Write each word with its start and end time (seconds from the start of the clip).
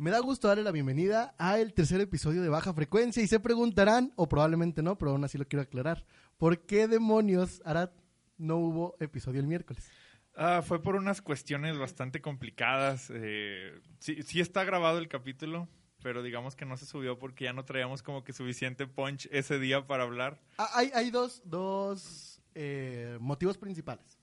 Me 0.00 0.12
da 0.12 0.20
gusto 0.20 0.46
darle 0.46 0.62
la 0.62 0.70
bienvenida 0.70 1.34
a 1.38 1.58
el 1.58 1.74
tercer 1.74 2.00
episodio 2.00 2.40
de 2.40 2.48
Baja 2.48 2.72
Frecuencia 2.72 3.20
y 3.20 3.26
se 3.26 3.40
preguntarán, 3.40 4.12
o 4.14 4.28
probablemente 4.28 4.80
no, 4.80 4.96
pero 4.96 5.10
aún 5.10 5.24
así 5.24 5.38
lo 5.38 5.48
quiero 5.48 5.64
aclarar, 5.64 6.04
¿por 6.36 6.60
qué 6.66 6.86
demonios, 6.86 7.60
Arad, 7.64 7.90
no 8.36 8.58
hubo 8.58 8.96
episodio 9.00 9.40
el 9.40 9.48
miércoles? 9.48 9.90
Ah, 10.36 10.62
fue 10.64 10.80
por 10.80 10.94
unas 10.94 11.20
cuestiones 11.20 11.76
bastante 11.78 12.22
complicadas. 12.22 13.10
Eh, 13.12 13.72
sí, 13.98 14.22
sí 14.22 14.38
está 14.40 14.62
grabado 14.62 14.98
el 14.98 15.08
capítulo, 15.08 15.68
pero 16.00 16.22
digamos 16.22 16.54
que 16.54 16.64
no 16.64 16.76
se 16.76 16.86
subió 16.86 17.18
porque 17.18 17.46
ya 17.46 17.52
no 17.52 17.64
traíamos 17.64 18.04
como 18.04 18.22
que 18.22 18.32
suficiente 18.32 18.86
punch 18.86 19.28
ese 19.32 19.58
día 19.58 19.84
para 19.84 20.04
hablar. 20.04 20.40
Ah, 20.58 20.70
hay, 20.74 20.92
hay 20.94 21.10
dos, 21.10 21.42
dos 21.44 22.40
eh, 22.54 23.18
motivos 23.20 23.58
principales. 23.58 24.16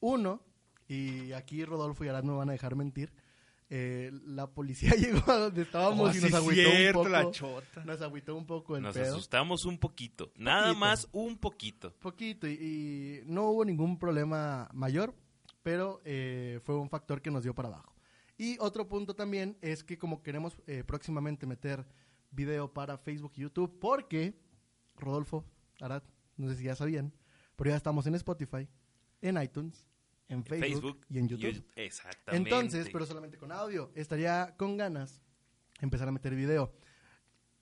Uno, 0.00 0.42
y 0.88 1.30
aquí 1.34 1.64
Rodolfo 1.64 2.04
y 2.04 2.08
Arad 2.08 2.24
no 2.24 2.36
van 2.36 2.48
a 2.48 2.52
dejar 2.52 2.74
mentir, 2.74 3.12
eh, 3.70 4.10
la 4.26 4.48
policía 4.48 4.90
llegó 4.98 5.30
a 5.30 5.38
donde 5.38 5.62
estábamos 5.62 6.08
Oh, 6.08 6.10
y 6.10 6.14
sí 6.14 6.20
nos 6.22 6.30
es 6.30 6.34
agüitó 6.36 6.70
cierto, 6.70 6.98
un 7.00 7.04
poco. 7.06 7.08
la 7.08 7.30
chota. 7.30 7.84
Nos 7.84 8.02
agüitó 8.02 8.36
un 8.36 8.46
poco 8.46 8.76
el 8.76 8.82
Nos 8.82 8.94
pedo. 8.94 9.14
asustamos 9.14 9.64
un 9.64 9.78
poquito. 9.78 10.32
Nada 10.36 10.74
más 10.74 11.08
un 11.12 11.38
poquito. 11.38 11.94
Poquito 12.00 12.46
y, 12.48 12.52
y 12.52 13.22
no 13.26 13.44
hubo 13.50 13.64
ningún 13.64 13.98
problema 13.98 14.68
mayor, 14.74 15.14
pero 15.62 16.00
eh, 16.04 16.60
fue 16.64 16.76
un 16.76 16.90
factor 16.90 17.22
que 17.22 17.30
nos 17.30 17.42
dio 17.44 17.54
para 17.54 17.68
abajo. 17.68 17.94
Y 18.36 18.56
otro 18.58 18.88
punto 18.88 19.14
también 19.14 19.56
es 19.60 19.84
que 19.84 19.98
como 19.98 20.22
queremos 20.22 20.56
eh, 20.66 20.82
próximamente 20.84 21.46
meter 21.46 21.86
video 22.30 22.72
para 22.72 22.98
Facebook 22.98 23.32
y 23.36 23.42
YouTube, 23.42 23.78
porque 23.78 24.34
Rodolfo, 24.96 25.44
Arad, 25.80 26.02
no 26.36 26.48
sé 26.48 26.56
si 26.56 26.64
ya 26.64 26.74
sabían, 26.74 27.12
pero 27.56 27.70
ya 27.70 27.76
estamos 27.76 28.06
en 28.06 28.14
Spotify, 28.14 28.66
en 29.20 29.40
iTunes, 29.42 29.84
en 30.30 30.44
Facebook, 30.44 30.70
Facebook 30.70 31.06
y 31.10 31.18
en 31.18 31.28
YouTube. 31.28 31.64
Exactamente. 31.74 32.48
Entonces, 32.48 32.88
pero 32.92 33.04
solamente 33.04 33.36
con 33.36 33.52
audio. 33.52 33.90
Estaría 33.94 34.54
con 34.56 34.76
ganas 34.76 35.20
empezar 35.80 36.08
a 36.08 36.12
meter 36.12 36.34
video. 36.34 36.72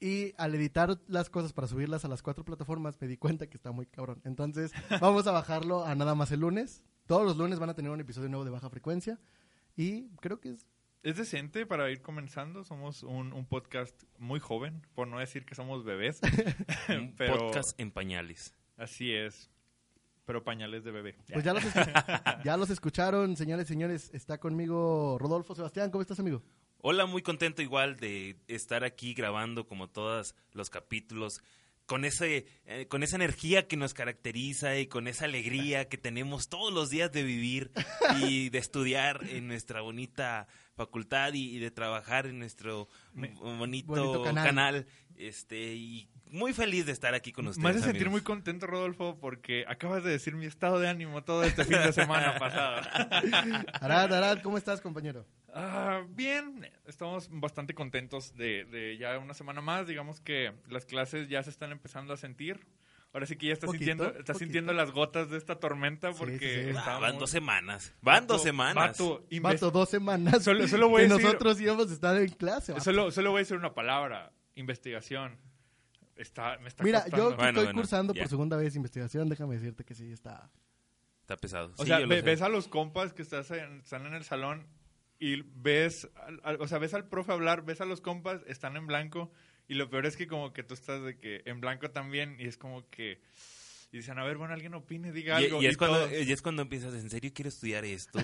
Y 0.01 0.33
al 0.37 0.55
editar 0.55 1.01
las 1.09 1.29
cosas 1.29 1.53
para 1.53 1.67
subirlas 1.67 2.05
a 2.05 2.09
las 2.09 2.23
cuatro 2.23 2.45
plataformas, 2.45 3.01
me 3.01 3.09
di 3.09 3.17
cuenta 3.17 3.49
que 3.49 3.57
está 3.57 3.73
muy 3.73 3.87
cabrón. 3.87 4.21
Entonces, 4.25 4.73
vamos 5.01 5.27
a 5.27 5.33
bajarlo 5.33 5.85
a 5.85 5.95
nada 5.95 6.15
más 6.15 6.31
el 6.31 6.41
lunes. 6.41 6.83
Todos 7.07 7.25
los 7.25 7.37
lunes 7.37 7.59
van 7.59 7.71
a 7.71 7.75
tener 7.75 7.91
un 7.91 8.01
episodio 8.01 8.29
nuevo 8.29 8.45
de 8.45 8.51
baja 8.51 8.71
frecuencia. 8.71 9.19
Y 9.77 10.09
creo 10.21 10.41
que 10.41 10.51
es. 10.51 10.67
Es 11.03 11.17
decente 11.17 11.65
para 11.65 11.91
ir 11.91 12.03
comenzando. 12.03 12.65
Somos 12.65 13.03
un, 13.03 13.33
un 13.33 13.47
podcast 13.47 14.05
muy 14.19 14.41
joven, 14.41 14.83
por 14.95 15.09
no 15.09 15.19
decir 15.19 15.45
que 15.47 15.55
somos 15.55 15.85
bebés. 15.85 16.21
Un 16.89 17.15
pero 17.17 17.39
podcast 17.39 17.81
en 17.81 17.91
pañales. 17.91 18.55
así 18.77 19.13
es. 19.13 19.51
Pero 20.29 20.45
pañales 20.45 20.85
de 20.85 20.91
bebé. 20.91 21.17
Pues 21.33 21.43
ya 21.43 21.55
los, 21.55 21.65
ya 22.45 22.59
los 22.59 22.69
escucharon, 22.69 23.35
señores 23.35 23.65
y 23.65 23.69
señores. 23.73 24.11
Está 24.13 24.37
conmigo 24.37 25.17
Rodolfo 25.19 25.55
Sebastián. 25.55 25.91
¿Cómo 25.91 26.03
estás, 26.03 26.21
amigo? 26.21 26.43
Hola, 26.83 27.07
muy 27.07 27.23
contento 27.23 27.63
igual 27.63 27.97
de 27.97 28.37
estar 28.47 28.85
aquí 28.85 29.15
grabando 29.15 29.67
como 29.67 29.89
todos 29.89 30.35
los 30.53 30.69
capítulos. 30.69 31.41
Con, 31.87 32.05
ese, 32.05 32.45
eh, 32.67 32.87
con 32.89 33.03
esa 33.03 33.17
energía 33.17 33.67
que 33.67 33.79
nos 33.79 33.95
caracteriza 33.95 34.77
y 34.79 34.87
con 34.87 35.09
esa 35.09 35.25
alegría 35.25 35.89
que 35.89 35.97
tenemos 35.97 36.51
todos 36.51 36.75
los 36.75 36.91
días 36.91 37.11
de 37.11 37.23
vivir 37.23 37.71
y 38.21 38.51
de 38.51 38.59
estudiar 38.59 39.21
en 39.31 39.49
nuestra 39.49 39.81
bonita 39.81 40.47
facultad 40.75 41.33
y, 41.33 41.57
y 41.57 41.59
de 41.59 41.71
trabajar 41.71 42.27
en 42.27 42.39
nuestro 42.39 42.89
Me- 43.15 43.29
bonito, 43.31 43.95
bonito 43.95 44.23
canal. 44.23 44.45
canal. 44.47 44.87
Este, 45.17 45.73
y 45.75 46.11
muy 46.31 46.53
feliz 46.53 46.87
de 46.87 46.93
estar 46.93 47.15
aquí 47.15 47.33
con 47.33 47.47
ustedes. 47.49 47.63
Me 47.65 47.71
hace 47.71 47.81
sentir 47.81 48.03
amigos. 48.03 48.13
muy 48.13 48.21
contento, 48.23 48.67
Rodolfo, 48.67 49.19
porque 49.21 49.65
acabas 49.69 50.05
de 50.05 50.11
decir 50.11 50.35
mi 50.35 50.47
estado 50.47 50.79
de 50.79 50.89
ánimo 50.89 51.23
todo 51.25 51.43
este 51.45 51.65
fin 51.65 51.79
de 51.79 51.93
semana 51.93 52.35
pasado. 52.39 52.83
Arad, 53.81 54.13
Arad, 54.13 54.39
¿cómo 54.43 54.59
estás, 54.59 54.81
compañero? 54.81 55.27
Ah, 55.55 56.03
bien, 56.11 56.71
estamos 56.87 57.29
bastante 57.31 57.75
contentos 57.75 58.35
de, 58.37 58.65
de 58.67 58.97
ya 58.99 59.19
una 59.19 59.35
semana 59.35 59.61
más. 59.61 59.87
Digamos 59.87 60.21
que 60.21 60.53
las 60.69 60.85
clases 60.85 61.29
ya 61.29 61.43
se 61.43 61.51
están 61.51 61.73
empezando 61.73 62.13
a 62.13 62.17
sentir. 62.17 62.67
Ahora 63.15 63.25
sí 63.25 63.37
que 63.37 63.47
ya 63.47 63.55
estás 63.55 63.69
Poquito, 63.69 63.85
sintiendo, 63.87 64.05
estás 64.05 64.19
poquito. 64.35 64.39
sintiendo 64.41 64.73
las 64.75 64.91
gotas 64.91 65.31
de 65.31 65.39
esta 65.39 65.59
tormenta 65.59 66.13
Sí, 66.13 66.17
porque 66.19 66.39
sí, 66.39 66.55
sí. 66.65 66.77
Ah, 66.77 66.79
estamos- 66.81 67.01
van 67.01 67.19
dos 67.19 67.31
semanas. 67.31 67.95
Van 68.03 68.27
dos 68.27 68.37
Vato, 68.37 68.45
semanas. 68.45 68.75
vato, 68.99 69.27
inves- 69.31 69.43
Vato, 69.43 69.71
dos 69.71 69.89
semanas. 69.89 70.45
Solo- 70.45 70.69
solo 70.69 70.91
voy 70.91 71.05
a 71.05 71.09
que 71.09 71.15
decir- 71.15 71.25
nosotros 71.25 71.61
íbamos 71.61 71.91
a 71.91 71.95
estar 71.95 72.17
en 72.19 72.29
clase. 72.29 72.73
vato. 72.73 72.85
Solo, 72.85 73.11
solo 73.11 73.31
voy 73.31 73.39
a 73.39 73.43
decir 73.43 73.57
una 73.57 73.73
palabra, 73.75 74.33
investigación. 74.57 75.39
Está, 76.19 76.59
me 76.59 76.69
está 76.69 76.83
Mira, 76.85 77.03
costando. 77.03 77.17
yo 77.31 77.37
Bueno, 77.37 77.49
estoy 77.49 77.65
bueno, 77.65 77.79
cursando 77.81 78.15
por 78.15 78.29
segunda 78.29 78.57
vez 78.57 78.75
investigación, 78.77 79.29
déjame 79.29 79.55
decirte 79.55 79.85
que 79.85 79.95
sí 79.95 80.11
está. 80.13 80.51
Está 81.23 81.37
pesado. 81.37 81.73
O 81.77 81.83
Sí, 81.83 81.87
sea, 81.89 82.01
ve- 82.05 82.23
ves 82.23 82.43
a 82.43 82.49
los 82.49 82.69
compas 82.69 83.13
que 83.13 83.23
estás 83.23 83.51
en- 83.53 83.79
están 83.81 84.05
en 84.07 84.15
el 84.15 84.25
salón 84.25 84.67
y 85.21 85.43
ves, 85.43 86.09
al- 86.27 86.41
al- 86.43 86.61
o 86.61 86.67
sea, 86.67 86.79
ves 86.79 86.95
al 86.95 87.09
profe 87.09 87.33
hablar, 87.33 87.63
ves 87.65 87.81
a 87.81 87.85
los 87.85 88.01
compas, 88.01 88.41
están 88.47 88.77
en 88.77 88.87
blanco 88.87 89.31
y 89.69 89.75
lo 89.75 89.89
peor 89.91 90.07
es 90.07 90.17
que 90.17 90.27
como 90.27 90.53
que 90.53 90.63
tú 90.65 90.75
estás 90.75 91.03
de 91.05 91.19
que 91.19 91.43
en 91.45 91.61
blanco 91.61 91.91
también 91.91 92.37
y 92.41 92.47
es 92.47 92.57
como 92.57 92.89
que 92.91 93.21
y 93.91 93.97
dicen, 93.99 94.19
a 94.19 94.25
ver, 94.25 94.37
bueno, 94.37 94.53
alguien 94.55 94.75
opine, 94.75 95.13
diga 95.13 95.41
Y, 95.41 95.47
algo. 95.47 95.63
y 95.63 95.67
es 95.67 95.77
cuando, 95.77 96.11
y 96.15 96.31
es 96.31 96.43
cuando 96.43 96.63
empiezas, 96.63 96.93
¿en 96.95 97.09
serio 97.09 97.31
quiero 97.35 97.49
estudiar 97.49 97.85
esto? 97.87 98.19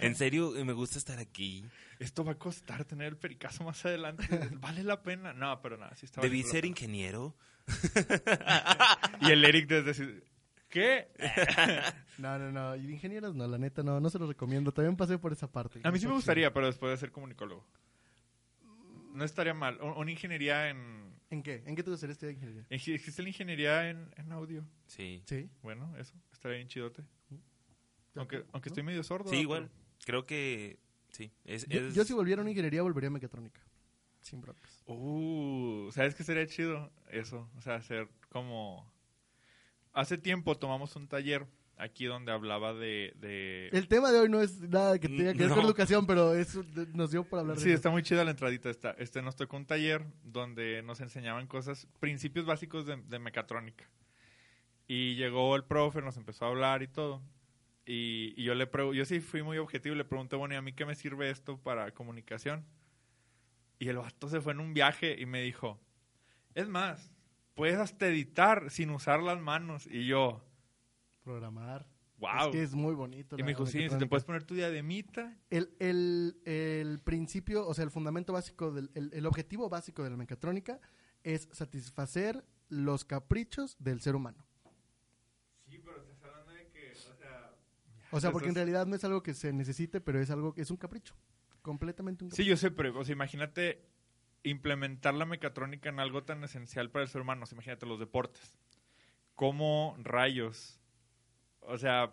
¿En 0.00 0.14
serio 0.14 0.52
me 0.64 0.72
gusta 0.72 0.98
estar 0.98 1.18
aquí? 1.18 1.64
esto 1.98 2.24
va 2.24 2.32
a 2.32 2.38
costar 2.38 2.84
tener 2.84 3.08
el 3.08 3.16
pericazo 3.16 3.64
más 3.64 3.84
adelante, 3.84 4.26
vale 4.60 4.82
la 4.82 5.02
pena. 5.02 5.32
No, 5.32 5.60
pero 5.62 5.76
nada, 5.76 5.94
sí 5.96 6.06
está 6.06 6.20
¿Debí 6.20 6.42
ser 6.42 6.62
pena. 6.62 6.66
ingeniero? 6.68 7.36
Y 9.20 9.30
el 9.30 9.44
Eric 9.44 9.68
desde 9.68 10.22
¿qué? 10.68 11.08
No, 12.18 12.38
no, 12.38 12.52
no. 12.52 12.76
Y 12.76 12.86
de 12.86 12.92
ingenieros 12.92 13.34
no, 13.34 13.46
la 13.46 13.58
neta 13.58 13.82
no, 13.82 13.98
no 14.00 14.08
se 14.10 14.18
los 14.18 14.28
recomiendo. 14.28 14.72
También 14.72 14.96
pasé 14.96 15.18
por 15.18 15.32
esa 15.32 15.50
parte. 15.50 15.80
A 15.82 15.90
mí 15.90 15.98
sí 15.98 16.06
me 16.06 16.12
gustaría, 16.14 16.52
pero 16.52 16.66
después 16.66 16.90
de 16.92 16.96
ser 16.96 17.10
comunicólogo. 17.10 17.66
No 19.12 19.24
estaría 19.24 19.54
mal. 19.54 19.78
O- 19.80 19.98
Una 20.00 20.10
ingeniería 20.12 20.68
en... 20.70 21.13
¿En 21.30 21.42
qué? 21.42 21.62
¿En 21.66 21.74
qué 21.74 21.82
te 21.82 21.90
gustaría 21.90 22.12
estudiar 22.12 22.34
ingeniería? 22.34 22.66
en- 22.68 22.74
Existe 22.94 23.22
la 23.22 23.28
ingeniería 23.28 23.90
en, 23.90 24.08
en 24.16 24.32
audio. 24.32 24.64
Sí. 24.86 25.22
Sí. 25.26 25.48
Bueno, 25.62 25.96
eso. 25.98 26.14
Estaría 26.32 26.56
bien 26.58 26.68
chidote. 26.68 27.02
Aunque, 28.14 28.38
¿No? 28.38 28.44
aunque 28.52 28.68
estoy 28.68 28.82
medio 28.84 29.02
sordo. 29.02 29.30
Sí, 29.30 29.36
igual. 29.36 29.70
Creo 30.04 30.24
que 30.26 30.78
sí. 31.10 31.32
Es, 31.44 31.66
Yo, 31.66 31.80
es- 31.80 31.94
yo 31.94 32.04
si 32.04 32.12
volviera 32.12 32.40
a 32.40 32.44
una 32.44 32.50
ingeniería, 32.50 32.82
volvería 32.82 33.08
a 33.08 33.12
mecatrónica. 33.12 33.60
Sin 34.20 34.40
broncas. 34.40 34.82
Uh, 34.86 35.90
¿sabes 35.92 36.14
qué 36.14 36.22
sería 36.24 36.46
chido? 36.46 36.90
Eso. 37.10 37.50
O 37.56 37.60
sea, 37.60 37.74
hacer 37.76 38.08
como... 38.30 38.90
Hace 39.92 40.16
tiempo 40.18 40.56
tomamos 40.56 40.96
un 40.96 41.08
taller 41.08 41.46
aquí 41.76 42.04
donde 42.06 42.30
hablaba 42.32 42.72
de... 42.74 43.14
de... 43.20 43.68
El 43.72 43.88
tema 43.88 44.10
de 44.12 44.20
hoy 44.20 44.28
no 44.28 44.40
es 44.40 44.60
nada 44.60 44.98
que 44.98 45.08
tenga 45.08 45.32
que 45.32 45.38
ver 45.40 45.48
No. 45.48 45.56
con 45.56 45.64
educación, 45.64 46.06
pero 46.06 46.34
eso 46.34 46.62
de- 46.62 46.86
nos 46.88 47.10
dio 47.10 47.24
por 47.24 47.40
hablar 47.40 47.56
Sí, 47.58 47.64
de 47.64 47.70
eso. 47.70 47.76
está 47.76 47.90
muy 47.90 48.02
chida 48.02 48.24
la 48.24 48.30
entradita 48.30 48.70
esta. 48.70 48.92
Este, 48.92 49.22
nos 49.22 49.36
tocó 49.36 49.56
un 49.56 49.66
taller 49.66 50.04
donde 50.22 50.82
nos 50.82 51.00
enseñaban 51.00 51.46
cosas, 51.46 51.86
principios 52.00 52.46
básicos 52.46 52.86
de, 52.86 52.96
de 52.96 53.18
mecatrónica. 53.18 53.88
Y 54.86 55.14
llegó 55.16 55.56
el 55.56 55.64
profe, 55.64 56.02
nos 56.02 56.16
empezó 56.16 56.44
a 56.44 56.48
hablar 56.48 56.82
y 56.82 56.88
todo. 56.88 57.22
Y, 57.86 58.32
y 58.36 58.44
yo 58.44 58.54
le 58.54 58.68
yo 58.94 59.04
sí 59.04 59.20
fui 59.20 59.42
muy 59.42 59.58
objetivo 59.58 59.94
y 59.94 59.98
le 59.98 60.04
pregunté, 60.04 60.36
bueno, 60.36 60.54
¿y 60.54 60.56
a 60.58 60.62
mí 60.62 60.72
qué 60.72 60.86
me 60.86 60.94
sirve 60.94 61.28
esto 61.30 61.58
para 61.58 61.90
comunicación? 61.92 62.64
Y 63.78 63.88
el 63.88 63.96
vato 63.98 64.28
se 64.28 64.40
fue 64.40 64.52
en 64.52 64.60
un 64.60 64.72
viaje 64.72 65.16
y 65.20 65.26
me 65.26 65.42
dijo, 65.42 65.78
es 66.54 66.68
más, 66.68 67.10
puedes 67.54 67.76
hasta 67.78 68.06
editar 68.06 68.70
sin 68.70 68.90
usar 68.90 69.20
las 69.20 69.40
manos. 69.40 69.86
Y 69.90 70.06
yo, 70.06 70.42
Programar. 71.24 71.86
wow. 72.18 72.46
Es 72.46 72.52
que 72.52 72.62
es 72.62 72.74
muy 72.74 72.94
bonito. 72.94 73.36
y 73.38 73.42
me 73.42 73.48
dijo, 73.48 73.66
sí, 73.66 73.88
si 73.88 73.98
te 73.98 74.06
puedes 74.06 74.24
poner 74.24 74.44
tu 74.44 74.54
diademita. 74.54 75.36
El, 75.50 75.74
el, 75.80 76.40
el 76.44 77.00
principio, 77.00 77.66
o 77.66 77.74
sea, 77.74 77.84
el 77.84 77.90
fundamento 77.90 78.32
básico, 78.32 78.70
del, 78.70 78.90
el, 78.94 79.10
el 79.12 79.26
objetivo 79.26 79.68
básico 79.68 80.04
de 80.04 80.10
la 80.10 80.16
mecatrónica 80.16 80.80
es 81.22 81.48
satisfacer 81.50 82.44
los 82.68 83.04
caprichos 83.04 83.76
del 83.78 84.00
ser 84.00 84.14
humano. 84.14 84.46
Sí, 85.66 85.78
pero 85.82 85.96
estás 85.96 86.22
hablando 86.24 86.52
de 86.52 86.68
que, 86.68 86.92
o 86.92 87.16
sea... 87.16 87.54
O 88.10 88.20
sea, 88.20 88.30
porque 88.30 88.48
en 88.48 88.54
realidad 88.54 88.86
no 88.86 88.94
es 88.94 89.04
algo 89.04 89.22
que 89.22 89.34
se 89.34 89.52
necesite, 89.52 90.00
pero 90.00 90.20
es 90.20 90.30
algo 90.30 90.52
que 90.54 90.60
es 90.60 90.70
un 90.70 90.76
capricho. 90.76 91.14
Completamente 91.62 92.24
un 92.24 92.30
capricho. 92.30 92.42
Sí, 92.44 92.48
yo 92.48 92.56
sé, 92.56 92.70
pero 92.70 92.98
o 92.98 93.04
sea, 93.04 93.14
imagínate 93.14 93.82
implementar 94.42 95.14
la 95.14 95.24
mecatrónica 95.24 95.88
en 95.88 95.98
algo 95.98 96.22
tan 96.22 96.44
esencial 96.44 96.90
para 96.90 97.04
el 97.04 97.08
ser 97.08 97.22
humano. 97.22 97.44
O 97.44 97.46
sea, 97.46 97.56
imagínate 97.56 97.86
los 97.86 97.98
deportes. 97.98 98.58
¿Cómo 99.34 99.96
rayos? 99.98 100.78
O 101.66 101.78
sea, 101.78 102.12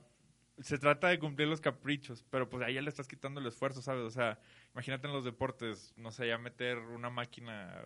se 0.59 0.77
trata 0.77 1.07
de 1.07 1.19
cumplir 1.19 1.48
los 1.48 1.62
caprichos, 1.62 2.24
pero 2.30 2.50
pues 2.50 2.63
ahí 2.63 2.75
ya 2.75 2.81
le 2.81 2.89
estás 2.89 3.07
quitando 3.07 3.39
el 3.39 3.48
esfuerzo, 3.48 3.81
¿sabes? 3.81 4.03
O 4.03 4.12
sea, 4.12 4.39
imagínate 4.74 5.07
en 5.07 5.13
los 5.13 5.25
deportes, 5.25 5.94
no 5.98 6.12
sé, 6.12 6.27
ya 6.27 6.38
meter 6.38 6.77
una 6.77 7.09
máquina... 7.09 7.81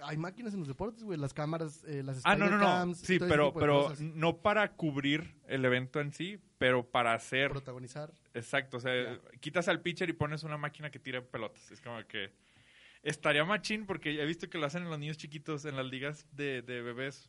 Hay 0.00 0.16
máquinas 0.16 0.54
en 0.54 0.60
los 0.60 0.68
deportes, 0.68 1.02
güey, 1.02 1.18
las 1.18 1.34
cámaras, 1.34 1.82
eh, 1.84 2.04
las 2.04 2.20
Ah, 2.24 2.36
no, 2.36 2.48
no, 2.48 2.58
no. 2.58 2.94
Sí, 2.94 3.18
pero, 3.18 3.52
pero 3.52 3.92
no 3.98 4.36
para 4.42 4.76
cubrir 4.76 5.34
el 5.48 5.64
evento 5.64 6.00
en 6.00 6.12
sí, 6.12 6.38
pero 6.56 6.88
para 6.88 7.14
hacer... 7.14 7.50
protagonizar. 7.50 8.12
Exacto, 8.32 8.76
o 8.76 8.80
sea, 8.80 9.18
quitas 9.40 9.66
al 9.66 9.80
pitcher 9.80 10.08
y 10.08 10.12
pones 10.12 10.44
una 10.44 10.56
máquina 10.56 10.90
que 10.90 11.00
tira 11.00 11.20
pelotas. 11.20 11.72
Es 11.72 11.80
como 11.80 12.04
que 12.06 12.32
estaría 13.02 13.44
machín 13.44 13.86
porque 13.86 14.22
he 14.22 14.24
visto 14.24 14.48
que 14.48 14.58
lo 14.58 14.66
hacen 14.66 14.84
en 14.84 14.90
los 14.90 15.00
niños 15.00 15.16
chiquitos 15.16 15.64
en 15.64 15.74
las 15.76 15.86
ligas 15.86 16.26
de, 16.30 16.62
de 16.62 16.80
bebés. 16.80 17.28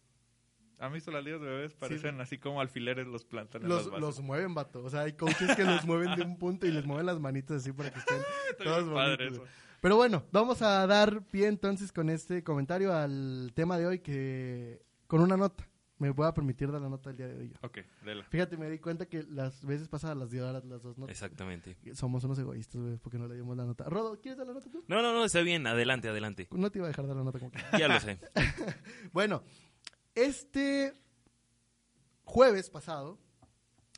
¿Han 0.79 0.93
visto 0.93 1.11
las 1.11 1.23
ligas 1.23 1.41
de 1.41 1.47
bebés? 1.47 1.73
Parecen 1.73 2.19
así 2.21 2.37
como 2.37 2.61
alfileres 2.61 3.05
los 3.07 3.25
plantan 3.25 3.63
en 3.63 3.69
Los, 3.69 3.85
bases. 3.87 3.99
los 4.01 4.21
mueven, 4.21 4.53
vato. 4.53 4.83
O 4.83 4.89
sea, 4.89 5.01
hay 5.01 5.13
coaches 5.13 5.55
que 5.55 5.63
los 5.63 5.85
mueven 5.85 6.15
de 6.15 6.23
un 6.23 6.37
punto 6.37 6.65
y 6.65 6.71
les 6.71 6.85
mueven 6.85 7.05
las 7.05 7.19
manitas 7.19 7.57
así 7.57 7.71
para 7.73 7.91
que 7.91 7.99
estén 7.99 8.17
todos 8.63 8.89
padre 8.93 9.25
bonitos, 9.27 9.47
eso. 9.47 9.53
Pero 9.81 9.95
bueno, 9.95 10.23
vamos 10.31 10.61
a 10.61 10.85
dar 10.87 11.21
pie 11.27 11.47
entonces 11.47 11.91
con 11.91 12.09
este 12.09 12.43
comentario 12.43 12.93
al 12.93 13.51
tema 13.55 13.77
de 13.77 13.87
hoy 13.87 13.99
que 13.99 14.81
con 15.07 15.21
una 15.21 15.37
nota. 15.37 15.65
Me 15.97 16.11
voy 16.11 16.25
a 16.27 16.33
permitir 16.33 16.71
dar 16.71 16.79
la 16.81 16.87
nota 16.87 17.09
del 17.09 17.17
día 17.17 17.27
de 17.27 17.35
hoy. 17.37 17.49
yo. 17.49 17.55
Ok, 17.61 17.79
dela. 18.05 18.23
Fíjate, 18.29 18.55
me 18.55 18.69
di 18.69 18.79
cuenta 18.79 19.05
que 19.05 19.23
las 19.23 19.65
veces 19.65 19.89
pasadas 19.89 20.15
las 20.15 20.31
dio 20.31 20.47
ahora 20.47 20.61
las 20.65 20.81
dos 20.81 20.97
notas. 20.97 21.11
Exactamente. 21.11 21.75
Somos 21.93 22.23
unos 22.23 22.39
egoístas, 22.39 22.79
güey, 22.81 22.95
porque 22.95 23.17
no 23.17 23.27
le 23.27 23.35
dimos 23.35 23.57
la 23.57 23.65
nota. 23.65 23.83
Rodo, 23.83 24.17
¿quieres 24.21 24.37
dar 24.37 24.47
la 24.47 24.53
nota 24.53 24.71
tú? 24.71 24.81
No, 24.87 25.01
no, 25.01 25.11
no, 25.11 25.25
está 25.25 25.41
bien. 25.41 25.67
Adelante, 25.67 26.07
adelante. 26.07 26.47
No 26.51 26.71
te 26.71 26.79
iba 26.79 26.87
a 26.87 26.87
dejar 26.87 27.05
dar 27.05 27.17
la 27.17 27.23
nota 27.25 27.39
como 27.39 27.51
que. 27.51 27.59
Ya 27.77 27.89
lo 27.89 27.99
sé. 27.99 28.17
Bueno, 29.11 29.43
este 30.15 30.94
jueves 32.23 32.69
pasado, 32.69 33.19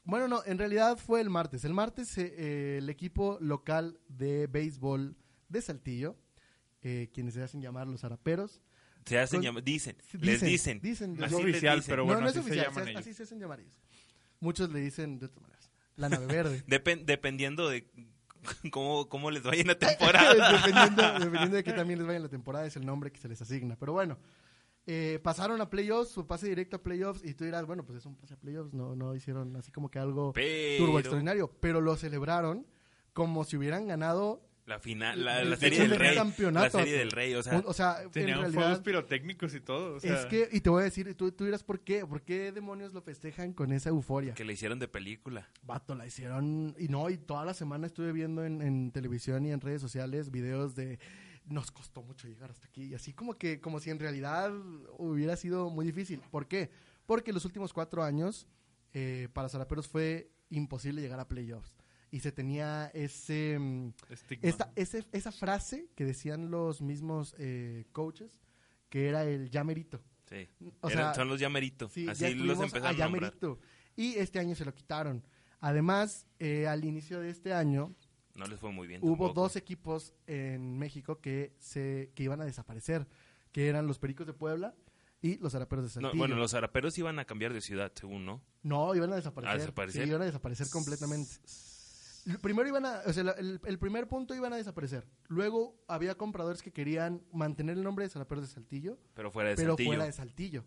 bueno, 0.03 0.27
no, 0.27 0.43
en 0.45 0.57
realidad 0.57 0.97
fue 0.97 1.21
el 1.21 1.29
martes. 1.29 1.63
El 1.65 1.73
martes 1.73 2.17
eh, 2.17 2.33
eh, 2.37 2.77
el 2.79 2.89
equipo 2.89 3.37
local 3.41 3.99
de 4.07 4.47
béisbol 4.47 5.15
de 5.49 5.61
Saltillo, 5.61 6.17
eh, 6.81 7.09
quienes 7.13 7.33
se 7.35 7.43
hacen 7.43 7.61
llamar 7.61 7.87
los 7.87 8.03
araperos, 8.03 8.61
Se 9.05 9.19
hacen 9.19 9.37
Con- 9.39 9.45
llamar, 9.45 9.63
dicen, 9.63 9.97
dicen, 10.01 10.21
les 10.21 10.41
dicen. 10.41 10.79
dicen, 10.81 11.15
No 11.15 11.25
es 11.25 11.33
oficial, 11.33 11.77
dicen. 11.79 11.91
pero 11.91 12.03
no, 12.03 12.05
bueno, 12.07 12.21
no 12.21 12.27
es 12.27 12.31
así 12.37 12.43
se 12.43 12.49
oficial, 12.49 12.65
llaman 12.67 12.83
se- 12.85 12.89
ellos. 12.91 13.01
así 13.01 13.13
se 13.13 13.23
hacen 13.23 13.39
llamar 13.39 13.59
ellos. 13.59 13.79
Muchos 14.39 14.71
le 14.71 14.79
dicen 14.79 15.19
de 15.19 15.25
otras 15.27 15.41
maneras. 15.41 15.71
La 15.95 16.09
nave 16.09 16.25
verde. 16.27 16.63
Depen- 16.67 17.05
dependiendo 17.05 17.69
de 17.69 17.87
cómo, 18.71 19.07
cómo 19.09 19.29
les 19.31 19.43
vaya 19.43 19.61
en 19.61 19.67
la 19.67 19.77
temporada. 19.79 20.33
dependiendo, 20.57 21.03
dependiendo 21.19 21.55
de 21.57 21.63
que 21.63 21.73
también 21.73 21.99
les 21.99 22.07
vaya 22.07 22.17
en 22.17 22.23
la 22.23 22.29
temporada, 22.29 22.65
es 22.65 22.75
el 22.75 22.85
nombre 22.85 23.11
que 23.11 23.19
se 23.19 23.27
les 23.27 23.41
asigna. 23.41 23.75
Pero 23.75 23.93
bueno, 23.93 24.17
eh, 24.87 25.19
pasaron 25.21 25.61
a 25.61 25.69
playoffs, 25.69 26.11
su 26.11 26.25
pase 26.25 26.47
directo 26.47 26.77
a 26.77 26.83
playoffs, 26.83 27.23
y 27.23 27.33
tú 27.33 27.45
dirás, 27.45 27.65
bueno, 27.65 27.85
pues 27.85 27.99
es 27.99 28.05
un 28.05 28.15
pase 28.15 28.33
a 28.33 28.37
playoffs, 28.37 28.73
no, 28.73 28.95
no 28.95 29.15
hicieron 29.15 29.55
así 29.55 29.71
como 29.71 29.89
que 29.89 29.99
algo 29.99 30.33
Pero 30.33 30.85
turbo 30.85 30.99
extraordinario, 30.99 31.51
pero 31.59 31.81
lo 31.81 31.95
celebraron 31.95 32.65
como 33.13 33.43
si 33.43 33.57
hubieran 33.57 33.87
ganado, 33.87 34.47
la 34.67 34.79
final, 34.79 35.25
la, 35.25 35.43
la 35.43 35.57
serie 35.57 35.79
del 35.79 35.97
rey. 35.97 36.15
campeonato, 36.15 36.77
la 36.77 36.83
serie 36.83 36.99
del 36.99 37.11
rey, 37.11 37.33
o 37.33 37.43
sea, 37.43 37.63
o 37.65 37.73
sea, 37.73 38.03
en 38.03 38.11
Tenían 38.11 38.37
fuegos 38.37 38.55
realidad... 38.55 38.83
pirotécnicos 38.83 39.53
y 39.55 39.59
todo. 39.59 39.95
O 39.95 39.99
sea, 39.99 40.19
Es 40.19 40.25
que, 40.27 40.47
y 40.51 40.61
te 40.61 40.69
voy 40.69 40.81
a 40.81 40.85
decir, 40.85 41.13
tú, 41.15 41.31
tú 41.31 41.45
dirás, 41.45 41.63
¿por 41.63 41.81
qué? 41.81 42.05
¿Por 42.05 42.21
qué 42.21 42.51
demonios 42.51 42.93
lo 42.93 43.01
festejan 43.01 43.53
con 43.53 43.73
esa 43.73 43.89
euforia? 43.89 44.33
que 44.35 44.45
le 44.45 44.53
hicieron 44.53 44.79
de 44.79 44.87
película. 44.87 45.49
Vato, 45.63 45.95
la 45.95 46.05
hicieron. 46.05 46.75
Y 46.77 46.87
no, 46.87 47.09
y 47.09 47.17
toda 47.17 47.43
la 47.43 47.53
semana 47.53 47.87
estuve 47.87 48.11
viendo 48.13 48.45
en, 48.45 48.61
en 48.61 48.91
televisión 48.91 49.45
y 49.45 49.51
en 49.51 49.59
redes 49.59 49.81
sociales 49.81 50.31
videos 50.31 50.75
de. 50.75 50.99
Nos 51.45 51.71
costó 51.71 52.01
mucho 52.03 52.27
llegar 52.27 52.51
hasta 52.51 52.67
aquí. 52.67 52.83
Y 52.85 52.93
así 52.93 53.13
como 53.13 53.33
que, 53.35 53.59
como 53.59 53.79
si 53.79 53.89
en 53.89 53.99
realidad 53.99 54.51
hubiera 54.97 55.35
sido 55.35 55.69
muy 55.69 55.85
difícil. 55.85 56.21
¿Por 56.31 56.47
qué? 56.47 56.69
Porque 57.05 57.33
los 57.33 57.45
últimos 57.45 57.73
cuatro 57.73 58.03
años 58.03 58.47
eh, 58.93 59.27
para 59.33 59.49
Zaraperos 59.49 59.87
fue 59.87 60.31
imposible 60.49 61.01
llegar 61.01 61.19
a 61.19 61.27
playoffs. 61.27 61.75
Y 62.11 62.19
se 62.19 62.31
tenía 62.31 62.87
ese. 62.93 63.57
mm, 63.59 63.93
estigma. 64.09 64.47
esta, 64.49 64.71
ese- 64.75 65.07
esa 65.13 65.31
frase 65.31 65.87
que 65.95 66.03
decían 66.05 66.51
los 66.51 66.81
mismos 66.81 67.33
eh, 67.37 67.85
coaches, 67.93 68.39
que 68.89 69.07
era 69.09 69.23
el 69.23 69.49
ya 69.49 69.63
merito. 69.63 70.01
Sí. 70.29 70.47
O 70.81 70.89
Eran- 70.89 71.05
sea, 71.05 71.13
son 71.15 71.27
los 71.29 71.39
llamaeritos. 71.39 71.91
Sí, 71.93 72.07
Así 72.07 72.21
ya 72.23 72.29
los 72.31 72.59
empezaron 72.59 72.85
a 72.87 72.89
allá 72.89 73.05
nombrar. 73.05 73.31
merito. 73.31 73.59
Y 73.95 74.15
este 74.15 74.39
año 74.39 74.55
se 74.55 74.65
lo 74.65 74.73
quitaron. 74.73 75.23
Además, 75.59 76.27
eh, 76.39 76.67
al 76.67 76.83
inicio 76.85 77.19
de 77.19 77.29
este 77.29 77.53
año 77.53 77.93
No 78.41 78.47
les 78.47 78.59
fue 78.59 78.71
muy 78.71 78.87
bien. 78.87 78.99
hubo 79.03 79.11
tampoco. 79.27 79.41
dos 79.41 79.55
equipos 79.55 80.13
en 80.27 80.77
México 80.77 81.19
que 81.21 81.55
se 81.59 82.11
que 82.15 82.23
iban 82.23 82.41
a 82.41 82.45
desaparecer, 82.45 83.07
que 83.51 83.67
eran 83.67 83.87
los 83.87 83.99
Pericos 83.99 84.27
de 84.27 84.33
Puebla 84.33 84.75
y 85.21 85.37
los 85.37 85.53
Araperos 85.55 85.83
de 85.83 85.87
No, 86.01 86.07
Saltillo. 86.07 86.17
bueno, 86.19 86.35
los 86.35 86.53
araperos 86.55 86.97
iban 86.97 87.19
a 87.19 87.25
cambiar 87.25 87.53
de 87.53 87.61
ciudad, 87.61 87.91
según, 87.93 88.25
¿no? 88.25 88.41
No, 88.63 88.95
iban 88.95 89.11
a 89.13 89.15
desaparecer. 89.17 89.55
¿A 89.55 89.59
desaparecer? 89.59 90.03
Sí, 90.03 90.09
iban 90.09 90.21
a 90.23 90.25
desaparecer 90.25 90.67
completamente. 90.69 91.29
Primero 92.41 92.67
iban 92.69 92.85
a, 92.85 93.01
o 93.07 93.13
sea, 93.13 93.23
el, 93.37 93.59
el 93.65 93.79
primer 93.79 94.07
punto 94.07 94.35
iban 94.35 94.53
a 94.53 94.57
desaparecer. 94.57 95.07
Luego 95.27 95.75
había 95.87 96.15
compradores 96.15 96.61
que 96.61 96.71
querían 96.71 97.23
mantener 97.33 97.77
el 97.77 97.83
nombre 97.83 98.05
de 98.05 98.09
Zaraperos 98.09 98.47
de 98.47 98.53
Saltillo, 98.53 98.99
Pero 99.15 99.31
fuera 99.31 99.49
de 99.49 99.55
pero 99.55 99.69
Saltillo. 99.69 99.89
fuera 99.89 100.05
de 100.05 100.11
Saltillo. 100.11 100.63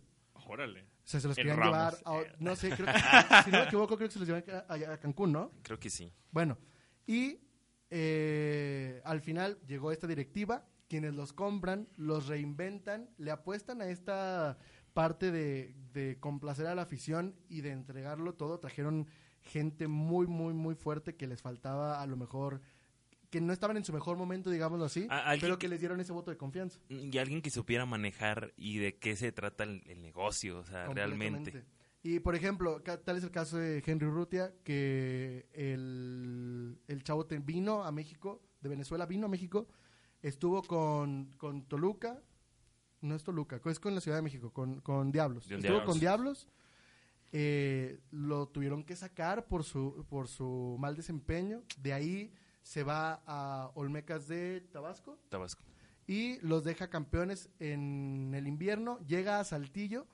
Órale. 0.47 0.81
O 0.83 1.07
sea, 1.07 1.19
se 1.21 1.27
los 1.29 1.37
En 1.37 1.43
querían 1.47 1.57
Ramos. 1.59 1.99
llevar 1.99 2.25
a, 2.27 2.35
no 2.39 2.55
sé, 2.57 2.69
creo, 2.71 2.87
si 3.45 3.51
no 3.51 3.59
me 3.59 3.63
equivoco, 3.65 3.95
creo 3.95 4.09
que 4.09 4.13
se 4.13 4.19
los 4.19 4.27
llevan 4.27 4.43
a, 4.49 4.73
a- 4.73 4.93
a 4.93 4.97
Cancún, 4.99 5.31
¿no? 5.31 5.51
Creo 5.63 5.79
que 5.79 5.89
sí. 5.89 6.11
Bueno, 6.31 6.57
y 7.07 7.39
eh, 7.97 9.01
al 9.05 9.21
final 9.21 9.57
llegó 9.67 9.91
esta 9.93 10.05
directiva, 10.05 10.65
quienes 10.89 11.13
los 11.13 11.31
compran, 11.31 11.87
los 11.95 12.27
reinventan, 12.27 13.09
le 13.17 13.31
apuestan 13.31 13.81
a 13.81 13.87
esta 13.87 14.57
parte 14.93 15.31
de, 15.31 15.73
de 15.93 16.17
complacer 16.19 16.67
a 16.67 16.75
la 16.75 16.81
afición 16.81 17.35
y 17.47 17.61
de 17.61 17.71
entregarlo 17.71 18.33
todo. 18.33 18.59
Trajeron 18.59 19.07
gente 19.41 19.87
muy, 19.87 20.27
muy, 20.27 20.53
muy 20.53 20.75
fuerte 20.75 21.15
que 21.15 21.25
les 21.25 21.41
faltaba 21.41 22.01
a 22.01 22.05
lo 22.05 22.17
mejor, 22.17 22.59
que 23.29 23.39
no 23.39 23.53
estaban 23.53 23.77
en 23.77 23.85
su 23.85 23.93
mejor 23.93 24.17
momento, 24.17 24.49
digámoslo 24.49 24.83
así, 24.85 25.07
pero 25.39 25.57
que- 25.57 25.65
que 25.65 25.69
les 25.69 25.79
dieron 25.79 25.99
ese 26.01 26.11
voto 26.11 26.31
de 26.31 26.37
confianza. 26.37 26.79
Y 26.89 27.17
alguien 27.17 27.41
que 27.41 27.49
supiera 27.49 27.85
manejar 27.85 28.53
y 28.57 28.77
de 28.79 28.97
qué 28.97 29.15
se 29.15 29.31
trata 29.31 29.63
el, 29.63 29.83
el 29.87 30.01
negocio, 30.01 30.59
o 30.59 30.65
sea, 30.65 30.87
realmente. 30.93 31.51
Y 32.07 32.19
por 32.19 32.35
ejemplo, 32.35 32.83
tal 32.83 33.17
es 33.17 33.23
el 33.23 33.31
caso 33.31 33.57
de 33.57 33.81
Henry 33.83 34.05
Urrutia, 34.05 34.53
que 34.63 35.47
el, 35.53 36.79
el 36.87 37.03
chavo 37.03 37.25
te- 37.25 37.39
vino 37.39 37.83
a 37.83 37.91
México, 37.91 38.43
de 38.61 38.69
Venezuela 38.69 39.07
vino 39.07 39.25
a 39.25 39.29
México, 39.29 39.67
estuvo 40.21 40.61
con, 40.61 41.31
con 41.37 41.63
Toluca, 41.67 42.21
no 43.01 43.15
es 43.15 43.23
Toluca, 43.23 43.59
es 43.65 43.79
con 43.79 43.95
la 43.95 44.01
Ciudad 44.01 44.17
de 44.17 44.21
México, 44.21 44.53
con, 44.53 44.81
con 44.81 45.11
Diablos. 45.11 45.45
Estuvo 45.45 45.61
Diablos. 45.61 45.83
con 45.85 45.99
Diablos, 45.99 46.47
eh, 47.31 47.99
lo 48.11 48.49
tuvieron 48.49 48.83
que 48.83 48.95
sacar 48.95 49.47
por 49.47 49.63
su, 49.63 50.05
por 50.07 50.27
su 50.27 50.77
mal 50.79 50.95
desempeño, 50.95 51.63
de 51.81 51.93
ahí 51.93 52.33
se 52.61 52.83
va 52.83 53.23
a 53.25 53.71
Olmecas 53.73 54.27
de 54.27 54.61
Tabasco 54.71 55.17
Tabasco. 55.29 55.63
y 56.05 56.37
los 56.41 56.63
deja 56.63 56.87
campeones 56.91 57.49
en 57.57 58.31
el 58.35 58.45
invierno, 58.47 58.99
llega 59.07 59.39
a 59.39 59.43
Saltillo 59.43 60.05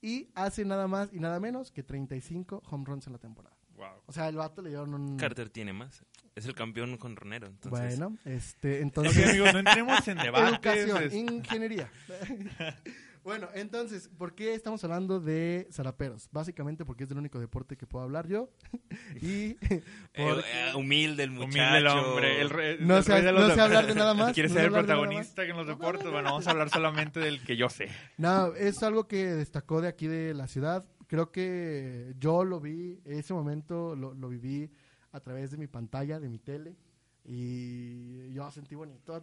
y 0.00 0.30
hace 0.34 0.64
nada 0.64 0.86
más 0.88 1.10
y 1.12 1.20
nada 1.20 1.40
menos 1.40 1.70
que 1.70 1.82
35 1.82 2.62
home 2.70 2.84
runs 2.86 3.06
en 3.06 3.12
la 3.14 3.18
temporada. 3.18 3.56
Wow. 3.76 3.86
O 4.06 4.12
sea, 4.12 4.28
el 4.28 4.36
vato 4.36 4.60
le 4.60 4.70
dieron 4.70 4.92
un... 4.92 5.16
Carter 5.16 5.48
tiene 5.50 5.72
más. 5.72 6.04
Es 6.34 6.46
el 6.46 6.54
campeón 6.54 6.96
con 6.96 7.14
Ronero. 7.14 7.46
Entonces, 7.46 7.98
Bueno, 7.98 8.16
este, 8.24 8.76
Ok, 8.78 8.82
entonces... 8.82 9.28
amigos, 9.28 9.52
no 9.52 9.58
entremos 9.60 10.08
en 10.08 10.18
debates. 10.22 10.76
Educación, 10.76 11.12
ingeniería. 11.16 11.90
bueno, 13.24 13.48
entonces, 13.54 14.08
¿por 14.08 14.34
qué 14.34 14.54
estamos 14.54 14.82
hablando 14.84 15.20
de 15.20 15.68
zaraperos? 15.70 16.28
Básicamente 16.32 16.84
porque 16.84 17.04
es 17.04 17.10
el 17.10 17.18
único 17.18 17.38
deporte 17.38 17.76
que 17.76 17.86
puedo 17.86 18.04
hablar 18.04 18.26
yo. 18.28 18.50
y 19.22 19.56
eh, 19.70 19.82
porque- 20.16 20.42
eh, 20.46 20.74
humilde 20.74 21.22
el 21.24 21.30
muchacho. 21.30 21.46
Humilde 21.58 21.78
el 21.78 21.86
hombre. 21.86 22.40
El 22.40 22.50
re- 22.50 22.78
No 22.80 22.96
el 22.98 23.04
sé- 23.04 23.12
rey 23.12 23.22
de 23.22 23.32
no 23.32 23.38
los 23.40 23.48
sé 23.50 23.56
de- 23.56 23.60
hablar 23.62 23.86
de 23.86 23.94
nada 23.94 24.14
más, 24.14 24.32
¿Quieres 24.32 24.52
no 24.52 24.56
ser 24.56 24.66
el 24.66 24.72
protagonista 24.72 25.42
en 25.44 25.56
los 25.56 25.66
deportes? 25.66 26.04
no, 26.04 26.10
no, 26.10 26.12
Bueno, 26.12 26.28
no. 26.28 26.32
vamos 26.34 26.46
a 26.46 26.50
hablar 26.50 26.70
solamente 26.70 27.20
del 27.20 27.42
que 27.44 27.56
yo 27.56 27.68
sé. 27.68 27.88
No, 28.16 28.54
es 28.54 28.82
algo 28.82 29.06
que 29.08 29.24
destacó 29.26 29.80
de 29.80 29.88
aquí 29.88 30.06
de 30.06 30.34
la 30.34 30.46
ciudad. 30.48 30.84
Creo 31.06 31.32
que 31.32 32.14
yo 32.18 32.44
lo 32.44 32.60
vi, 32.60 33.00
ese 33.04 33.32
momento 33.34 33.96
lo, 33.96 34.12
lo 34.14 34.28
viví 34.28 34.70
a 35.12 35.20
través 35.20 35.50
de 35.50 35.56
mi 35.56 35.66
pantalla, 35.66 36.20
de 36.20 36.28
mi 36.28 36.38
tele. 36.38 36.76
Y 37.24 38.32
yo 38.32 38.50
sentí 38.50 38.74
bonito. 38.74 39.14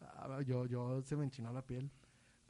Ah, 0.00 0.40
Yo, 0.46 0.66
yo 0.66 1.00
se 1.02 1.16
me 1.16 1.24
enchinó 1.24 1.52
la 1.52 1.62
piel. 1.64 1.90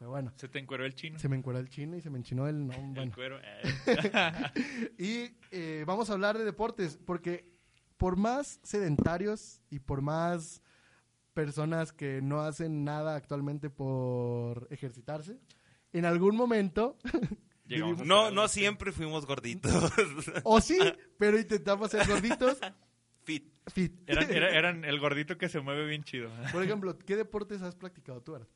Pero 0.03 0.11
bueno, 0.11 0.33
Se 0.35 0.49
te 0.49 0.59
encueró 0.59 0.85
el 0.85 0.97
chino. 0.97 1.17
se 1.21 1.29
me 1.29 1.37
encueró 1.37 1.61
el 1.61 1.69
chino 1.69 1.97
y 1.97 2.01
se 2.01 2.11
me 2.11 2.19
enchinó 2.19 2.49
el 2.49 2.67
no, 2.67 2.73
El 2.77 2.87
bueno. 2.93 3.13
cuero. 3.15 3.39
eh. 3.41 4.91
Y 4.99 5.37
eh, 5.53 5.85
vamos 5.87 6.11
a 6.11 6.15
hablar 6.15 6.37
de 6.37 6.45
deportes, 6.45 6.99
porque 7.07 7.49
por 7.99 8.17
más 8.17 8.59
sedentarios 8.65 9.61
y 9.71 9.79
por 9.79 10.03
más 10.03 10.61
personas 11.35 11.93
que 11.93 12.21
no 12.21 12.41
hacen 12.41 12.83
nada 12.83 13.15
actualmente 13.15 13.71
por 13.71 14.67
ejercitarse, 14.73 15.39
en 15.93 16.05
algún 16.05 16.35
momento 16.35 16.97
Llegamos 17.65 18.05
No, 18.05 18.33
no 18.33 18.49
siempre 18.49 18.91
fuimos 18.91 19.25
gorditos. 19.25 19.73
O 20.43 20.61
sí, 20.61 20.79
pero 21.17 21.39
intentamos 21.39 21.93
ser 21.93 22.09
gorditos, 22.09 22.59
Fit. 23.23 23.53
fit. 23.73 23.93
Eran, 24.09 24.31
era- 24.33 24.51
eran 24.51 24.85
el 24.85 24.99
gordito 24.99 25.39
que 25.39 25.49
se 25.49 25.61
mueve 25.61 25.87
bien 25.87 26.03
chido. 26.03 26.29
Por 26.51 26.65
ejemplo, 26.65 26.99
¿qué 26.99 27.15
deportes 27.15 27.63
has 27.63 27.77
practicado 27.77 28.21
tú, 28.21 28.35
Art? 28.35 28.49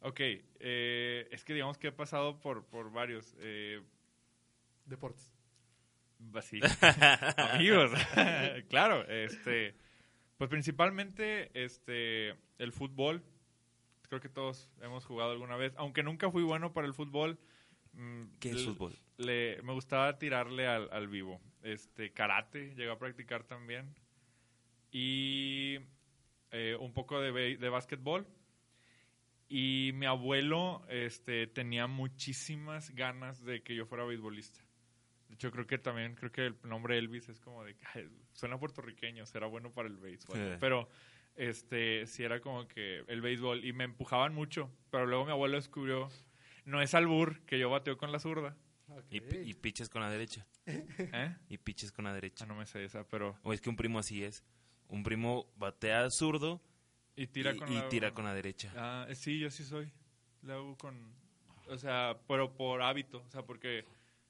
Ok, 0.00 0.20
eh, 0.20 1.28
es 1.30 1.44
que 1.44 1.54
digamos 1.54 1.76
que 1.78 1.88
he 1.88 1.92
pasado 1.92 2.40
por, 2.40 2.64
por 2.66 2.92
varios. 2.92 3.34
Eh, 3.40 3.80
Deportes. 4.86 5.32
Así, 6.34 6.60
amigos, 7.36 7.92
claro, 8.70 9.04
este, 9.08 9.76
pues 10.36 10.50
principalmente, 10.50 11.50
este, 11.54 12.30
el 12.58 12.72
fútbol, 12.72 13.22
creo 14.08 14.20
que 14.20 14.28
todos 14.28 14.68
hemos 14.80 15.04
jugado 15.04 15.30
alguna 15.32 15.56
vez, 15.56 15.74
aunque 15.76 16.02
nunca 16.02 16.30
fui 16.30 16.42
bueno 16.42 16.72
para 16.72 16.86
el 16.88 16.94
fútbol. 16.94 17.38
mm, 17.92 18.22
¿Qué 18.40 18.50
es 18.50 18.56
le- 18.56 18.64
fútbol? 18.72 18.94
le- 19.18 19.60
me 19.62 19.72
gustaba 19.74 20.18
tirarle 20.18 20.66
al, 20.66 20.88
al 20.90 21.06
vivo. 21.08 21.40
Este, 21.62 22.12
karate, 22.12 22.74
llegué 22.74 22.90
a 22.90 22.98
practicar 22.98 23.44
también. 23.44 23.94
Y 24.90 25.78
eh, 26.50 26.76
un 26.80 26.92
poco 26.94 27.20
de, 27.20 27.56
de 27.56 27.68
básquetbol. 27.68 28.26
Y 29.48 29.92
mi 29.94 30.06
abuelo 30.06 30.84
este, 30.88 31.46
tenía 31.46 31.86
muchísimas 31.86 32.90
ganas 32.94 33.42
de 33.44 33.62
que 33.62 33.74
yo 33.74 33.86
fuera 33.86 34.04
beisbolista. 34.04 34.60
De 35.28 35.34
hecho, 35.34 35.50
creo 35.50 35.66
que 35.66 35.78
también, 35.78 36.14
creo 36.14 36.30
que 36.32 36.46
el 36.46 36.56
nombre 36.64 36.98
Elvis 36.98 37.28
es 37.28 37.40
como 37.40 37.64
de, 37.64 37.74
que, 37.74 37.84
"Ay, 37.94 38.08
suena 38.32 38.58
puertorriqueño, 38.58 39.24
será 39.26 39.46
bueno 39.46 39.72
para 39.72 39.88
el 39.88 39.96
béisbol. 39.96 40.56
Pero, 40.60 40.88
este, 41.36 42.06
sí 42.06 42.24
era 42.24 42.40
como 42.40 42.66
que 42.66 43.04
el 43.08 43.20
béisbol, 43.20 43.64
y 43.64 43.72
me 43.72 43.84
empujaban 43.84 44.34
mucho. 44.34 44.70
Pero 44.90 45.06
luego 45.06 45.24
mi 45.24 45.30
abuelo 45.32 45.56
descubrió, 45.56 46.08
no 46.64 46.82
es 46.82 46.94
albur, 46.94 47.40
que 47.46 47.58
yo 47.58 47.70
bateo 47.70 47.96
con 47.96 48.10
la 48.12 48.18
zurda. 48.18 48.56
Y 49.10 49.54
piches 49.54 49.88
con 49.90 50.00
la 50.02 50.10
derecha. 50.10 50.46
¿Eh? 50.66 51.36
Y 51.48 51.58
piches 51.58 51.92
con 51.92 52.04
la 52.06 52.12
derecha. 52.14 52.44
Ah, 52.44 52.48
no 52.48 52.54
me 52.54 52.66
sé 52.66 52.84
esa, 52.84 53.06
pero... 53.06 53.38
O 53.42 53.52
es 53.52 53.60
que 53.60 53.68
un 53.68 53.76
primo 53.76 53.98
así 53.98 54.24
es. 54.24 54.44
Un 54.88 55.02
primo 55.02 55.52
batea 55.56 56.08
zurdo 56.10 56.62
Y 57.18 57.26
tira 57.26 57.52
y, 57.52 57.58
con 57.58 57.72
y 57.72 57.74
la... 57.74 57.88
tira 57.88 58.14
con 58.14 58.24
la 58.24 58.32
derecha. 58.32 58.72
Ah, 58.76 59.04
eh, 59.08 59.16
sí, 59.16 59.40
yo 59.40 59.50
sí 59.50 59.64
soy. 59.64 59.90
Le 60.42 60.52
hago 60.52 60.78
con... 60.78 61.12
O 61.66 61.76
sea, 61.76 62.16
pero 62.28 62.54
por 62.56 62.80
hábito. 62.80 63.24
O 63.26 63.30
sea, 63.30 63.42
porque 63.42 63.84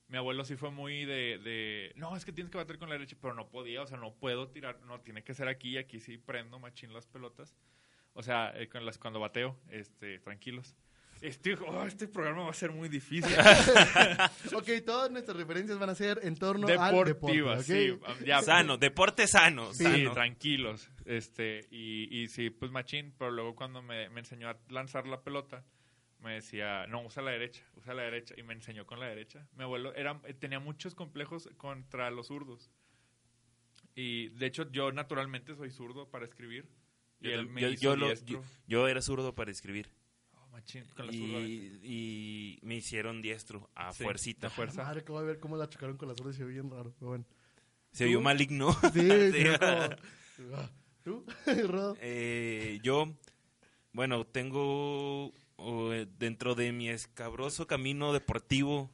mi 0.07 0.17
abuelo 0.17 0.43
sí 0.43 0.57
fue 0.57 0.71
muy 0.71 1.05
de, 1.05 1.37
de... 1.37 1.93
No, 1.97 2.17
es 2.17 2.25
que 2.25 2.33
tienes 2.33 2.51
que 2.51 2.57
bater 2.57 2.79
con 2.79 2.89
la 2.89 2.95
derecha, 2.95 3.15
pero 3.21 3.35
no 3.35 3.51
podía. 3.51 3.83
O 3.83 3.87
sea, 3.87 3.99
no 3.99 4.15
puedo 4.15 4.49
tirar. 4.49 4.81
No, 4.87 5.03
tiene 5.03 5.23
que 5.23 5.35
ser 5.35 5.49
aquí 5.49 5.73
y 5.73 5.77
aquí 5.77 6.01
sí 6.01 6.17
prendo 6.17 6.59
machín 6.59 6.95
las 6.95 7.07
pelotas. 7.07 7.55
O 8.15 8.23
sea, 8.23 8.59
eh, 8.59 8.71
con 8.71 8.87
las, 8.87 8.97
cuando 8.97 9.21
bateo, 9.21 9.55
este, 9.69 10.19
tranquilos. 10.21 10.75
Este, 11.21 11.55
oh, 11.55 11.85
este 11.85 12.07
programa 12.07 12.45
va 12.45 12.51
a 12.51 12.55
ser 12.55 12.71
muy 12.71 12.89
difícil. 12.89 13.35
Ok, 14.55 14.69
todas 14.87 15.11
nuestras 15.11 15.37
referencias 15.37 15.79
van 15.79 15.91
a 15.91 15.95
ser 15.95 16.21
en 16.23 16.37
torno 16.37 16.67
al 16.67 16.75
deporte. 16.91 17.13
Deportivas, 17.15 17.65
sí. 17.67 17.99
Ya, 18.25 18.41
Sano, 18.43 18.77
deporte 18.77 19.27
sano. 19.27 19.73
Sí, 19.75 19.85
sano. 19.85 20.13
tranquilos. 20.13 20.91
Este, 21.05 21.67
y, 21.71 22.23
y 22.23 22.29
sí, 22.29 22.51
pues 22.51 22.71
machín, 22.71 23.15
pero 23.19 23.31
luego 23.31 23.55
cuando 23.55 23.83
me, 23.83 24.09
me 24.11 24.21
enseñó 24.21 24.49
a 24.49 24.57
lanzar 24.69 25.07
la 25.07 25.23
pelota, 25.23 25.65
me 26.21 26.35
decía, 26.35 26.87
no, 26.89 27.03
usa 27.05 27.23
la 27.23 27.31
derecha, 27.33 27.63
usa 27.77 27.95
la 27.95 28.03
derecha, 28.03 28.35
y 28.37 28.43
me 28.43 28.53
enseñó 28.55 28.87
con 28.87 29.01
la 29.01 29.07
derecha. 29.07 29.47
Mi 29.57 29.65
abuelo 29.65 29.95
era, 29.95 30.21
tenía 30.39 30.61
muchos 30.61 30.95
complejos 30.95 31.49
contra 31.57 32.11
los 32.11 32.29
zurdos. 32.29 32.71
Y 33.95 34.29
de 34.31 34.47
hecho, 34.47 34.71
yo 34.71 34.93
naturalmente 34.93 35.55
soy 35.57 35.71
zurdo 35.71 36.09
para 36.11 36.25
escribir. 36.25 36.69
Y 37.21 37.29
Yo, 37.29 37.35
él 37.35 37.49
me 37.49 37.61
yo- 37.63 37.69
hizo 37.71 37.83
yo 37.83 37.97
lo- 37.97 38.07
diestro. 38.07 38.43
yo- 38.43 38.45
yo 38.69 38.89
era 38.89 39.03
zurdo 39.03 39.35
para 39.35 39.51
escribir. 39.51 39.91
Machín, 40.59 40.85
con 40.97 41.07
la 41.07 41.13
zurda. 41.13 41.39
Y, 41.41 41.81
y 41.85 42.59
me 42.63 42.77
hicieron 42.77 43.23
diestro 43.23 43.71
a 43.75 43.93
Sí, 43.93 44.03
fuercita. 44.03 44.49
a 44.49 44.51
fuerza. 44.51 44.83
Madre, 44.83 45.05
que 45.05 45.13
voy 45.13 45.23
a 45.23 45.27
ver 45.27 45.39
cómo 45.41 45.57
la 45.57 45.69
chocaron 45.69 45.97
con 45.97 46.09
la 46.09 46.15
zurda 46.15 46.31
y 46.33 46.35
se 46.35 46.45
ve 46.45 46.53
bien 46.53 46.71
raro. 46.71 46.93
Pero 46.99 47.09
bueno. 47.11 47.25
Se 47.93 48.05
vio 48.07 48.19
¿Tú? 48.19 48.25
maligno. 48.25 48.73
Sí, 48.93 49.01
Sí. 49.33 49.45
como- 49.59 50.69
¿Tú? 51.05 51.25
Eh, 52.01 52.81
yo, 52.83 53.15
bueno, 53.93 54.27
tengo 54.27 55.33
eh, 55.59 56.07
dentro 56.19 56.55
de 56.55 56.73
mi 56.73 56.89
escabroso 56.91 57.67
camino 57.67 58.13
deportivo, 58.13 58.91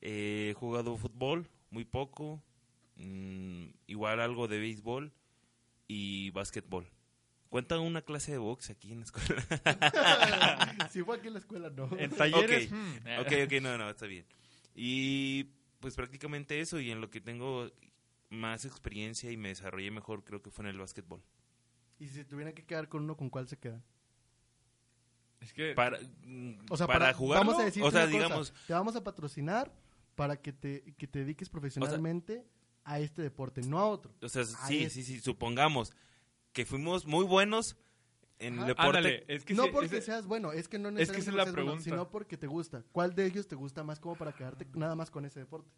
eh, 0.00 0.48
he 0.50 0.54
jugado 0.54 0.96
fútbol, 0.96 1.48
muy 1.70 1.84
poco, 1.84 2.42
mm, 2.96 3.66
igual 3.88 4.20
algo 4.20 4.48
de 4.48 4.58
béisbol 4.58 5.12
y 5.86 6.30
básquetbol. 6.30 6.86
Cuenta 7.54 7.78
una 7.78 8.02
clase 8.02 8.32
de 8.32 8.38
box 8.38 8.70
aquí 8.70 8.90
en 8.90 8.98
la 8.98 9.04
escuela. 9.04 9.40
si 10.90 11.04
fue 11.04 11.18
aquí 11.18 11.28
en 11.28 11.34
la 11.34 11.38
escuela, 11.38 11.70
no. 11.70 11.88
En 11.96 12.10
talleres. 12.10 12.66
Ok, 12.66 12.72
hmm, 12.72 13.20
ok, 13.20 13.32
ok, 13.44 13.62
no, 13.62 13.78
no, 13.78 13.90
está 13.90 14.06
bien. 14.06 14.26
Y 14.74 15.44
pues 15.78 15.94
prácticamente 15.94 16.58
eso 16.58 16.80
y 16.80 16.90
en 16.90 17.00
lo 17.00 17.10
que 17.10 17.20
tengo 17.20 17.70
más 18.28 18.64
experiencia 18.64 19.30
y 19.30 19.36
me 19.36 19.50
desarrollé 19.50 19.92
mejor 19.92 20.24
creo 20.24 20.42
que 20.42 20.50
fue 20.50 20.64
en 20.64 20.70
el 20.70 20.78
básquetbol. 20.78 21.22
Y 22.00 22.08
si 22.08 22.14
se 22.14 22.24
tuvieran 22.24 22.54
que 22.54 22.64
quedar 22.64 22.88
con 22.88 23.04
uno, 23.04 23.16
¿con 23.16 23.30
cuál 23.30 23.46
se 23.46 23.56
quedan? 23.56 23.84
Es 25.38 25.52
que 25.52 25.74
Para, 25.74 26.00
mm, 26.24 26.54
O 26.70 26.76
sea, 26.76 26.88
para, 26.88 26.98
para, 26.98 27.14
jugarlo, 27.14 27.46
vamos 27.46 27.62
a 27.62 27.66
decir 27.66 27.84
o 27.84 27.90
sea, 27.92 28.08
digamos, 28.08 28.52
te 28.66 28.72
vamos 28.72 28.96
a 28.96 29.04
patrocinar 29.04 29.72
para 30.16 30.42
que 30.42 30.52
te, 30.52 30.92
que 30.98 31.06
te 31.06 31.20
dediques 31.20 31.48
profesionalmente 31.48 32.44
a 32.82 32.98
este 32.98 33.22
deporte, 33.22 33.60
no 33.60 33.78
a 33.78 33.86
otro. 33.86 34.12
O 34.20 34.28
sea, 34.28 34.44
sí, 34.44 34.82
es. 34.82 34.92
sí, 34.92 35.04
sí, 35.04 35.20
supongamos 35.20 35.94
que 36.54 36.64
fuimos 36.64 37.04
muy 37.04 37.26
buenos 37.26 37.76
en 38.38 38.54
Ajá. 38.60 38.66
deporte. 38.68 38.88
ándale, 38.98 39.24
es 39.28 39.44
que 39.44 39.52
no 39.54 39.64
sí, 39.64 39.70
porque 39.72 40.00
seas 40.00 40.26
bueno, 40.26 40.52
es 40.52 40.68
que 40.68 40.78
no 40.78 40.88
es 40.88 40.94
que 40.94 41.00
necesariamente 41.18 41.30
es 41.30 41.36
la 41.36 41.42
seas 41.44 41.54
bueno, 41.54 41.66
pregunta. 41.70 41.84
sino 41.84 42.10
porque 42.10 42.36
te 42.38 42.46
gusta. 42.46 42.82
¿Cuál 42.92 43.14
de 43.14 43.26
ellos 43.26 43.46
te 43.46 43.54
gusta 43.56 43.84
más 43.84 44.00
como 44.00 44.16
para 44.16 44.32
quedarte 44.32 44.66
nada 44.74 44.94
más 44.94 45.10
con 45.10 45.24
ese 45.26 45.40
deporte? 45.40 45.70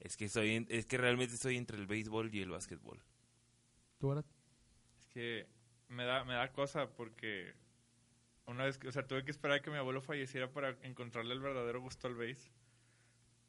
Es 0.00 0.16
que 0.16 0.28
soy, 0.28 0.54
en- 0.56 0.66
es 0.70 0.86
que 0.86 0.96
realmente 0.98 1.34
estoy 1.34 1.56
entre 1.56 1.76
el 1.76 1.86
béisbol 1.86 2.34
y 2.34 2.40
el 2.40 2.50
básquetbol. 2.50 3.02
¿Tú, 3.98 4.08
Barat? 4.08 4.26
Es 4.98 5.06
que 5.08 5.46
me 5.88 6.04
da, 6.04 6.24
me 6.24 6.34
da 6.34 6.52
cosa 6.52 6.88
porque 6.90 7.52
una 8.46 8.64
vez 8.64 8.78
que, 8.78 8.88
o 8.88 8.92
sea, 8.92 9.06
tuve 9.06 9.24
que 9.24 9.30
esperar 9.30 9.58
a 9.58 9.62
que 9.62 9.70
mi 9.70 9.76
abuelo 9.76 10.00
falleciera 10.00 10.50
para 10.50 10.70
encontrarle 10.82 11.34
el 11.34 11.40
verdadero 11.40 11.80
gusto 11.80 12.06
al 12.08 12.14
base. 12.14 12.50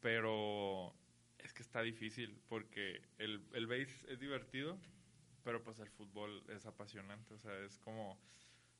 Pero 0.02 0.94
es 1.52 1.54
que 1.54 1.64
está 1.64 1.82
difícil 1.82 2.40
porque 2.48 3.02
el, 3.18 3.44
el 3.52 3.68
base 3.68 4.06
es 4.08 4.20
divertido, 4.20 4.80
pero 5.44 5.62
pues 5.62 5.80
el 5.80 5.90
fútbol 5.90 6.42
es 6.48 6.66
apasionante. 6.66 7.34
O 7.34 7.40
sea, 7.40 7.54
es 7.66 7.78
como 7.80 8.18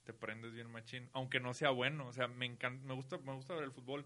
te 0.04 0.14
prendes 0.14 0.54
bien 0.54 0.72
machín. 0.72 1.10
Aunque 1.12 1.42
no 1.42 1.54
sea 1.54 1.72
bueno, 1.72 2.08
o 2.08 2.14
sea, 2.14 2.30
me 2.30 2.46
encanta, 2.46 2.86
me 2.88 2.94
gusta, 2.94 3.18
me 3.18 3.34
gusta 3.34 3.56
ver 3.56 3.66
el 3.66 3.72
fútbol, 3.74 4.06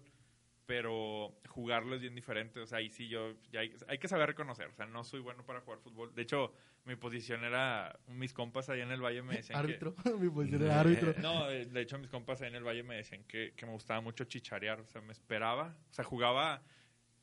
pero 0.66 1.38
jugarlo 1.48 1.94
es 1.94 2.00
bien 2.00 2.16
diferente. 2.16 2.58
O 2.58 2.66
sea, 2.66 2.78
ahí 2.78 2.90
sí 2.90 3.08
yo, 3.08 3.34
ya 3.52 3.60
hay, 3.60 3.72
hay 3.86 3.98
que 3.98 4.08
saber 4.08 4.26
reconocer. 4.26 4.66
O 4.66 4.74
sea, 4.74 4.86
no 4.86 5.04
soy 5.04 5.20
bueno 5.20 5.46
para 5.46 5.60
jugar 5.60 5.78
fútbol. 5.78 6.12
De 6.12 6.22
hecho, 6.22 6.52
mi 6.84 6.96
posición 6.96 7.44
era, 7.44 7.96
mis 8.08 8.32
compas 8.32 8.68
allá 8.68 8.82
en 8.82 8.90
el 8.90 9.00
valle 9.00 9.22
me 9.22 9.36
decían 9.36 9.64
que- 9.64 9.74
Árbitro, 9.74 9.94
mi 10.18 10.28
posición 10.28 10.62
era 10.64 10.80
árbitro. 10.80 11.14
no, 11.22 11.46
de, 11.46 11.80
hecho 11.80 12.00
mis 12.00 12.10
compas 12.10 12.42
ahí 12.42 12.48
en 12.48 12.56
el 12.56 12.64
valle 12.64 12.82
me 12.82 12.96
decían 12.96 13.22
que, 13.28 13.54
que 13.54 13.64
me 13.64 13.70
gustaba 13.70 14.00
mucho 14.00 14.24
chicharear, 14.24 14.80
o 14.80 14.86
sea, 14.88 15.00
me 15.02 15.12
esperaba, 15.12 15.76
o 15.88 15.94
sea, 15.94 16.04
jugaba, 16.04 16.64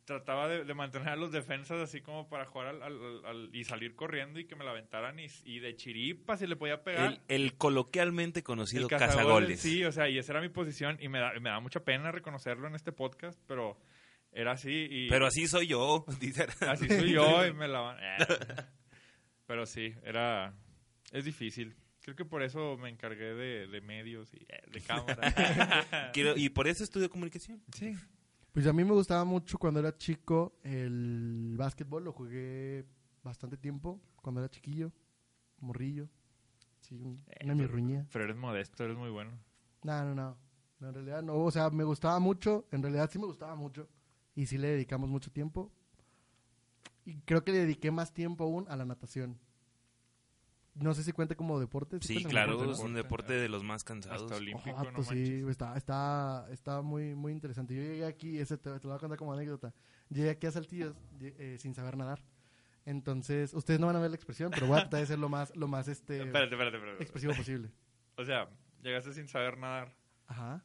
trataba 0.05 0.47
de, 0.49 0.65
de 0.65 0.73
mantener 0.73 1.09
a 1.09 1.15
los 1.15 1.31
defensas 1.31 1.79
así 1.79 2.01
como 2.01 2.27
para 2.29 2.45
jugar 2.45 2.67
al, 2.67 2.83
al- 2.83 3.25
al- 3.25 3.49
y 3.53 3.63
salir 3.63 3.95
corriendo 3.95 4.39
y 4.39 4.45
que 4.45 4.55
me 4.55 4.65
la 4.65 4.71
aventaran 4.71 5.17
y, 5.19 5.27
y 5.45 5.59
de 5.59 5.75
chiripa 5.75 6.35
si 6.37 6.45
le 6.47 6.55
podía 6.55 6.83
pegar. 6.83 7.21
El, 7.29 7.43
el 7.43 7.57
coloquialmente 7.57 8.43
conocido 8.43 8.83
El 8.83 8.89
cazagoles. 8.89 9.59
Sí, 9.61 9.83
o 9.85 9.91
sea, 9.91 10.09
y 10.09 10.17
esa 10.17 10.33
era 10.33 10.41
mi 10.41 10.49
posición 10.49 10.97
y 10.99 11.07
me 11.09 11.19
da, 11.19 11.31
me 11.39 11.49
da 11.49 11.59
mucha 11.59 11.83
pena 11.85 12.11
reconocerlo 12.11 12.67
en 12.67 12.75
este 12.75 12.91
podcast, 12.91 13.39
pero 13.47 13.79
era 14.31 14.51
así 14.53 14.87
y... 14.89 15.09
Pero 15.09 15.25
así 15.27 15.47
soy 15.47 15.67
yo. 15.67 16.05
dice. 16.19 16.47
Así 16.67 16.87
soy 16.87 17.11
yo 17.13 17.45
y 17.45 17.53
me 17.53 17.67
la 17.67 17.79
van... 17.79 17.97
eh. 18.01 18.17
Pero 19.45 19.65
sí, 19.65 19.93
era... 20.03 20.53
Es 21.11 21.25
difícil. 21.25 21.75
Creo 22.01 22.15
que 22.15 22.25
por 22.25 22.43
eso 22.43 22.77
me 22.77 22.89
encargué 22.89 23.33
de, 23.33 23.67
de 23.67 23.81
medios 23.81 24.33
y 24.33 24.37
eh, 24.49 24.61
de 24.71 24.81
cámara. 24.81 26.11
Y 26.35 26.49
por 26.49 26.67
eso 26.67 26.83
estudio 26.83 27.09
comunicación. 27.09 27.61
sí. 27.73 27.95
Pues 28.53 28.67
a 28.67 28.73
mí 28.73 28.83
me 28.83 28.91
gustaba 28.91 29.25
mucho 29.25 29.57
cuando 29.57 29.79
era 29.79 29.97
chico 29.97 30.53
el 30.63 31.55
básquetbol, 31.57 32.03
lo 32.03 32.13
jugué 32.13 32.85
bastante 33.23 33.57
tiempo 33.57 33.99
cuando 34.21 34.41
era 34.41 34.49
chiquillo, 34.49 34.91
morrillo. 35.59 36.07
Sí, 36.79 36.95
un- 36.95 37.23
una 37.43 37.53
Eh, 37.53 37.55
mirruñía. 37.55 38.07
Pero 38.11 38.25
eres 38.25 38.37
modesto, 38.37 38.83
eres 38.83 38.97
muy 38.97 39.09
bueno. 39.09 39.31
No, 39.83 40.03
no, 40.05 40.13
no. 40.15 40.37
No, 40.79 40.87
En 40.89 40.93
realidad 40.93 41.23
no. 41.23 41.35
O 41.35 41.49
sea, 41.51 41.69
me 41.71 41.83
gustaba 41.83 42.19
mucho. 42.19 42.65
En 42.71 42.81
realidad 42.83 43.09
sí 43.11 43.17
me 43.17 43.25
gustaba 43.25 43.55
mucho. 43.55 43.87
Y 44.35 44.45
sí 44.45 44.57
le 44.57 44.67
dedicamos 44.69 45.09
mucho 45.09 45.31
tiempo. 45.31 45.71
Y 47.05 47.21
creo 47.21 47.43
que 47.43 47.51
le 47.53 47.59
dediqué 47.59 47.89
más 47.91 48.13
tiempo 48.13 48.43
aún 48.43 48.65
a 48.69 48.75
la 48.75 48.85
natación. 48.85 49.39
No 50.75 50.93
sé 50.95 51.03
si 51.03 51.11
cuenta 51.11 51.35
como 51.35 51.59
deporte. 51.59 51.99
Sí, 52.01 52.15
como 52.15 52.29
claro, 52.29 52.51
deporte, 52.53 52.71
es 52.73 52.79
¿no? 52.79 52.85
un 52.85 52.93
deporte 52.95 53.33
de 53.33 53.47
los 53.49 53.63
más 53.63 53.83
cansados. 53.83 54.23
Hasta 54.23 54.35
olímpico, 54.37 54.71
Ojo, 54.75 54.85
no 54.85 54.93
pues 54.93 55.07
sí, 55.07 55.43
está, 55.47 55.75
está, 55.77 56.47
está 56.51 56.81
muy, 56.81 57.13
muy 57.13 57.31
interesante. 57.31 57.75
Yo 57.75 57.81
llegué 57.83 58.05
aquí, 58.05 58.39
ese 58.39 58.57
te, 58.57 58.71
te 58.79 58.87
lo 58.87 58.89
voy 58.89 58.95
a 58.95 58.99
contar 58.99 59.17
como 59.19 59.33
anécdota. 59.33 59.71
Llegué 60.09 60.31
aquí 60.31 60.47
a 60.47 60.51
Saltillo 60.51 60.95
lle- 61.19 61.35
eh, 61.37 61.57
sin 61.59 61.75
saber 61.75 61.95
nadar. 61.95 62.23
Entonces, 62.85 63.53
ustedes 63.53 63.79
no 63.79 63.87
van 63.87 63.95
a 63.95 63.99
ver 63.99 64.09
la 64.09 64.15
expresión, 64.15 64.51
pero 64.51 64.67
voy 64.67 64.77
a 64.77 64.81
tratar 64.81 64.99
de 65.01 65.05
ser 65.05 65.19
lo 65.19 65.29
más, 65.29 65.55
lo 65.55 65.67
más 65.67 65.87
este, 65.87 66.17
Espérate, 66.23 66.53
espérate, 66.55 66.77
espérate. 66.77 67.03
expresivo 67.03 67.33
posible. 67.35 67.71
O 68.17 68.25
sea, 68.25 68.49
llegaste 68.81 69.13
sin 69.13 69.27
saber 69.27 69.57
nadar. 69.57 69.95
Ajá. 70.27 70.63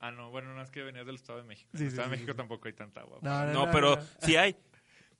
Ah, 0.00 0.12
no, 0.12 0.30
bueno, 0.30 0.54
no 0.54 0.62
es 0.62 0.70
que 0.70 0.82
venías 0.82 1.04
del 1.06 1.16
Estado 1.16 1.40
de 1.40 1.44
México. 1.44 1.70
Sí, 1.72 1.78
en 1.78 1.82
el 1.84 1.90
sí, 1.90 1.94
Estado 1.94 2.06
sí, 2.06 2.10
de 2.10 2.16
México 2.16 2.32
sí. 2.32 2.36
tampoco 2.36 2.68
hay 2.68 2.74
tanta 2.74 3.00
agua. 3.00 3.18
No, 3.20 3.52
No, 3.52 3.70
pero 3.72 3.98
sí 4.20 4.36
hay. 4.36 4.56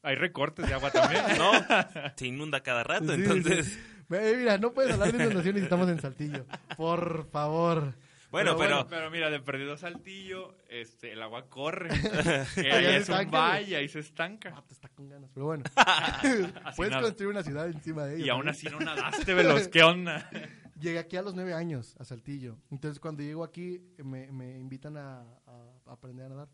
Hay 0.02 0.14
recortes 0.14 0.66
de 0.66 0.74
agua 0.74 0.90
también. 0.90 1.22
No, 1.38 1.52
se 2.16 2.26
inunda 2.26 2.60
cada 2.62 2.84
rato, 2.84 3.14
Sí, 3.14 3.22
entonces... 3.22 3.66
sí. 3.66 3.80
Mira, 4.08 4.56
no 4.56 4.72
puedes 4.72 4.92
hablar 4.92 5.12
de 5.12 5.22
inundaciones 5.22 5.60
y 5.60 5.64
estamos 5.64 5.86
en 5.90 6.00
Saltillo. 6.00 6.46
Por 6.78 7.28
favor. 7.30 7.94
Bueno, 8.30 8.56
pero, 8.58 8.86
Pero 8.88 9.10
mira, 9.10 9.30
de 9.30 9.40
perdido 9.40 9.76
Saltillo, 9.76 10.56
este, 10.68 11.12
el 11.12 11.22
agua 11.22 11.48
corre. 11.48 11.90
Allá 11.92 12.44
ahí 12.56 12.84
se 12.84 12.96
es 12.96 13.08
un 13.08 13.14
estanca, 13.14 13.38
valle, 13.38 13.76
ahí 13.76 13.88
se 13.88 13.98
estanca. 14.00 14.54
Ah, 14.56 14.64
te 14.66 14.74
está 14.74 14.88
con 14.88 15.08
ganas, 15.08 15.30
pero 15.32 15.46
bueno. 15.46 15.64
Puedes 16.76 16.90
nada. 16.90 17.02
construir 17.02 17.30
una 17.30 17.42
ciudad 17.42 17.66
encima 17.66 18.04
de 18.04 18.16
ella. 18.16 18.26
Y 18.26 18.28
aún 18.28 18.44
¿no? 18.46 18.50
así 18.50 18.66
no 18.68 18.80
nadaste, 18.80 19.32
veloz. 19.34 19.68
¿Qué 19.68 19.82
onda? 19.82 20.30
Llegué 20.78 20.98
aquí 20.98 21.16
a 21.16 21.22
los 21.22 21.34
nueve 21.34 21.54
años, 21.54 21.96
a 21.98 22.04
Saltillo. 22.04 22.56
Entonces, 22.70 23.00
cuando 23.00 23.22
llego 23.22 23.44
aquí, 23.44 23.80
me, 23.98 24.30
me 24.30 24.58
invitan 24.58 24.96
a, 24.96 25.20
a 25.46 25.92
aprender 25.92 26.26
a 26.26 26.28
nadar. 26.28 26.48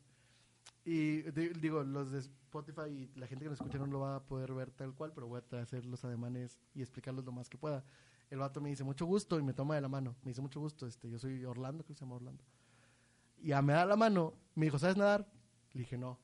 Y 0.85 1.23
di- 1.23 1.49
digo, 1.61 1.83
los 1.83 2.11
de 2.12 2.19
Spotify 2.19 2.83
y 2.91 3.19
la 3.19 3.26
gente 3.26 3.45
que 3.45 3.50
nos 3.50 3.59
escucha 3.59 3.79
no 3.79 3.87
lo 3.87 4.00
va 4.00 4.17
a 4.17 4.23
poder 4.23 4.53
ver 4.53 4.71
tal 4.71 4.95
cual, 4.95 5.12
pero 5.14 5.26
voy 5.26 5.41
a 5.50 5.61
hacer 5.61 5.87
los 5.87 6.05
ademanes 6.05 6.59
y 6.75 6.83
explicarlos 6.83 7.25
lo 7.25 7.33
más 7.33 7.49
que 7.49 7.57
pueda. 7.59 7.85
El 8.31 8.38
vato 8.38 8.61
me 8.61 8.69
dice 8.71 8.85
mucho 8.85 9.07
gusto 9.07 9.38
y 9.38 9.43
me 9.43 9.55
toma 9.55 9.75
de 9.76 9.81
la 9.81 9.88
mano. 9.88 10.14
Me 10.23 10.31
dice 10.31 10.43
mucho 10.43 10.61
gusto, 10.61 10.87
este, 10.87 11.11
yo 11.11 11.19
soy 11.19 11.45
Orlando, 11.45 11.85
creo 11.85 11.95
que 11.95 11.99
se 11.99 12.05
llama 12.05 12.17
Orlando. 12.17 12.45
Y 13.38 13.49
ya 13.49 13.62
me 13.62 13.73
da 13.73 13.85
la 13.87 13.97
mano, 13.97 14.35
me 14.55 14.67
dijo, 14.67 14.79
¿sabes 14.79 14.97
nadar? 14.97 15.26
Le 15.73 15.81
dije, 15.81 15.97
no. 15.99 16.19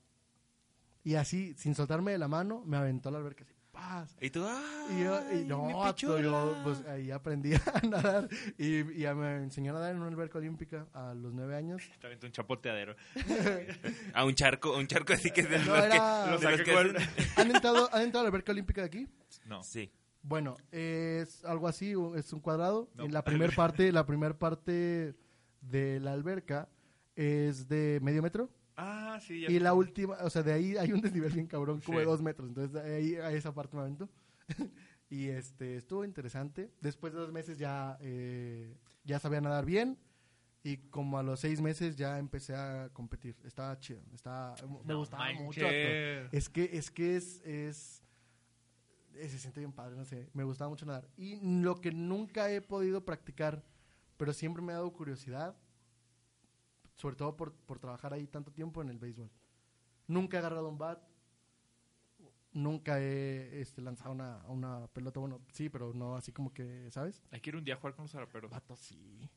Y 1.05 1.15
así, 1.15 1.55
sin 1.55 1.75
soltarme 1.75 2.13
de 2.13 2.19
la 2.19 2.29
mano, 2.29 2.63
me 2.67 2.77
aventó 2.77 3.09
a 3.09 3.13
la 3.13 3.19
alberca 3.19 3.45
así, 3.45 3.55
¡paz! 3.81 4.15
y 4.21 4.31
tú, 4.31 4.45
¡ah! 4.45 4.87
Y 4.91 5.03
yo, 5.03 5.33
y 5.33 5.45
no, 5.47 5.95
yo, 5.97 6.57
pues 6.63 6.85
ahí 6.87 7.11
aprendí 7.11 7.53
a 7.75 7.81
nadar 7.89 8.29
y, 8.59 8.81
y 8.93 8.99
ya 9.01 9.15
me 9.15 9.37
enseñó 9.37 9.71
a 9.73 9.75
nadar 9.75 9.91
en 9.93 9.99
una 9.99 10.09
alberca 10.09 10.39
olímpica 10.39 10.87
a 10.93 11.15
los 11.15 11.33
nueve 11.33 11.57
años. 11.57 11.83
Un 12.23 12.33
chapoteadero. 12.33 12.95
A 14.15 14.25
un 14.25 14.35
charco, 14.35 14.77
un 14.77 14.87
charco 14.87 15.13
así 15.13 15.31
que 15.31 15.41
es 15.43 15.51
de 15.51 15.59
No, 15.61 15.65
los 15.75 15.81
que- 15.81 15.87
era- 15.87 16.25
de 16.27 16.31
los 16.57 16.63
que 16.63 17.07
¿Han 17.41 17.51
entrado, 17.55 17.89
¿Han 17.93 18.03
entrado 18.03 18.21
a 18.21 18.23
la 18.25 18.29
alberca 18.29 18.53
olímpica 18.53 18.81
de 18.83 18.87
aquí? 18.87 19.09
No. 19.47 19.63
Sí. 19.63 19.91
Bueno, 20.23 20.57
es 20.71 21.45
algo 21.47 21.67
así, 21.67 21.95
es 22.17 22.33
un 22.33 22.41
cuadrado. 22.41 22.89
No. 22.95 23.05
En 23.05 23.13
la 23.13 23.25
primera 23.25 23.53
parte, 23.55 23.91
la 23.91 24.05
primera 24.05 24.39
parte 24.39 25.15
de 25.63 26.01
la 26.01 26.13
alberca 26.13 26.69
es 27.17 27.69
de 27.69 27.99
medio 28.03 28.23
metro 28.23 28.51
Ah, 28.83 29.19
sí. 29.21 29.43
ya 29.43 29.51
y 29.51 29.59
la 29.59 29.75
última, 29.75 30.17
o 30.23 30.31
sea, 30.31 30.43
de 30.43 30.53
ahí 30.53 30.77
hay 30.77 30.93
un 30.93 31.01
desnivel 31.01 31.33
bien 31.33 31.47
cabrón, 31.47 31.81
como 31.81 31.99
Sí. 31.99 32.01
de 32.01 32.07
dos 32.11 32.23
metros. 32.23 32.49
Entonces 32.49 32.75
ahí 32.83 33.15
a 33.17 33.31
esa 33.33 33.53
parte 33.55 33.77
me 33.77 33.83
aventó. 33.83 34.09
y 35.11 35.29
este 35.29 35.77
estuvo 35.77 36.05
interesante. 36.05 36.71
Después 36.81 37.13
de 37.13 37.19
dos 37.21 37.33
meses 37.33 37.59
ya 37.59 37.99
eh, 38.01 38.77
ya 39.05 39.19
sabía 39.19 39.41
nadar 39.41 39.65
bien 39.65 39.99
y 40.63 40.77
como 40.77 41.19
a 41.19 41.23
los 41.23 41.41
seis 41.41 41.61
meses 41.61 41.97
ya 41.97 42.19
empecé 42.19 42.55
a 42.55 42.91
competir. 42.93 43.37
Estaba 43.45 43.79
chido, 43.79 44.01
estaba, 44.13 44.55
me 44.67 44.93
No 44.93 44.99
gustaba 44.99 45.33
mucho. 45.35 45.67
Es 45.67 46.49
que 46.49 46.71
es 46.73 46.91
que 46.91 47.17
es, 47.17 47.43
es 47.45 48.03
eh, 49.15 49.29
se 49.29 49.39
siente 49.39 49.61
bien 49.61 49.73
padre, 49.73 49.97
no 49.97 50.05
sé, 50.05 50.31
me 50.33 50.45
gustaba 50.45 50.69
mucho 50.71 50.87
nadar. 50.87 51.09
Y 51.17 51.39
lo 51.63 51.81
que 51.81 51.93
nunca 51.93 52.51
he 52.51 52.61
podido 52.61 53.05
practicar, 53.05 53.63
pero 54.17 54.33
siempre 54.33 54.63
me 54.63 54.73
ha 54.73 54.77
dado 54.77 54.93
curiosidad, 54.93 55.57
sobre 57.01 57.17
todo 57.17 57.35
por, 57.37 57.53
por 57.55 57.79
trabajar 57.79 58.13
ahí 58.13 58.27
tanto 58.27 58.53
tiempo 58.53 58.83
en 58.83 58.91
el 58.91 58.99
béisbol. 58.99 59.31
Nunca 60.07 60.37
he 60.37 60.41
agarrado 60.41 60.69
un 60.69 60.77
bat, 60.77 61.01
nunca 62.53 63.01
he 63.01 63.61
este, 63.61 63.81
lanzado 63.81 64.13
una, 64.13 64.39
una 64.49 64.87
pelota, 64.89 65.21
bueno, 65.21 65.41
sí, 65.53 65.69
pero 65.69 65.95
no 65.95 66.17
así 66.17 66.33
como 66.33 66.53
que, 66.53 66.91
¿sabes? 66.91 67.23
Hay 67.31 67.41
que 67.41 67.51
ir 67.51 67.57
un 67.57 67.65
día 67.65 67.75
a 67.75 67.77
jugar 67.79 67.95
con 67.95 68.05
los 68.05 68.13
zaraperos. 68.13 68.51
Vato, 68.51 68.77
sí. 68.77 69.29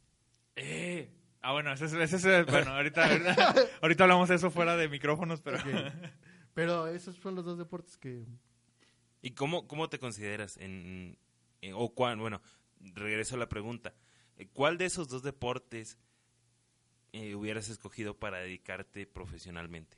¡Eh! 0.56 1.10
Ah, 1.42 1.52
bueno, 1.52 1.72
ese 1.74 1.86
es, 1.86 1.94
ese 1.94 2.16
es- 2.40 2.46
bueno, 2.46 2.72
ahorita, 2.72 3.04
ahorita, 3.82 4.04
hablamos 4.04 4.30
de 4.30 4.36
eso 4.36 4.50
fuera 4.50 4.76
de 4.78 4.88
micrófonos, 4.90 5.42
pero... 5.42 5.58
Ok. 5.58 5.66
Pero 6.54 6.88
esos 6.88 7.16
son 7.16 7.36
los 7.36 7.44
dos 7.46 7.58
deportes 7.58 7.98
que... 7.98 8.26
¿Y 9.22 9.32
cómo, 9.32 9.68
cómo 9.68 9.90
te 9.90 10.00
consideras? 10.00 10.58
En, 10.58 11.18
en- 11.62 11.74
o 11.76 11.94
cuál, 11.94 12.18
bueno, 12.18 12.42
regreso 12.80 13.36
a 13.36 13.40
la 13.40 13.50
pregunta. 13.50 13.94
¿Cuál 14.54 14.78
de 14.78 14.86
esos 14.86 15.08
dos 15.08 15.24
deportes 15.24 15.98
eh, 17.14 17.36
hubieras 17.36 17.70
escogido 17.70 18.18
para 18.20 18.40
dedicarte 18.40 19.06
profesionalmente? 19.08 19.98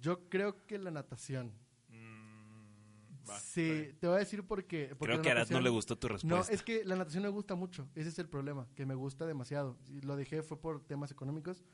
Yo 0.00 0.28
creo 0.28 0.66
que 0.66 0.78
la 0.78 0.90
natación. 0.90 1.52
Mm, 1.88 3.28
va, 3.28 3.38
sí, 3.38 3.94
te 3.98 4.06
voy 4.06 4.16
a 4.16 4.18
decir 4.18 4.44
por 4.46 4.64
qué. 4.66 4.88
porque 4.98 5.04
Creo 5.06 5.16
la 5.16 5.22
que 5.22 5.28
a 5.30 5.32
Arad 5.32 5.50
no 5.50 5.60
le 5.60 5.70
gustó 5.70 5.96
tu 5.98 6.08
No, 6.08 6.14
respuesta. 6.14 6.52
es 6.52 6.62
que 6.62 6.84
la 6.84 6.96
natación 6.96 7.22
me 7.22 7.28
gusta 7.30 7.54
mucho. 7.54 7.88
Ese 7.94 8.10
es 8.10 8.18
el 8.18 8.28
problema, 8.28 8.68
que 8.74 8.84
me 8.84 8.94
gusta 8.94 9.24
demasiado. 9.26 9.78
Lo 10.02 10.16
dejé 10.16 10.42
fue 10.42 10.60
por 10.60 10.84
temas 10.86 11.10
económicos, 11.10 11.64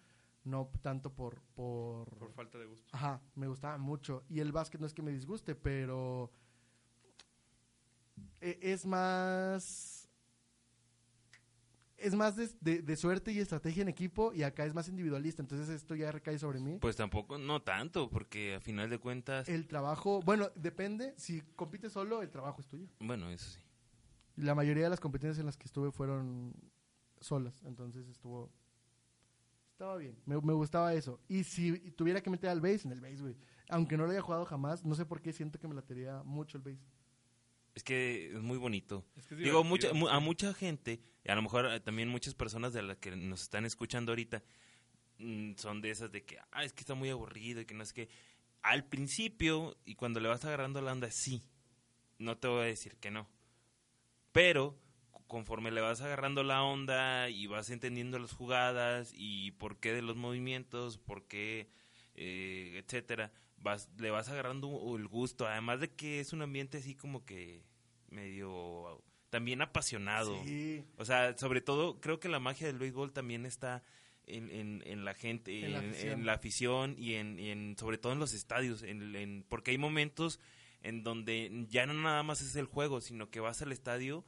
no 0.44 0.70
tanto 0.82 1.12
por... 1.12 1.40
por... 1.56 2.08
Por 2.18 2.32
falta 2.32 2.58
de 2.58 2.66
gusto. 2.66 2.86
Ajá, 2.92 3.20
me 3.34 3.48
gustaba 3.48 3.76
mucho. 3.78 4.24
Y 4.28 4.38
el 4.40 4.52
básquet 4.52 4.80
no 4.80 4.86
es 4.86 4.94
que 4.94 5.02
me 5.02 5.10
disguste, 5.10 5.54
pero... 5.56 6.30
e- 8.40 8.58
Es 8.62 8.86
más... 8.86 9.95
Es 11.98 12.14
más 12.14 12.36
de, 12.36 12.48
de- 12.60 12.82
de 12.82 12.96
suerte 12.96 13.32
y 13.32 13.38
estrategia 13.38 13.82
en 13.82 13.88
equipo 13.88 14.32
y 14.34 14.42
acá 14.42 14.66
es 14.66 14.74
más 14.74 14.88
individualista. 14.88 15.40
Entonces 15.42 15.68
esto 15.70 15.94
ya 15.94 16.12
recae 16.12 16.38
sobre 16.38 16.60
mí. 16.60 16.78
Pues 16.80 16.96
tampoco, 16.96 17.38
no 17.38 17.62
tanto, 17.62 18.10
porque 18.10 18.54
a 18.56 18.60
final 18.60 18.90
de 18.90 18.98
cuentas, 18.98 19.48
El 19.48 19.66
trabajo, 19.66 20.20
bueno, 20.22 20.50
depende. 20.56 21.14
Si 21.16 21.40
compites 21.56 21.92
solo, 21.92 22.20
el 22.22 22.30
trabajo 22.30 22.60
es 22.60 22.66
tuyo. 22.66 22.86
bueno, 23.00 23.30
eso 23.30 23.50
sí. 23.50 23.60
La 24.36 24.54
mayoría 24.54 24.84
de 24.84 24.90
las 24.90 25.00
competencias 25.00 25.38
en 25.38 25.46
las 25.46 25.56
que 25.56 25.64
estuve 25.64 25.90
fueron 25.90 26.52
solas, 27.20 27.62
entonces 27.64 28.06
estuvo... 28.08 28.52
Estaba 29.72 29.96
bien, 29.96 30.16
me, 30.26 30.38
me 30.40 30.52
gustaba 30.54 30.92
eso. 30.94 31.20
Y 31.28 31.44
si 31.44 31.78
tuviera 31.92 32.20
que 32.22 32.30
meter 32.30 32.48
al 32.50 32.60
base, 32.60 32.82
en 32.88 32.92
el 32.92 33.00
base, 33.00 33.16
güey. 33.20 33.36
Aunque 33.68 33.96
no 33.96 34.04
lo 34.04 34.10
haya 34.12 34.20
jugado 34.22 34.44
jamás, 34.46 34.84
no 34.84 34.94
sé 34.94 35.04
por 35.06 35.20
qué 35.22 35.32
siento 35.32 35.58
que 35.58 35.68
me 35.68 35.74
latería 35.74 36.22
mucho 36.24 36.56
el 36.58 36.62
base. 36.64 36.78
Es 37.76 37.84
que 37.84 38.32
es 38.34 38.40
muy 38.40 38.56
bonito. 38.58 39.04
Es 39.16 39.26
que 39.26 39.34
es 39.34 39.40
Digo, 39.42 39.62
mucha, 39.62 39.92
mu- 39.92 40.08
a 40.08 40.18
mucha 40.18 40.52
gente, 40.54 40.98
y 41.24 41.30
a 41.30 41.34
lo 41.36 41.42
mejor 41.42 41.66
eh, 41.66 41.78
también 41.78 42.08
muchas 42.08 42.34
personas 42.34 42.72
de 42.72 42.82
las 42.82 42.96
que 42.96 43.14
nos 43.14 43.42
están 43.42 43.64
escuchando 43.66 44.10
ahorita, 44.12 44.42
mm, 45.18 45.52
son 45.56 45.80
de 45.82 45.90
esas 45.90 46.10
de 46.10 46.24
que, 46.24 46.38
ah, 46.50 46.64
es 46.64 46.72
que 46.72 46.80
está 46.80 46.94
muy 46.94 47.10
aburrido 47.10 47.60
y 47.60 47.66
que 47.66 47.74
no 47.74 47.84
es 47.84 47.92
que... 47.92 48.08
Al 48.62 48.84
principio, 48.84 49.76
y 49.84 49.94
cuando 49.94 50.18
le 50.18 50.28
vas 50.28 50.44
agarrando 50.44 50.80
la 50.80 50.90
onda, 50.92 51.08
sí. 51.12 51.42
No 52.18 52.36
te 52.38 52.48
voy 52.48 52.62
a 52.62 52.64
decir 52.64 52.96
que 52.96 53.12
no. 53.12 53.28
Pero, 54.32 54.76
conforme 55.28 55.70
le 55.70 55.80
vas 55.80 56.00
agarrando 56.00 56.42
la 56.42 56.62
onda 56.62 57.28
y 57.28 57.46
vas 57.46 57.70
entendiendo 57.70 58.18
las 58.18 58.32
jugadas 58.32 59.12
y 59.14 59.52
por 59.52 59.78
qué 59.78 59.92
de 59.92 60.02
los 60.02 60.16
movimientos, 60.16 60.98
por 60.98 61.26
qué, 61.28 61.68
eh, 62.14 62.82
etcétera, 62.84 63.32
vas, 63.58 63.88
le 63.98 64.10
vas 64.10 64.28
agarrando 64.28 64.96
el 64.96 65.06
gusto. 65.08 65.46
Además 65.46 65.80
de 65.80 65.88
que 65.90 66.20
es 66.20 66.32
un 66.32 66.42
ambiente 66.42 66.78
así 66.78 66.94
como 66.94 67.24
que 67.24 67.64
medio 68.10 69.02
también 69.30 69.60
apasionado. 69.62 70.42
Sí, 70.44 70.84
O 70.96 71.04
sea, 71.04 71.36
sobre 71.36 71.60
todo, 71.60 72.00
creo 72.00 72.20
que 72.20 72.28
la 72.28 72.38
magia 72.40 72.66
del 72.66 72.78
béisbol 72.78 73.12
también 73.12 73.44
está 73.44 73.82
en, 74.26 74.50
en, 74.50 74.82
en 74.86 75.04
la 75.04 75.14
gente, 75.14 75.64
En 75.64 75.72
la 75.72 75.78
en, 75.80 75.90
afición. 75.90 76.12
en 76.20 76.26
la 76.26 76.32
afición 76.32 76.94
y 76.98 77.14
en, 77.14 77.38
y 77.38 77.50
en- 77.50 77.76
sobre 77.78 77.98
todo 77.98 78.12
en 78.12 78.18
los 78.18 78.32
estadios, 78.34 78.82
en, 78.82 79.14
en- 79.14 79.44
porque 79.48 79.72
hay 79.72 79.78
momentos 79.78 80.40
en 80.82 81.02
donde 81.02 81.66
ya 81.68 81.86
no 81.86 81.94
nada 81.94 82.22
más 82.22 82.40
es 82.40 82.54
el 82.56 82.66
juego, 82.66 83.00
sino 83.00 83.28
que 83.30 83.40
vas 83.40 83.60
al 83.62 83.72
estadio 83.72 84.24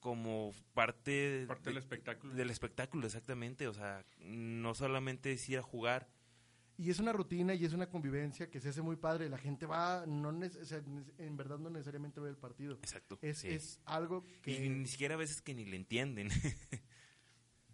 como 0.00 0.52
parte, 0.74 1.44
Parte 1.46 1.70
del 1.70 1.78
espectáculo. 1.78 2.34
del 2.34 2.50
espectáculo, 2.50 3.06
exactamente. 3.06 3.68
O 3.68 3.74
sea, 3.74 4.04
no 4.18 4.74
solamente 4.74 5.32
es 5.32 5.48
ir 5.48 5.58
a 5.58 5.62
jugar, 5.62 6.08
y 6.76 6.90
es 6.90 6.98
una 6.98 7.12
rutina 7.12 7.54
y 7.54 7.64
es 7.64 7.72
una 7.72 7.88
convivencia 7.88 8.50
que 8.50 8.60
se 8.60 8.70
hace 8.70 8.82
muy 8.82 8.96
padre. 8.96 9.28
La 9.28 9.38
gente 9.38 9.64
va, 9.66 10.04
no 10.06 10.32
nece- 10.32 10.60
o 10.60 10.64
sea, 10.64 10.82
en 11.18 11.36
verdad 11.36 11.58
no 11.58 11.70
necesariamente 11.70 12.20
ve 12.20 12.30
el 12.30 12.36
partido. 12.36 12.74
exacto. 12.74 13.18
Es, 13.22 13.38
sí. 13.38 13.48
es 13.48 13.80
algo 13.84 14.24
que 14.42 14.64
Y 14.64 14.68
ni 14.68 14.86
siquiera 14.86 15.14
a 15.14 15.18
veces 15.18 15.40
que 15.40 15.54
ni 15.54 15.64
le 15.64 15.76
entienden. 15.76 16.28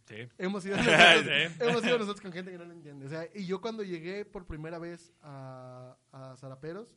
Sí. 0.06 0.28
hemos 0.38 0.64
ido 0.66 0.76
nosotros, 0.76 1.24
Sí. 1.24 1.56
hemos 1.60 1.84
ido 1.84 1.98
nosotros 1.98 2.20
con 2.20 2.32
gente 2.32 2.50
que 2.50 2.58
no 2.58 2.64
lo 2.64 2.72
entiende. 2.72 3.06
O 3.06 3.08
sea, 3.08 3.28
y 3.32 3.46
yo 3.46 3.60
cuando 3.60 3.84
llegué 3.84 4.24
por 4.24 4.44
primera 4.44 4.78
vez 4.80 5.12
a, 5.22 5.96
a 6.10 6.36
Zaraperos, 6.36 6.96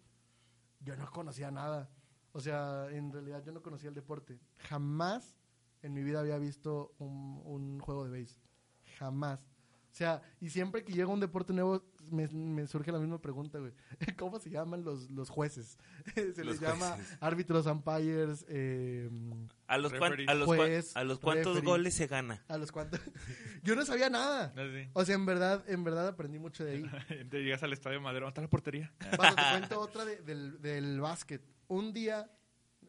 yo 0.80 0.96
no 0.96 1.10
conocía 1.12 1.52
nada. 1.52 1.92
O 2.32 2.42
sea, 2.42 2.88
en 2.90 3.14
realidad 3.14 3.44
yo 3.46 3.52
no 3.52 3.62
conocía 3.62 3.90
el 3.90 3.94
deporte. 3.96 4.40
Jamás 4.58 5.38
en 5.84 5.94
mi 5.94 6.02
vida 6.02 6.22
había 6.22 6.40
visto 6.40 6.96
un, 6.98 7.40
un 7.46 7.80
juego 7.80 8.06
de 8.10 8.20
base. 8.20 8.40
Jamás. 8.98 9.42
O 9.92 9.96
sea, 9.96 10.24
y 10.42 10.50
siempre 10.50 10.84
que 10.84 10.94
llega 10.94 11.10
un 11.10 11.20
deporte 11.20 11.54
nuevo, 11.54 11.86
me, 12.10 12.28
me 12.28 12.68
surge 12.68 12.92
la 12.92 13.00
misma 13.00 13.20
pregunta, 13.22 13.60
güey. 13.60 13.72
¿Cómo 14.18 14.40
se 14.40 14.50
llaman 14.50 14.84
los, 14.84 15.10
los 15.12 15.30
jueces? 15.30 15.78
se 16.16 16.44
Los 16.44 16.56
les 16.56 16.60
llama 16.60 16.92
jueces. 16.96 17.18
árbitros, 17.20 17.66
umpires, 17.66 18.46
eh, 18.50 19.10
¿A 19.68 19.78
los, 19.78 19.94
cuan- 19.94 20.16
a 20.28 20.34
los, 20.34 20.46
Juez, 20.46 20.96
a 20.96 21.04
los 21.04 21.20
cuántos 21.20 21.56
referee. 21.56 21.66
goles 21.72 21.94
se 21.94 22.08
gana? 22.08 22.44
a 22.48 22.58
los 22.58 22.72
cuantos. 22.72 23.00
yo 23.64 23.76
no 23.76 23.86
sabía 23.86 24.10
nada. 24.10 24.54
Así. 24.56 24.90
O 24.94 25.06
sea, 25.06 25.16
en 25.16 25.26
verdad, 25.26 25.64
en 25.68 25.84
verdad 25.84 26.08
aprendí 26.10 26.40
mucho 26.40 26.64
de 26.66 26.72
ahí. 26.72 27.26
Te 27.30 27.44
llegas 27.44 27.64
al 27.64 27.74
estadio 27.74 28.00
Madero, 28.02 28.26
¿dónde 28.26 28.32
está 28.34 28.42
la 28.42 28.50
portería? 28.50 28.94
Vato, 29.18 29.36
te 29.36 29.42
cuento 29.52 29.80
otra 29.80 30.06
de- 30.06 30.22
del, 30.22 30.62
del 30.62 31.00
básquet. 31.02 31.42
Un 31.68 31.94
día, 31.94 32.30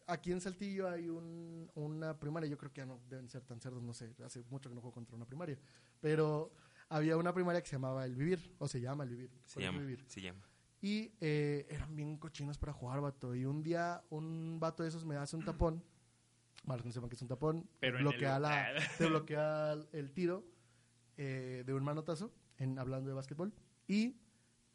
aquí 0.07 0.33
en 0.33 0.41
Saltillo 0.41 0.89
hay 0.89 1.09
un, 1.09 1.71
una 1.75 2.19
primaria, 2.19 2.49
yo 2.51 2.59
creo 2.59 2.73
que 2.73 2.81
ya 2.83 2.87
no 2.87 3.01
deben 3.09 3.29
ser 3.31 3.43
tan 3.43 3.61
cerdos, 3.61 3.83
no 3.83 3.95
sé, 3.95 4.15
hace 4.25 4.43
mucho 4.51 4.69
que 4.69 4.75
no 4.75 4.81
juego 4.83 4.93
contra 4.93 5.17
una 5.17 5.25
primaria, 5.25 5.57
pero 6.01 6.53
había 6.97 7.17
una 7.17 7.33
primaria 7.33 7.61
que 7.61 7.69
se 7.69 7.77
llamaba 7.77 8.05
El 8.05 8.15
Vivir, 8.15 8.55
o 8.59 8.69
se 8.69 8.81
llama 8.81 9.05
El 9.05 9.11
Vivir. 9.11 9.31
Se 9.47 9.61
llama, 9.61 9.81
Vivir. 9.81 10.05
se 10.07 10.21
llama. 10.21 10.41
Y 10.81 11.13
eh, 11.21 11.67
eran 11.71 11.97
bien 11.97 12.17
cochinos 12.19 12.59
para 12.59 12.73
jugar, 12.73 13.01
vato. 13.01 13.35
Y 13.35 13.45
un 13.47 13.63
día, 13.63 14.03
un 14.11 14.59
vato 14.61 14.83
de 14.83 14.91
esos 14.91 15.05
me 15.05 15.17
hace 15.17 15.35
un 15.37 15.45
tapón 15.45 15.83
Para 16.65 16.77
los 16.77 16.83
que 16.83 16.89
no 16.89 16.93
sepan 16.93 17.09
que 17.11 17.17
es 17.17 17.23
un 17.23 17.29
tapón, 17.29 17.69
Pero 17.81 17.99
bloquea 17.99 18.37
el- 18.37 18.43
la, 18.43 18.75
te 18.99 19.07
bloquea 19.07 19.73
el, 19.93 20.11
tiro 20.13 20.45
eh, 21.17 21.63
de 21.67 21.75
un 21.75 21.83
manotazo, 21.85 22.33
en, 22.59 22.79
hablando 22.79 23.09
de 23.09 23.15
básquetbol. 23.15 23.53
Y 23.89 24.17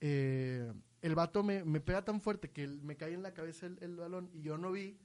eh, 0.02 0.72
el 1.02 1.16
vato 1.16 1.44
me, 1.44 1.64
me 1.64 1.80
pega 1.80 2.04
tan 2.04 2.22
fuerte 2.22 2.52
que 2.52 2.68
me 2.68 2.98
cae 2.98 3.14
en 3.14 3.24
la 3.24 3.34
cabeza 3.34 3.66
el, 3.68 3.78
el 3.82 3.96
balón 3.96 4.30
y 4.34 4.42
yo 4.42 4.58
no 4.58 4.72
vi. 4.72 5.00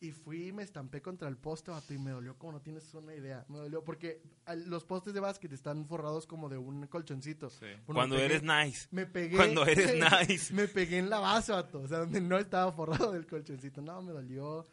Y 0.00 0.10
fui 0.12 0.48
y 0.48 0.52
me 0.52 0.62
estampé 0.62 1.00
contra 1.00 1.28
el 1.28 1.36
poste, 1.38 1.70
vato, 1.70 1.94
y 1.94 1.98
me 1.98 2.10
dolió 2.10 2.36
como 2.36 2.52
no 2.52 2.60
tienes 2.60 2.92
una 2.94 3.14
idea. 3.14 3.46
Me 3.48 3.56
dolió 3.58 3.82
porque 3.84 4.20
al- 4.44 4.68
los 4.68 4.84
postes 4.84 5.14
de 5.14 5.20
básquet 5.20 5.50
están 5.52 5.86
forrados 5.86 6.26
como 6.26 6.48
de 6.50 6.58
un 6.58 6.86
colchoncito. 6.88 7.48
Sí. 7.48 7.66
Bueno, 7.86 8.00
Cuando 8.00 8.16
pegué- 8.16 8.24
eres 8.26 8.42
nice. 8.42 8.88
Me 8.90 9.06
pegué. 9.06 9.36
Cuando 9.36 9.64
eres 9.64 9.94
nice. 10.28 10.52
me 10.52 10.68
pegué 10.68 10.98
en 10.98 11.08
la 11.08 11.20
base, 11.20 11.52
vato. 11.52 11.80
O 11.80 11.88
sea, 11.88 11.98
donde 12.00 12.20
no 12.20 12.36
estaba 12.38 12.70
forrado 12.72 13.12
del 13.12 13.26
colchoncito. 13.26 13.80
No, 13.80 14.02
me 14.02 14.12
dolió 14.12 14.66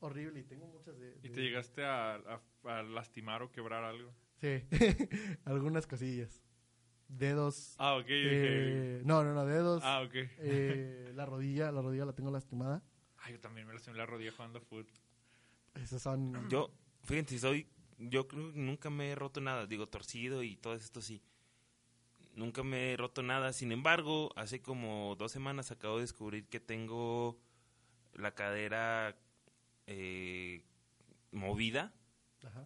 horrible. 0.00 0.40
Y 0.40 0.44
tengo 0.44 0.66
muchas 0.66 0.96
de. 1.00 1.18
¿Y 1.22 1.30
te 1.30 1.40
llegaste 1.42 1.84
a, 1.84 2.14
a- 2.14 2.40
a 2.64 2.82
lastimar 2.84 3.42
o 3.42 3.50
quebrar 3.50 3.82
algo? 3.82 4.12
Sí, 4.40 4.62
algunas 5.46 5.86
cosillas. 5.86 6.42
Dedos. 7.08 7.74
Ah, 7.78 7.94
ok. 7.96 8.06
eh, 8.08 9.02
no, 9.04 9.24
no, 9.24 9.32
no, 9.34 9.46
dedos. 9.46 9.82
Ah, 9.84 10.02
ok. 10.02 10.14
eh, 10.14 11.10
la 11.14 11.24
rodilla, 11.26 11.72
la 11.72 11.80
rodilla 11.82 12.04
la 12.04 12.12
tengo 12.12 12.30
lastimada. 12.30 12.82
Ay, 13.26 13.32
yo 13.32 13.40
también 13.40 13.66
me 13.66 13.74
lastimé 13.74 13.96
la 13.96 14.06
rodilla 14.06 14.30
jugando 14.30 14.60
fútbol. 14.60 14.86
Esas 15.74 16.00
son. 16.00 16.48
Yo, 16.48 16.70
fíjense, 17.02 17.40
soy, 17.40 17.66
yo 17.98 18.28
creo 18.28 18.52
que 18.52 18.58
nunca 18.60 18.88
me 18.88 19.10
he 19.10 19.14
roto 19.16 19.40
nada, 19.40 19.66
digo, 19.66 19.88
torcido 19.88 20.44
y 20.44 20.56
todo 20.56 20.74
esto 20.74 21.02
sí. 21.02 21.20
Nunca 22.36 22.62
me 22.62 22.92
he 22.92 22.96
roto 22.96 23.22
nada, 23.24 23.52
sin 23.52 23.72
embargo, 23.72 24.32
hace 24.36 24.62
como 24.62 25.16
dos 25.16 25.32
semanas 25.32 25.72
acabo 25.72 25.96
de 25.96 26.02
descubrir 26.02 26.46
que 26.46 26.60
tengo 26.60 27.36
la 28.14 28.32
cadera 28.32 29.16
eh, 29.88 30.62
movida 31.32 31.92
Ajá. 32.44 32.64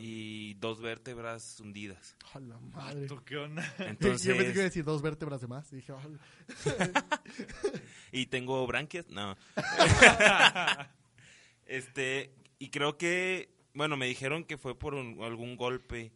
Y 0.00 0.54
dos 0.54 0.80
vértebras 0.80 1.60
hundidas. 1.60 2.16
A 2.34 2.40
la 2.40 2.58
madre. 2.58 3.06
¿Tú 3.06 3.22
qué 3.24 3.36
onda? 3.36 3.62
Yo 3.78 3.98
pensé 3.98 3.98
que 3.98 4.34
iba 4.34 4.38
a 4.38 4.42
Entonces, 4.42 4.54
decir 4.56 4.84
dos 4.84 5.02
vértebras 5.02 5.40
de 5.40 5.46
más. 5.46 5.72
Y 5.72 5.76
dije, 5.76 5.92
y 8.12 8.26
tengo 8.26 8.66
branquias, 8.66 9.08
no. 9.08 9.36
este, 11.66 12.34
y 12.58 12.70
creo 12.70 12.96
que, 12.98 13.50
bueno, 13.74 13.96
me 13.96 14.06
dijeron 14.06 14.44
que 14.44 14.58
fue 14.58 14.78
por 14.78 14.94
un- 14.94 15.22
algún 15.22 15.56
golpe 15.56 16.12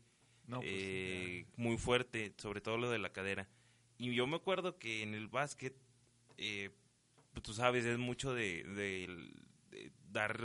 No, 0.47 0.59
pues, 0.59 0.69
eh, 0.73 1.47
muy 1.57 1.77
fuerte, 1.79 2.35
sobre 2.39 2.61
todo 2.61 2.79
lo 2.79 2.91
de 2.91 2.99
la 2.99 3.13
cadera. 3.13 3.49
Y 3.99 4.15
yo 4.15 4.27
me 4.27 4.37
acuerdo 4.37 4.79
que 4.79 5.03
en 5.03 5.15
el 5.15 5.29
básquet, 5.29 5.75
eh, 6.37 6.71
pues, 7.33 7.43
tú 7.43 7.55
sabes, 7.55 7.85
es 7.85 7.99
mucho 7.99 8.35
de, 8.35 8.65
de- 8.65 9.07
de 9.07 9.33
dar... 10.13 10.39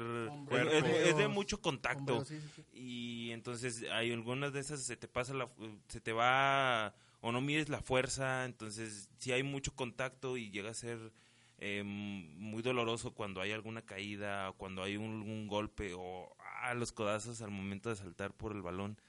Es, 0.50 0.84
es- 0.84 1.08
es 1.10 1.18
de 1.18 1.28
mucho 1.28 1.62
contacto. 1.62 2.20
Hombre, 2.20 2.26
sí, 2.28 2.40
sí, 2.42 2.64
sí. 2.74 2.78
Y 2.80 3.32
entonces 3.32 3.84
hay 3.92 4.12
algunas 4.12 4.54
de 4.54 4.60
esas, 4.62 4.82
se 4.82 4.98
te 4.98 5.08
pasa 5.08 5.34
la... 5.34 5.50
se 5.88 6.00
te 6.02 6.14
va... 6.14 6.96
o 7.22 7.32
no 7.32 7.42
mides 7.42 7.70
la 7.70 7.82
fuerza, 7.82 8.46
entonces 8.46 9.10
si 9.20 9.32
hay 9.32 9.44
mucho 9.44 9.76
contacto 9.76 10.38
y 10.38 10.50
llega 10.52 10.70
a 10.70 10.74
ser 10.74 11.12
eh, 11.60 11.84
muy 11.84 12.62
doloroso 12.62 13.14
cuando 13.14 13.42
hay 13.42 13.52
alguna 13.52 13.82
caída, 13.82 14.50
o 14.52 14.54
cuando 14.58 14.84
hay 14.84 14.96
un, 14.98 15.22
un 15.24 15.48
golpe 15.48 15.94
o 15.96 16.36
ah, 16.62 16.74
los 16.76 16.92
codazos 16.92 17.42
al 17.42 17.50
momento 17.52 17.90
de 17.90 17.96
saltar 17.96 18.34
por 18.34 18.52
el 18.56 18.62
balón. 18.62 19.00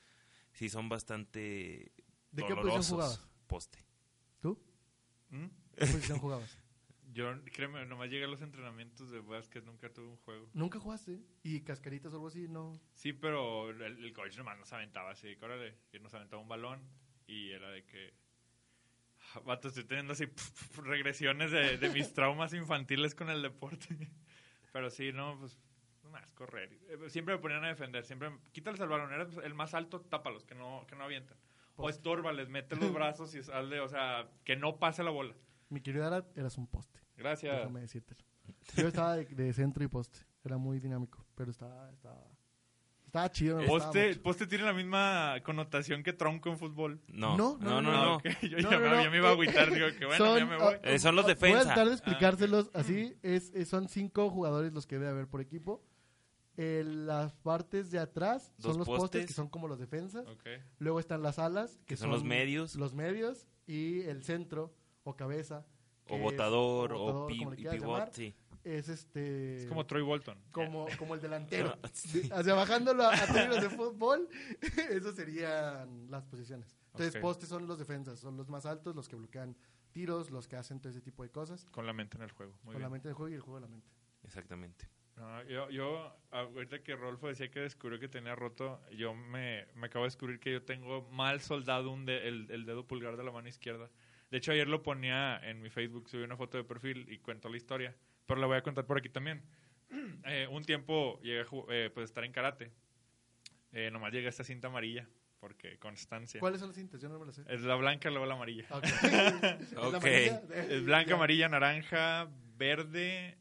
Sí, 0.55 0.68
son 0.71 0.88
bastante 0.88 1.92
¿De 2.33 2.42
qué 2.42 2.55
posición 2.55 2.57
dolorosos. 2.57 2.90
jugabas? 2.90 3.25
Poste. 3.47 3.79
¿Tú? 4.40 4.59
¿Mm? 5.31 5.47
¿Qué 5.77 5.87
posición 5.87 6.18
jugabas? 6.18 6.57
Yo, 7.18 7.35
créeme, 7.52 7.85
nomás 7.85 8.09
llegué 8.11 8.26
a 8.26 8.28
los 8.28 8.42
entrenamientos 8.42 9.11
de 9.11 9.18
básquet, 9.18 9.64
nunca 9.64 9.92
tuve 9.92 10.07
un 10.07 10.16
juego. 10.18 10.48
Nunca 10.54 10.78
jugaste. 10.78 11.18
¿Y 11.42 11.62
cascaritas 11.62 12.12
o 12.12 12.16
algo 12.16 12.28
así? 12.28 12.46
No. 12.46 12.81
Sí, 12.94 13.12
pero 13.12 13.70
el, 13.70 13.83
el 13.83 14.12
coach 14.12 14.37
nomás 14.37 14.57
nos 14.57 14.72
aventaba 14.72 15.11
así, 15.11 15.37
órale, 15.42 15.74
que 15.90 15.98
nos 15.98 16.14
aventaba 16.14 16.40
un 16.40 16.46
balón 16.48 16.81
y 17.26 17.50
era 17.50 17.70
de 17.70 17.85
que... 17.85 18.14
"Ah, 19.35 19.40
Vato, 19.40 19.66
estoy 19.66 19.83
teniendo 19.83 20.12
así 20.12 20.26
regresiones 20.76 21.50
de, 21.50 21.76
de 21.76 21.88
mis 21.90 22.14
traumas 22.14 22.54
infantiles 22.54 23.16
con 23.16 23.31
el 23.31 23.42
deporte. 23.42 23.88
Pero 24.72 24.88
sí, 24.88 25.11
no, 25.12 25.37
pues 25.40 25.59
más 26.12 26.33
correr. 26.35 26.72
Eh, 26.88 27.11
Siempre 27.11 27.35
me 27.35 27.40
ponían 27.40 27.64
a 27.64 27.68
defender, 27.68 28.04
siempre 28.04 28.31
quítales 28.52 28.78
el 28.81 28.88
balón, 28.88 29.12
eres 29.12 29.37
el 29.38 29.54
más 29.54 29.74
alto, 29.74 30.02
tápalos, 30.02 30.44
que 30.46 30.54
no, 30.54 30.87
que 30.88 30.94
no 30.94 31.02
avienten. 31.02 31.37
O 31.74 31.88
estórbales, 31.90 32.48
mete 32.48 32.76
los 32.76 32.92
brazos 32.94 33.35
y 33.35 33.42
salde, 33.42 33.81
o 33.81 33.88
sea, 33.88 34.31
que 34.44 34.54
no 34.54 34.78
pase 34.78 35.02
la 35.02 35.11
bola. 35.11 35.35
Mi 35.68 35.81
querido 35.83 36.07
Arad, 36.07 36.24
eras 36.38 36.57
un 36.59 36.66
poste. 36.68 37.00
Gracias. 37.18 37.57
Déjame 37.57 37.81
decírtelo. 37.81 38.20
Yo 38.76 38.88
estaba 38.88 39.16
de, 39.16 39.24
de 39.26 39.52
centro 39.52 39.85
y 39.85 39.88
poste. 39.88 40.20
Era 40.44 40.57
muy 40.57 40.78
dinámico. 40.81 41.24
Pero 41.35 41.50
estaba. 41.50 41.90
Estaba, 41.92 42.24
estaba 43.04 43.31
chido. 43.31 43.61
Poste, 43.66 44.16
poste 44.16 44.46
tiene 44.46 44.64
la 44.64 44.72
misma 44.72 45.37
connotación 45.44 46.02
que 46.02 46.12
tronco 46.12 46.48
en 46.50 46.59
fútbol. 46.59 47.00
No, 47.09 47.37
No, 47.37 47.59
no, 47.61 47.81
no, 47.81 47.83
no, 47.83 47.92
no. 47.92 47.98
Ah, 47.98 48.04
no. 48.04 48.16
ok. 48.16 48.24
Yo, 48.42 48.59
No, 48.59 48.70
ya, 48.70 48.78
no, 48.78 48.85
me, 48.85 48.90
no. 48.96 49.02
ya 49.02 49.11
me 49.11 49.16
iba 49.18 49.28
a 49.28 49.33
agüitar, 49.33 49.72
digo 49.72 49.87
que 49.98 50.07
bueno, 50.07 50.24
Son, 50.24 50.38
ya 50.38 50.46
me 50.46 50.57
voy. 50.57 50.74
ah, 50.74 50.81
Eh, 50.85 50.98
son 50.98 51.16
los 51.16 51.24
Voy 51.24 51.33
a 51.33 51.35
defensa. 51.35 51.62
tratar 51.64 51.87
de 51.88 51.92
explicárselos 51.94 52.70
así. 52.74 53.16
Es, 53.22 53.52
es- 53.54 53.68
son 53.68 53.88
cinco 53.88 54.31
jugadores 54.31 54.72
los 54.72 54.87
que 54.87 54.98
debe 54.98 55.11
haber 55.11 55.26
por 55.28 55.40
equipo. 55.40 55.83
Eh, 56.61 56.83
las 56.85 57.33
partes 57.35 57.90
de 57.92 58.00
atrás 58.00 58.52
Dos 58.59 58.72
son 58.72 58.78
los 58.78 58.87
postes, 58.88 59.00
postes. 59.02 59.26
que 59.26 59.33
son 59.33 59.48
como 59.48 59.68
los 59.68 59.78
defensas. 59.78 60.26
Ok. 60.26 60.44
Luego 60.78 60.98
están 60.98 61.22
las 61.22 61.38
alas, 61.38 61.76
que, 61.87 61.94
Que 61.94 61.96
son 61.96 62.11
los 62.11 62.24
medios. 62.24 62.74
Los 62.74 62.94
medios 62.94 63.46
y 63.66 64.00
el 64.02 64.24
centro 64.24 64.74
o 65.04 65.14
cabeza. 65.16 65.64
O 66.11 66.31
es- 66.31 66.40
o, 67.01 67.27
pivot, 67.27 67.57
llamar, 67.59 68.11
sí. 68.12 68.35
Es 68.64 68.88
este. 68.88 69.62
Es 69.62 69.66
como 69.66 69.87
Troy 69.87 70.03
Bolton. 70.03 70.37
como, 70.53 70.87
como 70.99 71.14
el 71.14 71.21
delantero. 71.21 71.77
Sí. 71.92 72.23
De- 72.29 72.35
O 72.35 72.42
sea, 72.42 72.55
bajándolo 72.55 73.05
a, 73.05 73.14
a 73.14 73.27
términos 73.27 73.62
de 73.62 73.71
fútbol, 73.71 74.29
eso 74.90 75.12
serían 75.12 76.11
las 76.11 76.25
posiciones. 76.27 76.77
Entonces, 76.92 77.21
postes 77.21 77.49
son 77.49 77.66
los 77.66 77.79
defensas, 77.79 78.18
son 78.18 78.37
los 78.37 78.49
más 78.49 78.66
altos, 78.66 78.94
los 78.97 79.09
que 79.09 79.16
bloquean 79.16 79.57
tiros, 79.92 80.31
los 80.31 80.49
que 80.49 80.57
hacen 80.57 80.81
todo 80.81 80.90
ese 80.90 81.01
tipo 81.01 81.23
de 81.23 81.31
cosas. 81.31 81.64
Con 81.71 81.87
la 81.87 81.92
mente 81.92 82.16
en 82.16 82.25
el 82.25 82.33
juego. 82.33 82.53
Muy 82.64 82.73
con 82.75 82.83
la 82.83 82.88
mente 82.90 83.09
del 83.09 83.14
juego 83.14 83.31
y 83.31 83.35
el 83.35 83.40
juego 83.40 83.57
de 83.61 83.62
la 83.62 83.68
mente. 83.68 83.88
Exactamente. 84.25 84.88
No, 85.16 85.42
yo, 85.44 85.68
yo, 85.71 86.14
ahorita 86.31 86.83
que 86.83 86.94
Rolfo 86.94 87.27
decía 87.29 87.51
que 87.51 87.61
descubrió 87.61 87.99
que 87.99 88.09
tenía 88.09 88.37
roto, 88.37 88.81
yo 88.92 89.14
me, 89.14 89.66
me 89.75 89.87
acabo 89.87 90.05
de 90.05 90.09
descubrir 90.09 90.38
que 90.38 90.53
yo 90.53 90.62
tengo 90.62 91.09
mal 91.11 91.40
soldado 91.40 91.90
un 91.90 92.05
de- 92.07 92.29
el, 92.29 92.49
el 92.51 92.64
dedo 92.66 92.87
pulgar 92.87 93.16
de 93.16 93.25
la 93.25 93.33
mano 93.33 93.49
izquierda. 93.49 93.90
De 94.31 94.38
hecho, 94.38 94.53
ayer 94.53 94.69
lo 94.69 94.83
ponía 94.83 95.38
en 95.43 95.62
mi 95.62 95.71
Facebook, 95.71 96.09
subí 96.09 96.23
una 96.23 96.37
foto 96.37 96.59
de 96.59 96.64
perfil 96.64 97.07
y 97.11 97.19
cuento 97.19 97.49
la 97.49 97.57
historia. 97.57 97.95
Pero 98.27 98.41
la 98.41 98.47
voy 98.47 98.57
a 98.59 98.62
contar 98.62 98.85
por 98.87 98.99
aquí 98.99 99.09
también. 99.09 99.43
Eh, 100.25 100.47
un 100.51 100.62
tiempo 100.64 101.19
llegué 101.23 101.41
a 101.41 101.47
eh, 101.71 101.91
pues, 101.95 102.05
estar 102.11 102.23
en 102.23 102.33
karate. 102.33 102.71
Eh, 103.73 103.91
nomás 103.91 104.12
llegué 104.12 104.27
a 104.27 104.29
esta 104.31 104.45
cinta 104.45 104.69
amarilla, 104.69 105.09
porque 105.41 105.79
constancia. 105.79 106.41
¿Cuáles 106.41 106.61
son 106.61 106.69
las 106.69 106.77
cintas? 106.77 107.01
Yo 107.01 107.09
no 107.09 107.19
me 107.19 107.25
las 107.25 107.37
sé. 107.37 107.45
Es 107.49 107.62
la 107.62 107.75
blanca, 107.77 108.11
luego 108.11 108.27
la 108.27 108.35
amarilla. 108.35 108.67
Ok. 108.71 108.85
¿Es 109.62 109.73
la 109.73 109.88
Ok. 109.88 109.95
amarilla? 109.95 110.43
Es 110.69 110.85
blanca, 110.85 111.14
amarilla, 111.14 111.49
naranja, 111.49 112.29
verde, 112.59 113.38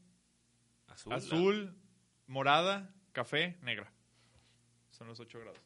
Azul. 0.86 1.12
azul, 1.12 1.74
morada, 2.26 2.94
café, 3.12 3.58
negra. 3.60 3.92
Son 4.88 5.06
los 5.06 5.20
ocho 5.20 5.38
grados. 5.40 5.58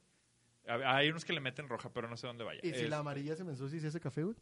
Hay 0.67 1.09
unos 1.11 1.25
que 1.25 1.33
le 1.33 1.41
meten 1.41 1.69
roja, 1.69 1.93
pero 1.93 2.09
no 2.09 2.17
sé 2.17 2.27
dónde 2.27 2.43
vaya. 2.43 2.59
¿Y 2.65 2.71
si 2.71 2.85
Es- 2.85 2.91
la 2.91 2.99
amarilla 2.99 3.37
se 3.37 3.45
me 3.45 3.51
ensucia 3.53 3.77
y 3.77 3.81
se 3.81 3.87
hace 3.87 4.01
café, 4.01 4.25
güey? 4.25 4.37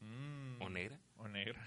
Mm, 0.00 0.62
¿O 0.62 0.68
negra? 0.68 0.98
O 1.16 1.28
negra. 1.28 1.60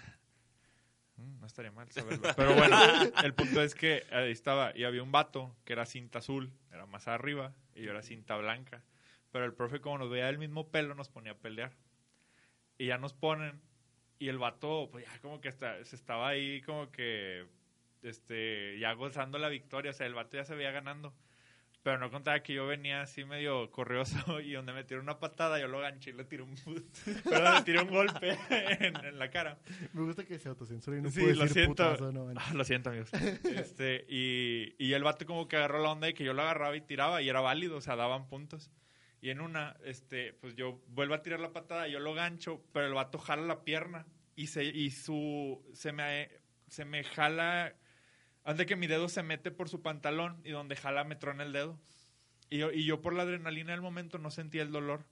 Mm, 1.17 1.39
no 1.39 1.47
estaría 1.47 1.71
mal 1.71 1.91
saberlo. 1.91 2.21
Pero 2.35 2.55
bueno, 2.55 2.77
el 3.23 3.33
punto 3.33 3.61
es 3.61 3.75
que 3.75 4.03
ahí 4.11 4.31
estaba. 4.31 4.75
Y 4.75 4.83
había 4.83 5.03
un 5.03 5.11
vato 5.11 5.55
que 5.65 5.73
era 5.73 5.85
cinta 5.85 6.19
azul, 6.19 6.51
era 6.71 6.85
más 6.85 7.07
arriba, 7.07 7.53
y 7.75 7.83
yo 7.83 7.91
era 7.91 8.01
cinta 8.01 8.37
blanca. 8.37 8.83
Pero 9.31 9.45
el 9.45 9.53
profe, 9.53 9.79
como 9.79 9.97
nos 9.97 10.09
veía 10.09 10.25
del 10.25 10.37
mismo 10.37 10.69
pelo, 10.69 10.95
nos 10.95 11.09
ponía 11.09 11.33
a 11.33 11.37
pelear. 11.37 11.71
Y 12.77 12.87
ya 12.87 12.97
nos 12.97 13.13
ponen. 13.13 13.61
Y 14.19 14.29
el 14.29 14.37
vato, 14.37 14.89
pues 14.91 15.05
ya 15.05 15.19
como 15.19 15.41
que 15.41 15.49
está, 15.49 15.83
se 15.83 15.95
estaba 15.95 16.27
ahí 16.29 16.61
como 16.61 16.91
que, 16.91 17.47
este, 18.03 18.77
ya 18.79 18.93
gozando 18.93 19.37
la 19.39 19.49
victoria. 19.49 19.91
O 19.91 19.93
sea, 19.93 20.07
el 20.07 20.13
vato 20.13 20.37
ya 20.37 20.45
se 20.45 20.55
veía 20.55 20.71
ganando. 20.71 21.13
Pero 21.83 21.97
no 21.97 22.11
contaba 22.11 22.41
que 22.43 22.53
yo 22.53 22.67
venía 22.67 23.01
así 23.01 23.25
medio 23.25 23.71
corrioso 23.71 24.39
y 24.39 24.51
donde 24.53 24.71
me 24.71 24.83
tiró 24.83 25.01
una 25.01 25.17
patada, 25.19 25.59
yo 25.59 25.67
lo 25.67 25.79
ganché 25.79 26.11
y 26.11 26.13
le 26.13 26.25
tiré 26.25 26.43
un, 26.43 26.53
perdón, 27.23 27.55
le 27.55 27.61
tiré 27.63 27.81
un 27.81 27.89
golpe 27.89 28.37
en, 28.49 28.95
en 29.03 29.17
la 29.17 29.29
cara. 29.31 29.57
Me 29.93 30.03
gusta 30.03 30.23
que 30.23 30.37
se 30.37 30.49
autocensure 30.49 30.99
y 30.99 31.01
no 31.01 31.09
Sí, 31.09 31.21
puede 31.21 31.35
lo 31.35 31.41
decir 31.43 31.63
siento. 31.65 31.83
putazo, 31.89 32.11
no. 32.11 32.31
Ah, 32.35 32.53
lo 32.53 32.63
siento, 32.63 32.89
amigos. 32.91 33.09
Este, 33.13 34.05
y, 34.07 34.75
y 34.77 34.93
el 34.93 35.03
vato 35.03 35.25
como 35.25 35.47
que 35.47 35.57
agarró 35.57 35.81
la 35.81 35.91
onda 35.91 36.07
y 36.07 36.13
que 36.13 36.23
yo 36.23 36.33
lo 36.33 36.43
agarraba 36.43 36.75
y 36.75 36.81
tiraba 36.81 37.21
y 37.23 37.29
era 37.29 37.41
válido, 37.41 37.77
o 37.77 37.81
sea, 37.81 37.95
daban 37.95 38.27
puntos. 38.27 38.69
Y 39.19 39.29
en 39.29 39.41
una, 39.41 39.75
este, 39.83 40.33
pues 40.33 40.55
yo 40.55 40.81
vuelvo 40.87 41.13
a 41.15 41.21
tirar 41.21 41.39
la 41.39 41.51
patada, 41.53 41.87
yo 41.87 41.99
lo 41.99 42.13
gancho, 42.13 42.63
pero 42.73 42.87
el 42.87 42.93
vato 42.93 43.17
jala 43.17 43.43
la 43.43 43.63
pierna 43.63 44.05
y 44.35 44.47
se, 44.47 44.63
y 44.65 44.89
su, 44.91 45.63
se 45.73 45.91
me, 45.91 46.29
se 46.67 46.85
me 46.85 47.03
jala, 47.03 47.75
antes 48.43 48.65
que 48.65 48.75
mi 48.75 48.87
dedo 48.87 49.07
se 49.09 49.23
mete 49.23 49.51
por 49.51 49.69
su 49.69 49.81
pantalón 49.81 50.41
y 50.43 50.51
donde 50.51 50.75
jala 50.75 51.03
me 51.03 51.15
trona 51.15 51.43
el 51.43 51.53
dedo. 51.53 51.79
Y 52.49 52.57
yo, 52.57 52.71
y 52.71 52.85
yo 52.85 53.01
por 53.01 53.13
la 53.13 53.23
adrenalina 53.23 53.71
del 53.71 53.81
momento 53.81 54.17
no 54.17 54.29
sentía 54.31 54.61
el 54.61 54.71
dolor. 54.71 55.05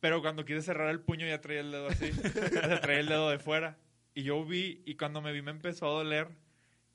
Pero 0.00 0.20
cuando 0.22 0.44
quise 0.44 0.62
cerrar 0.62 0.88
el 0.90 1.00
puño 1.00 1.26
ya 1.26 1.40
traía 1.40 1.60
el 1.60 1.72
dedo 1.72 1.88
así. 1.88 2.12
sea, 2.52 2.80
traía 2.80 3.00
el 3.00 3.08
dedo 3.08 3.30
de 3.30 3.38
fuera. 3.38 3.76
Y 4.14 4.22
yo 4.22 4.44
vi, 4.44 4.82
y 4.86 4.94
cuando 4.96 5.20
me 5.20 5.32
vi 5.32 5.42
me 5.42 5.50
empezó 5.50 5.86
a 5.86 5.90
doler. 5.90 6.28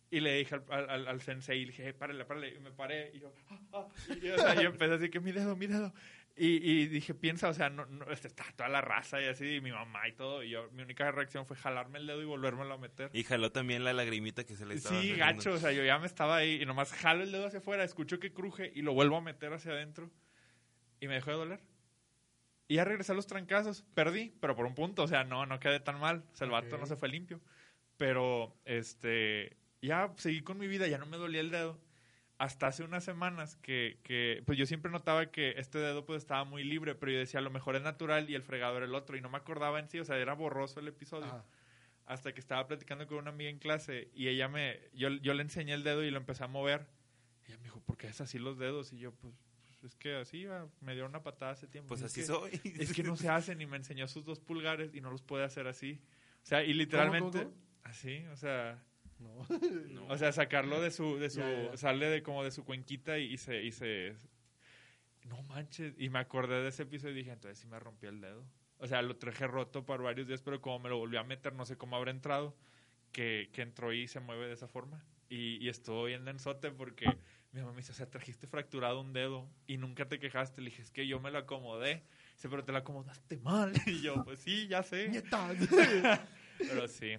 Y 0.10 0.20
le 0.20 0.34
dije 0.36 0.56
al, 0.56 0.90
al, 0.90 1.08
al- 1.08 1.22
sensei, 1.22 1.60
y 1.62 1.66
le 1.66 1.72
dije, 1.72 1.88
"Eh, 1.90 1.94
párale, 1.94 2.26
párale. 2.26 2.54
Y 2.56 2.60
me 2.60 2.72
paré. 2.72 3.12
Y 3.14 3.20
yo, 3.20 3.34
"Ah, 3.50 3.60
ah", 3.74 3.88
y, 4.22 4.28
o 4.30 4.38
sea, 4.38 4.56
yo 4.56 4.68
empecé 4.70 4.96
así 4.96 5.10
que 5.10 5.22
mi 5.22 5.32
dedo, 5.32 5.56
mi 5.56 5.68
dedo. 5.68 5.94
Y, 6.38 6.56
y 6.72 6.88
dije, 6.88 7.14
piensa, 7.14 7.50
o 7.50 7.54
sea, 7.54 7.70
no, 7.70 7.86
no, 7.86 8.10
este, 8.10 8.28
está 8.28 8.46
toda 8.56 8.70
la 8.70 8.80
raza 8.82 9.22
y 9.22 9.26
así, 9.26 9.56
y 9.56 9.62
mi 9.62 9.72
mamá 9.72 10.08
y 10.08 10.14
todo. 10.14 10.44
Y 10.44 10.50
yo, 10.50 10.70
mi 10.72 10.82
única 10.82 11.12
reacción 11.12 11.46
fue 11.46 11.56
jalarme 11.58 12.00
el 12.00 12.08
dedo 12.08 12.22
y 12.22 12.26
volvérmelo 12.26 12.74
a 12.74 12.78
meter. 12.78 13.10
Y 13.14 13.24
jaló 13.24 13.52
también 13.52 13.84
la 13.84 13.94
lagrimita 13.94 14.46
que 14.46 14.56
se 14.56 14.66
le 14.66 14.76
estaba 14.76 14.96
Sí, 15.02 15.10
saliendo. 15.10 15.26
gacho, 15.26 15.54
o 15.54 15.58
sea, 15.58 15.72
yo 15.74 15.84
ya 15.84 16.00
me 16.00 16.08
estaba 16.08 16.38
ahí 16.38 16.62
y 16.62 16.66
nomás 16.66 16.94
jalo 16.94 17.24
el 17.24 17.32
dedo 17.32 17.48
hacia 17.48 17.60
afuera, 17.60 17.84
escucho 17.84 18.20
que 18.20 18.32
cruje 18.34 18.72
y 18.74 18.82
lo 18.82 18.94
vuelvo 18.94 19.18
a 19.18 19.22
meter 19.22 19.52
hacia 19.54 19.72
adentro 19.74 20.10
y 21.00 21.08
me 21.08 21.16
dejó 21.16 21.32
de 21.32 21.38
doler. 21.38 21.60
Y 22.68 22.76
ya 22.76 22.86
regresé 22.86 23.12
a 23.12 23.16
los 23.16 23.28
trancazos, 23.28 23.84
perdí, 23.94 24.34
pero 24.40 24.56
por 24.56 24.66
un 24.66 24.74
punto, 24.74 25.04
o 25.04 25.08
sea, 25.08 25.26
no, 25.26 25.46
no 25.46 25.60
quedé 25.60 25.82
tan 25.82 26.00
mal, 26.00 26.24
o 26.32 26.36
sea, 26.36 26.46
el 26.46 26.52
vato 26.52 26.76
Ok. 26.76 26.80
no 26.80 26.86
se 26.88 26.96
fue 26.96 27.10
limpio. 27.10 27.42
Pero, 27.98 28.56
este, 28.66 29.58
ya 29.82 30.14
seguí 30.16 30.42
con 30.42 30.58
mi 30.58 30.68
vida, 30.68 30.88
ya 30.88 30.98
no 30.98 31.06
me 31.06 31.18
dolía 31.18 31.42
el 31.42 31.52
dedo. 31.52 31.78
Hasta 32.42 32.66
hace 32.66 32.84
unas 32.84 33.04
semanas 33.04 33.56
que, 33.58 34.00
que, 34.02 34.42
pues 34.48 34.58
yo 34.58 34.66
siempre 34.66 34.92
notaba 34.92 35.28
que 35.28 35.54
este 35.58 35.78
dedo 35.78 36.06
pues 36.08 36.24
estaba 36.24 36.44
muy 36.44 36.64
libre, 36.64 36.96
pero 36.96 37.12
yo 37.12 37.20
decía, 37.20 37.40
a 37.40 37.44
lo 37.44 37.52
mejor 37.52 37.76
es 37.76 37.84
natural 37.84 38.28
y 38.32 38.34
el 38.34 38.42
fregado 38.42 38.78
era 38.78 38.88
el 38.88 38.96
otro, 38.96 39.16
y 39.16 39.22
no 39.22 39.30
me 39.30 39.38
acordaba 39.38 39.78
en 39.80 39.88
sí, 39.90 40.00
o 40.00 40.06
sea, 40.06 40.18
era 40.18 40.34
borroso 40.34 40.80
el 40.80 40.88
episodio 40.88 41.28
Ajá. 41.28 41.46
hasta 42.08 42.34
que 42.34 42.40
estaba 42.40 42.66
platicando 42.68 43.06
con 43.06 43.20
una 43.20 43.30
amiga 43.30 43.52
en 43.52 43.60
clase 43.60 44.10
y 44.16 44.28
ella 44.28 44.48
me, 44.48 44.80
yo, 44.96 45.10
yo 45.10 45.36
le 45.36 45.44
enseñé 45.44 45.74
el 45.74 45.84
dedo 45.84 46.04
y 46.04 46.10
lo 46.10 46.18
empecé 46.18 46.44
a 46.44 46.48
mover. 46.48 46.88
Y 47.46 47.52
ella 47.52 47.58
me 47.60 47.66
dijo, 47.66 47.80
¿por 47.82 47.96
qué 47.98 48.08
es 48.08 48.20
así 48.22 48.40
los 48.40 48.58
dedos? 48.58 48.92
Y 48.92 48.98
yo, 48.98 49.12
pues, 49.12 49.36
pues, 49.68 49.84
es 49.84 49.96
que 49.96 50.16
así, 50.16 50.46
va, 50.46 50.68
me 50.80 50.96
dio 50.96 51.06
una 51.06 51.22
patada 51.22 51.52
hace 51.52 51.68
tiempo. 51.68 51.90
Pues 51.90 52.02
Es 52.02 52.06
así 52.08 52.22
que- 52.22 52.26
soy. 52.26 52.62
Es 52.80 52.92
que 52.92 53.04
no 53.04 53.16
se 53.18 53.30
hacen 53.30 53.62
y 53.62 53.68
me 53.68 53.78
enseñó 53.78 54.08
sus 54.08 54.26
dos 54.26 54.40
pulgares 54.40 54.96
y 54.96 55.02
no 55.02 55.12
los 55.12 55.22
puede 55.22 55.44
hacer 55.44 55.68
así. 55.68 56.02
O 56.42 56.46
sea, 56.48 56.64
y 56.64 56.74
literalmente, 56.74 57.44
cómo? 57.44 57.56
así, 57.84 58.26
o 58.32 58.36
sea, 58.36 58.84
No. 59.22 59.46
No. 59.90 60.08
o 60.08 60.18
sea, 60.18 60.32
sacarlo 60.32 60.82
de 60.82 60.92
su, 60.92 61.18
de 61.18 61.30
su, 61.30 61.40
Ya, 61.40 61.72
ya. 61.72 61.78
sale 61.78 62.08
de 62.10 62.24
como 62.24 62.44
de 62.44 62.52
su 62.52 62.64
cuenquita 62.66 63.18
y, 63.20 63.34
y 63.34 63.38
se, 63.38 63.62
y 63.64 63.72
se, 63.72 64.16
no 65.26 65.42
manches. 65.44 65.94
Y 65.98 66.10
me 66.10 66.20
acordé 66.20 66.62
de 66.62 66.70
ese 66.70 66.84
episodio 66.84 67.14
y 67.14 67.18
dije, 67.20 67.32
entonces 67.32 67.60
sí 67.60 67.68
me 67.68 67.80
rompí 67.80 68.08
el 68.08 68.20
dedo. 68.22 68.44
O 68.78 68.88
sea, 68.88 69.02
lo 69.04 69.16
traje 69.18 69.46
roto 69.48 69.86
por 69.86 70.02
varios 70.02 70.28
días, 70.28 70.42
pero 70.42 70.60
como 70.60 70.80
me 70.80 70.90
lo 70.90 70.98
volví 70.98 71.18
a 71.18 71.24
meter, 71.24 71.54
no 71.54 71.66
sé 71.66 71.78
cómo 71.78 71.96
habrá 71.96 72.10
entrado, 72.12 72.56
que, 73.12 73.50
que 73.54 73.62
entró 73.62 73.94
y 73.94 74.08
se 74.08 74.20
mueve 74.20 74.48
de 74.48 74.54
esa 74.54 74.68
forma. 74.68 75.06
Y, 75.30 75.64
y 75.64 75.70
estuvo 75.70 76.06
bien 76.06 76.26
densote 76.26 76.72
porque 76.72 77.06
mi 77.52 77.60
mamá 77.62 77.72
me 77.74 77.78
dice, 77.78 77.92
o 77.92 77.96
sea, 77.96 78.10
trajiste 78.10 78.48
fracturado 78.48 79.00
un 79.00 79.14
dedo 79.14 79.48
y 79.68 79.78
nunca 79.78 80.08
te 80.08 80.20
quejaste. 80.20 80.62
Le 80.62 80.72
dije, 80.72 80.82
es 80.82 80.90
que 80.92 81.06
yo 81.08 81.20
me 81.20 81.30
lo 81.32 81.38
acomodé. 81.38 82.04
Dice, 82.34 82.50
pero 82.50 82.64
te 82.66 82.72
lo 82.72 82.80
acomodaste 82.80 83.38
mal. 83.38 83.72
Y 83.86 84.02
yo, 84.02 84.24
pues 84.24 84.40
sí, 84.40 84.68
ya 84.68 84.82
sé. 84.84 85.10
Pero 86.58 86.88
sí, 86.88 87.18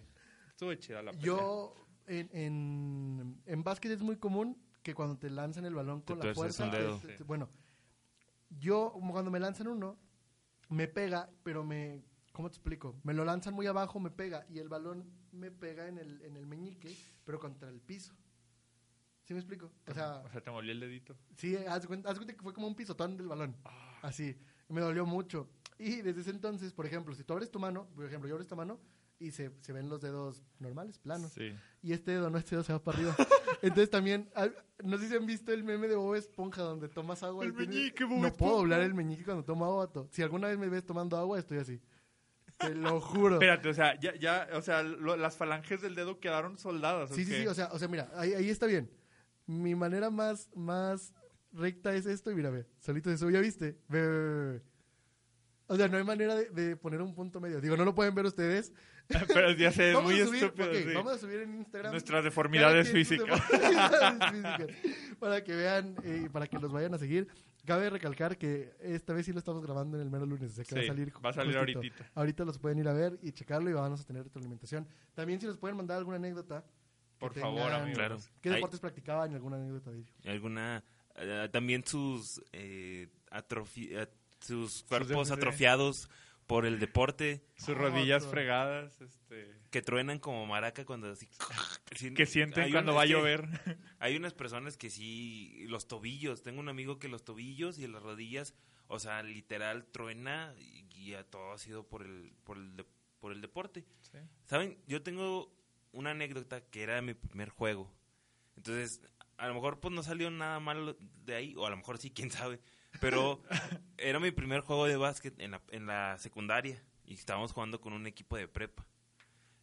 estuvo 0.49 0.75
chida 0.75 1.03
la 1.03 1.13
pelea. 1.13 1.27
Yo, 1.27 1.87
en, 2.21 2.31
en, 2.33 3.43
en 3.47 3.63
básquet 3.65 3.93
es 3.93 4.01
muy 4.03 4.17
común 4.17 4.57
que 4.83 4.95
cuando 4.95 5.17
te 5.19 5.31
lanzan 5.31 5.65
el 5.65 5.75
balón 5.75 6.03
con 6.03 6.19
Te 6.21 6.29
la 6.29 6.35
fuerza. 6.35 6.71
te- 6.71 6.77
dedo. 6.77 6.99
te- 6.99 7.17
te- 7.19 7.25
bueno, 7.25 7.49
yo, 8.51 8.93
cuando 9.11 9.31
me 9.31 9.41
lanzan 9.41 9.69
uno, 9.69 9.97
me 10.69 10.89
pega, 10.89 11.31
pero 11.43 11.65
me. 11.65 12.03
¿Cómo 12.33 12.49
te 12.51 12.57
explico? 12.57 12.97
Me 13.05 13.13
lo 13.15 13.25
lanzan 13.25 13.53
muy 13.55 13.67
abajo, 13.67 14.01
me 14.01 14.11
pega, 14.11 14.47
y 14.49 14.59
el 14.59 14.69
balón 14.69 15.05
me 15.33 15.51
pega 15.51 15.87
en 15.89 15.99
el, 15.99 16.23
en 16.23 16.37
el 16.37 16.47
meñique, 16.47 16.95
pero 17.25 17.39
contra 17.39 17.69
el 17.69 17.81
piso. 17.81 18.15
¿Sí 19.25 19.35
me 19.35 19.41
explico? 19.41 19.71
O 19.87 19.95
sea, 19.95 20.23
O 20.25 20.29
sea, 20.31 20.41
te 20.43 20.51
molió 20.51 20.73
el 20.73 20.81
dedito. 20.81 21.17
sí, 21.37 21.57
haz 21.57 21.87
cuenta, 21.87 22.11
haz 22.11 22.17
cuenta 22.17 22.35
que 22.35 22.43
fue 22.43 22.53
como 22.55 22.67
un 22.67 22.75
pisotón 22.75 23.17
del 23.17 23.29
balón. 23.29 23.55
Ah. 23.65 23.99
Así. 24.03 24.37
Me 24.69 24.81
dolió 24.81 25.05
mucho. 25.07 25.49
Y 25.79 26.01
desde 26.03 26.23
ese 26.23 26.31
entonces, 26.31 26.73
por 26.73 26.87
ejemplo, 26.87 27.15
si 27.15 27.23
tú 27.23 27.35
abres 27.35 27.51
tu 27.51 27.59
mano, 27.61 27.87
por 27.95 28.05
ejemplo, 28.07 28.29
yo 28.29 28.35
abro 28.35 28.43
esta 28.43 28.57
mano 28.57 28.81
y 29.27 29.31
se, 29.31 29.51
se 29.61 29.73
ven 29.73 29.89
los 29.89 30.01
dedos 30.01 30.43
normales, 30.59 30.99
planos. 30.99 31.33
Sí. 31.33 31.53
Y 31.83 31.93
este 31.93 32.13
dedo 32.13 32.31
no, 32.31 32.39
este 32.39 32.51
dedo 32.57 32.63
se 32.65 32.73
va 32.73 32.83
para 32.83 32.99
arriba. 32.99 33.17
Entonces 33.63 33.91
también, 33.91 34.31
al- 34.35 34.57
no 34.85 34.99
sé 34.99 35.09
si 35.09 35.15
han 35.17 35.27
visto 35.27 35.53
el 35.53 35.65
meme 35.65 35.89
de 35.89 35.95
Bob 35.97 36.15
Esponja 36.17 36.63
donde 36.63 36.89
tomas 36.89 37.23
agua. 37.23 37.45
El 37.45 37.53
meñique, 37.53 38.05
Bob 38.05 38.21
No 38.21 38.33
puedo 38.33 38.57
doblar 38.59 38.81
el 38.81 38.95
meñique 38.95 39.25
cuando 39.25 39.45
tomo 39.45 39.65
agua. 39.65 39.91
Si 40.11 40.23
alguna 40.23 40.49
vez 40.49 40.59
me 40.59 40.69
ves 40.69 40.85
tomando 40.85 41.17
agua, 41.17 41.39
estoy 41.39 41.59
así. 41.59 41.81
Te 42.59 42.75
lo 42.75 43.01
juro. 43.01 43.35
Espérate, 43.37 43.69
o 43.69 43.75
sea, 43.75 43.99
ya, 44.01 44.15
ya, 44.17 44.49
o 44.55 44.63
sea, 44.63 44.83
lo- 44.83 45.17
las 45.17 45.37
falanges 45.37 45.81
del 45.81 45.95
dedo 45.95 46.21
quedaron 46.21 46.59
soldadas. 46.59 47.11
¿o 47.11 47.15
Sí, 47.15 47.25
sí, 47.25 47.35
sí, 47.43 47.47
o 47.47 47.55
sea, 47.55 47.69
o 47.73 47.79
sea, 47.79 47.89
mira, 47.89 48.11
ahí, 48.15 48.35
ahí 48.35 48.51
está 48.51 48.67
bien. 48.67 48.91
Mi 49.47 49.75
manera 49.75 50.11
más, 50.11 50.49
más 50.55 51.13
recta 51.53 51.95
es 51.95 52.07
esto 52.07 52.31
y 52.31 52.35
mira, 52.35 52.51
ve, 52.51 52.67
solito 52.79 53.11
se 53.11 53.19
sube, 53.19 53.33
¿ya 53.33 53.41
viste? 53.41 53.77
Ve, 53.89 54.01
ve, 54.01 54.09
ve, 54.09 54.53
ve. 54.53 54.63
O 55.67 55.77
sea, 55.77 55.89
no 55.89 55.97
hay 55.97 56.05
manera 56.05 56.35
de, 56.35 56.51
de 56.51 56.77
poner 56.77 57.01
un 57.01 57.15
punto 57.15 57.41
medio. 57.41 57.61
Digo, 57.61 57.77
no 57.77 57.85
lo 57.85 57.95
pueden 57.95 58.15
ver 58.15 58.27
ustedes. 58.27 58.73
Pero 59.29 59.51
ya 59.53 59.71
sé, 59.73 59.93
es 59.93 60.03
muy 60.03 60.19
subir, 60.21 60.45
estúpido. 60.45 60.69
ok, 60.71 60.75
sí. 60.77 60.95
vamos 60.95 61.13
a 61.13 61.19
subir 61.19 61.41
en 61.41 61.55
Instagram. 61.57 61.93
Nuestras 61.93 62.25
deformidades 62.25 62.87
sus 62.89 62.95
físicas. 62.99 63.41
para 65.19 65.43
que 65.45 65.55
vean 65.55 65.97
eh, 66.05 66.23
y 66.27 66.29
para 66.29 66.47
que 66.47 66.59
los 66.59 66.73
vayan 66.73 66.95
a 66.95 66.99
seguir. 66.99 67.29
Cabe 67.65 67.91
recalcar 67.91 68.37
que 68.37 68.73
esta 68.81 69.13
vez 69.13 69.25
sí 69.27 69.33
lo 69.33 69.39
estamos 69.39 69.63
grabando 69.65 69.97
en 69.97 70.03
el 70.03 70.11
mero 70.11 70.27
lunes, 70.27 70.53
sea 70.53 70.65
que 70.65 70.75
va 70.75 70.81
a 70.81 70.83
Sí, 70.83 70.89
salir 70.89 71.13
va 71.25 71.31
a 71.31 71.33
salir 71.33 71.57
ahorita. 71.57 72.11
Ahorita 72.15 72.45
los 72.45 72.59
pueden 72.59 72.79
ir 72.81 72.89
a 72.89 72.93
ver 72.93 73.19
y 73.23 73.31
checarlo 73.33 73.71
y 73.71 73.73
vamos 73.73 74.01
a 74.01 74.05
tener 74.05 74.25
retroalimentación. 74.25 74.89
También 75.15 75.41
si 75.41 75.47
nos 75.47 75.59
pueden 75.59 75.77
mandar 75.77 75.99
alguna 75.99 76.17
anécdota. 76.17 76.65
Por 77.21 77.35
favor, 77.35 77.61
tengan- 77.61 77.83
amigos. 77.83 77.99
Claro. 77.99 78.19
¿Qué 78.41 78.49
Hay- 78.49 78.55
deportes 78.57 78.81
practicaban 78.81 79.31
y 79.31 79.35
alguna 79.37 79.57
anécdota 79.59 79.93
de 79.93 79.99
ello? 80.01 80.13
alguna 80.27 80.83
eh, 81.15 81.49
también 81.53 81.85
sus 81.87 82.43
eh, 82.51 83.07
atrofi- 83.31 83.91
eh, 83.93 84.09
sus 84.41 84.83
cuerpos 84.83 85.29
de- 85.29 85.35
atrofiados 85.35 86.09
por 86.47 86.67
el 86.67 86.79
deporte 86.79 87.45
Sus 87.57 87.77
rodillas 87.77 88.23
otro. 88.23 88.33
fregadas, 88.33 89.01
este... 89.01 89.49
que 89.71 89.81
truenan 89.83 90.19
como 90.19 90.45
maraca 90.47 90.85
cuando 90.85 91.11
así 91.11 91.29
sí, 91.97 92.13
Que 92.15 92.27
sienten 92.27 92.65
hay 92.65 92.73
cuando 92.73 92.95
va 92.95 93.03
a 93.03 93.05
es 93.05 93.11
que 93.11 93.17
llover. 93.17 93.49
hay 93.99 94.17
unas 94.17 94.35
personas 94.35 94.77
que 94.77 94.91
sí 94.91 95.65
los 95.69 95.87
tobillos 95.89 96.43
tengo 96.43 96.61
un 96.61 96.69
amigo 96.69 96.99
que 96.99 97.09
los 97.09 97.25
tobillos 97.25 97.79
y 97.79 97.87
las 97.87 98.03
rodillas 98.03 98.55
o 98.89 98.99
sea 98.99 99.23
literal 99.23 99.87
truena 99.87 100.55
y, 100.59 100.85
y 100.95 101.15
a 101.15 101.25
todo 101.25 101.53
ha 101.53 101.59
sido 101.59 101.87
por 101.87 102.03
el 102.03 102.33
por 102.45 102.57
el 102.59 102.77
de- 102.77 102.87
por 103.21 103.33
el 103.33 103.41
deporte 103.41 103.85
Sí. 104.01 104.19
saben 104.47 104.77
yo 104.87 105.03
tengo 105.03 105.55
una 105.93 106.11
anécdota 106.11 106.61
que 106.61 106.83
era 106.83 107.01
mi 107.01 107.15
primer 107.15 107.49
juego 107.51 107.91
entonces 108.57 109.01
a 109.39 109.47
lo 109.49 109.55
mejor 109.55 109.81
pues 109.81 109.95
no 109.95 110.03
salió 110.03 110.31
nada 110.31 110.59
malo 110.61 110.97
de 111.25 111.35
ahí 111.35 111.55
o 111.57 111.65
a 111.67 111.71
lo 111.71 111.77
mejor 111.77 111.99
sí 111.99 112.11
quién 112.11 112.31
sabe 112.31 112.61
pero 113.01 113.43
era 113.99 114.21
mi 114.21 114.31
primer 114.31 114.61
juego 114.61 114.87
de 114.87 114.97
básquet 114.97 115.39
en 115.39 115.53
la, 115.53 115.63
en 115.71 115.87
la 115.87 116.19
secundaria 116.19 116.83
y 117.05 117.15
estábamos 117.15 117.53
jugando 117.53 117.81
con 117.81 117.93
un 117.93 118.07
equipo 118.07 118.37
de 118.37 118.49
prepa. 118.49 118.87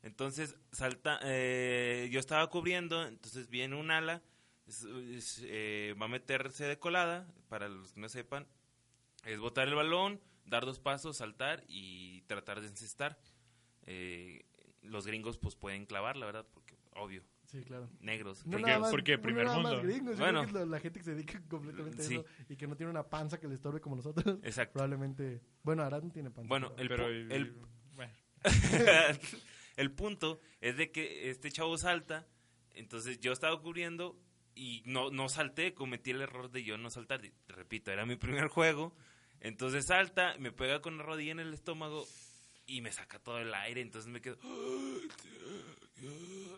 Entonces, 0.02 0.56
salta, 0.72 1.20
eh, 1.24 2.10
yo 2.12 2.20
estaba 2.20 2.50
cubriendo, 2.50 3.06
entonces 3.06 3.50
viene 3.50 3.76
un 3.76 3.92
ala, 3.92 4.22
eh, 5.42 5.96
va 6.00 6.06
a 6.06 6.10
meterse 6.10 6.66
de 6.66 6.80
colada, 6.80 7.28
para 7.50 7.68
los 7.68 7.92
que 7.94 8.00
no 8.00 8.08
sepan, 8.08 8.48
es 9.26 9.40
botar 9.40 9.68
el 9.68 9.76
balón, 9.76 10.22
dar 10.46 10.66
dos 10.66 10.80
pasos, 10.80 11.18
saltar 11.18 11.64
y 11.68 12.22
tratar 12.22 12.62
de 12.62 12.68
encestar. 12.68 13.20
Eh, 13.86 14.46
los 14.82 15.06
gringos 15.06 15.38
pues 15.38 15.56
pueden 15.56 15.86
clavar, 15.86 16.16
la 16.16 16.26
verdad, 16.26 16.46
porque 16.54 16.78
obvio, 16.94 17.24
Sí, 17.52 17.62
claro. 17.64 17.90
negros. 18.00 18.46
No 18.46 18.52
Porque- 18.52 18.66
nada 18.68 18.80
más, 18.80 18.92
porque 18.92 19.16
no 19.18 19.22
primer 19.24 19.46
más 19.48 19.56
mundo. 19.56 19.82
gringos, 19.82 20.18
yo 20.18 20.24
Bueno. 20.24 20.42
creo 20.44 20.54
que 20.54 20.60
la, 20.60 20.66
la 20.66 20.80
gente 20.80 21.00
que 21.00 21.06
se 21.06 21.16
dedica 21.16 21.42
completamente 21.50 22.04
Sí. 22.04 22.16
a 22.16 22.20
eso 22.20 22.26
y 22.48 22.56
que 22.56 22.68
no 22.68 22.76
tiene 22.76 22.92
una 22.92 23.04
panza 23.10 23.40
que 23.40 23.48
le 23.48 23.56
estorbe 23.56 23.82
como 23.82 23.96
nosotros, 23.96 24.38
Exacto. 24.44 24.74
probablemente... 24.74 25.42
Bueno, 25.64 25.82
Arad 25.84 26.04
no 26.04 26.12
tiene 26.12 26.30
panza. 26.30 26.48
Bueno, 26.48 26.74
pero- 26.76 27.08
el, 27.08 27.28
Pero, 27.28 27.36
el 27.36 27.54
bueno, 27.96 28.14
el 29.78 29.92
punto 29.92 30.40
es 30.62 30.78
de 30.78 30.92
que 30.92 31.30
este 31.30 31.52
chavo 31.52 31.78
salta, 31.78 32.28
entonces 32.74 33.20
yo 33.20 33.32
estaba 33.32 33.60
cubriendo 33.62 34.18
y 34.56 34.84
no, 34.86 35.10
no 35.10 35.30
salté, 35.30 35.74
cometí 35.74 36.12
el 36.12 36.22
error 36.22 36.52
de 36.52 36.64
yo 36.64 36.78
no 36.78 36.90
saltar. 36.90 37.24
Y, 37.26 37.34
Repito, 37.48 37.92
era 37.92 38.06
mi 38.06 38.16
primer 38.16 38.48
juego, 38.50 38.96
entonces 39.40 39.86
salta, 39.86 40.36
me 40.38 40.52
pega 40.52 40.82
con 40.82 40.98
la 40.98 41.04
rodilla 41.04 41.32
en 41.32 41.40
el 41.40 41.54
estómago 41.54 42.06
y 42.70 42.82
me 42.82 42.92
saca 42.92 43.20
todo 43.20 43.40
el 43.40 43.54
aire, 43.54 43.82
entonces 43.82 44.10
me 44.10 44.22
quedo... 44.22 44.38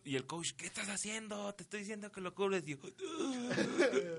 Y 0.04 0.16
el 0.16 0.26
coach, 0.26 0.52
¿qué 0.52 0.66
estás 0.66 0.90
haciendo? 0.90 1.54
Te 1.56 1.64
estoy 1.64 1.80
diciendo 1.80 2.12
que 2.12 2.22
lo 2.22 2.34
cubres. 2.36 2.66
Yo, 2.66 2.78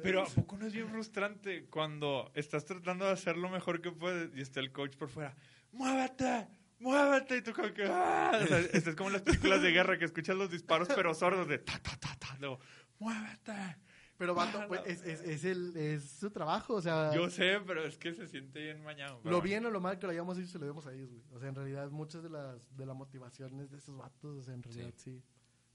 Pero 0.03 0.23
¿a 0.23 0.27
poco 0.27 0.57
no 0.57 0.67
es 0.67 0.73
bien 0.73 0.89
frustrante 0.89 1.67
cuando 1.67 2.33
estás 2.35 2.65
tratando 2.65 3.05
de 3.05 3.13
hacer 3.13 3.37
lo 3.37 3.49
mejor 3.49 3.81
que 3.81 3.93
puedes 3.93 4.35
y 4.35 4.41
está 4.41 4.61
el 4.61 4.73
coach 4.73 4.97
por 4.97 5.09
fuera? 5.09 5.37
¡Muévete! 5.73 6.49
¡Muévete! 6.81 7.37
Y 7.37 7.43
tú 7.43 7.53
como 7.53 7.73
que... 7.73 7.85
¡ah! 7.85 8.41
O 8.43 8.47
sea, 8.47 8.59
esto 8.59 8.91
es 8.91 8.97
como 8.97 9.11
las 9.11 9.23
películas 9.23 9.63
de 9.63 9.71
guerra 9.71 9.99
que 9.99 10.07
escuchas 10.07 10.37
los 10.37 10.51
disparos 10.51 10.89
pero 10.89 11.15
sordos 11.15 11.47
de... 11.47 11.59
Ta, 11.59 11.79
ta, 11.79 11.97
ta, 11.97 12.17
ta. 12.19 12.37
Luego, 12.41 12.59
¡muévete! 12.99 13.77
Pero, 14.19 14.35
vato, 14.35 14.61
pues, 14.69 14.83
es, 14.87 15.03
es, 15.03 15.21
es 15.23 15.45
el, 15.45 15.77
es 15.77 16.03
su 16.05 16.31
trabajo, 16.31 16.75
o 16.75 16.83
sea... 16.83 17.13
Yo 17.15 17.29
sé, 17.31 17.59
pero 17.67 17.83
es 17.85 17.97
que 17.99 18.13
se 18.15 18.29
siente 18.29 18.61
bien 18.63 18.83
mañana. 18.85 19.17
Lo 19.25 19.41
bien 19.41 19.65
o 19.67 19.71
lo 19.71 19.81
mal 19.81 19.99
que 19.99 20.07
lo 20.07 20.13
hayamos 20.13 20.39
hecho 20.39 20.49
se 20.49 20.59
lo 20.59 20.67
debemos 20.67 20.87
a 20.87 20.93
ellos, 20.93 21.11
güey. 21.11 21.23
O 21.33 21.39
sea, 21.41 21.49
en 21.49 21.55
realidad 21.55 21.91
muchas 21.91 22.23
de 22.23 22.31
las 22.31 22.77
de 22.77 22.87
la 22.87 22.95
motivación 22.95 23.59
es 23.61 23.71
de 23.71 23.79
esos 23.79 23.97
vatos, 23.97 24.39
o 24.39 24.43
sea, 24.43 24.55
en 24.55 24.63
realidad 24.63 24.93
sí. 24.97 25.23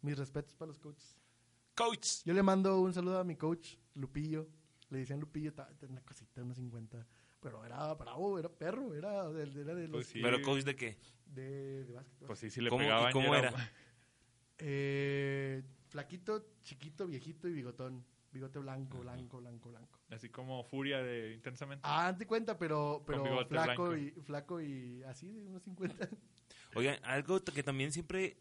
Mis 0.01 0.17
respetos 0.17 0.53
para 0.55 0.67
los 0.69 0.79
coaches. 0.79 1.17
coach. 1.75 2.23
Yo 2.23 2.33
le 2.33 2.43
mando 2.43 2.79
un 2.79 2.93
saludo 2.93 3.19
a 3.19 3.23
mi 3.23 3.35
coach, 3.35 3.75
Lupillo. 3.95 4.47
Le 4.89 4.99
decían 4.99 5.19
Lupillo, 5.19 5.51
tenía 5.53 5.93
una 5.93 6.01
cosita, 6.05 6.41
unos 6.43 6.55
50. 6.57 7.05
Pero 7.41 7.65
era 7.65 7.93
bravo, 7.95 8.39
era 8.39 8.47
perro, 8.49 8.93
era, 8.93 9.27
de- 9.29 9.61
era 9.61 9.75
de 9.75 9.83
los... 9.87 9.91
Pues 9.97 10.07
sí. 10.07 10.21
¿Pero 10.21 10.41
coach 10.41 10.63
de 10.63 10.75
qué? 10.75 10.97
De, 11.25 11.83
de 11.85 11.93
básquet. 11.93 12.25
Pues 12.27 12.39
sí, 12.39 12.49
sí 12.49 12.61
le 12.61 12.69
¿Cómo- 12.69 12.81
y 12.81 12.85
pegaban. 12.85 13.11
cómo 13.11 13.35
y 13.35 13.37
era? 13.37 13.53
Eh, 14.59 15.63
flaquito, 15.89 16.45
chiquito, 16.61 17.05
viejito 17.07 17.47
y 17.47 17.53
bigotón. 17.53 18.05
Bigote 18.31 18.59
blanco, 18.59 18.99
blanco, 18.99 19.37
blanco, 19.39 19.69
blanco. 19.69 19.99
Así 20.09 20.29
como 20.29 20.63
Furia 20.63 21.01
de 21.01 21.33
Intensamente. 21.33 21.81
Ah, 21.87 22.13
te 22.17 22.27
cuenta, 22.27 22.57
pero, 22.57 23.03
pero 23.05 23.23
flaco, 23.47 23.89
blanco. 23.89 23.97
y, 23.97 24.11
flaco 24.21 24.61
y 24.61 25.03
así, 25.03 25.31
de 25.31 25.47
unos 25.47 25.63
50. 25.63 26.09
Oigan, 26.75 26.99
algo 27.03 27.41
que 27.43 27.63
también 27.63 27.91
siempre 27.91 28.37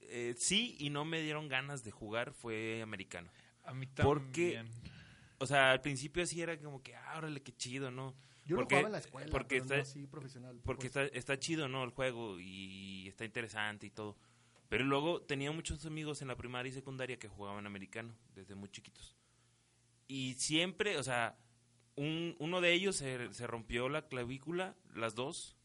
eh, 0.00 0.34
sí 0.36 0.76
y 0.78 0.90
no 0.90 1.04
me 1.04 1.22
dieron 1.22 1.48
ganas 1.48 1.82
de 1.84 1.90
jugar 1.90 2.32
fue 2.32 2.82
americano. 2.82 3.30
A 3.64 3.72
mí 3.74 3.86
Porque- 3.86 4.54
también. 4.56 4.68
O 5.38 5.46
sea, 5.46 5.70
al 5.72 5.80
principio 5.80 6.26
sí 6.26 6.42
era 6.42 6.58
como 6.58 6.82
que, 6.82 6.94
ah, 6.94 7.14
órale, 7.16 7.42
qué 7.42 7.52
chido, 7.56 7.90
¿no? 7.90 8.14
Yo 8.44 8.56
Porque- 8.56 8.74
lo 8.74 8.80
jugaba 8.80 8.88
en 8.88 8.92
la 8.92 8.98
escuela, 8.98 9.30
porque 9.30 9.56
pero 9.56 9.64
está- 9.64 9.76
no 9.76 9.82
así 9.82 10.06
profesional. 10.06 10.60
Porque 10.64 10.90
pues. 10.90 11.06
está, 11.06 11.18
está 11.18 11.38
chido, 11.38 11.68
¿no? 11.68 11.82
El 11.82 11.90
juego 11.90 12.38
y 12.38 13.08
está 13.08 13.24
interesante 13.24 13.86
y 13.86 13.90
todo. 13.90 14.18
Pero 14.68 14.84
luego 14.84 15.22
tenía 15.22 15.50
muchos 15.50 15.84
amigos 15.86 16.22
en 16.22 16.28
la 16.28 16.36
primaria 16.36 16.70
y 16.70 16.72
secundaria 16.72 17.18
que 17.18 17.26
jugaban 17.28 17.66
americano 17.66 18.14
desde 18.34 18.54
muy 18.54 18.68
chiquitos. 18.68 19.16
Y 20.12 20.34
siempre, 20.34 20.96
o 20.96 21.04
sea, 21.04 21.38
un- 21.94 22.34
uno 22.40 22.60
de 22.60 22.72
ellos 22.72 22.96
se, 22.96 23.32
se 23.32 23.46
rompió 23.46 23.88
la 23.88 24.08
clavícula, 24.08 24.74
las 24.92 25.14
dos. 25.14 25.56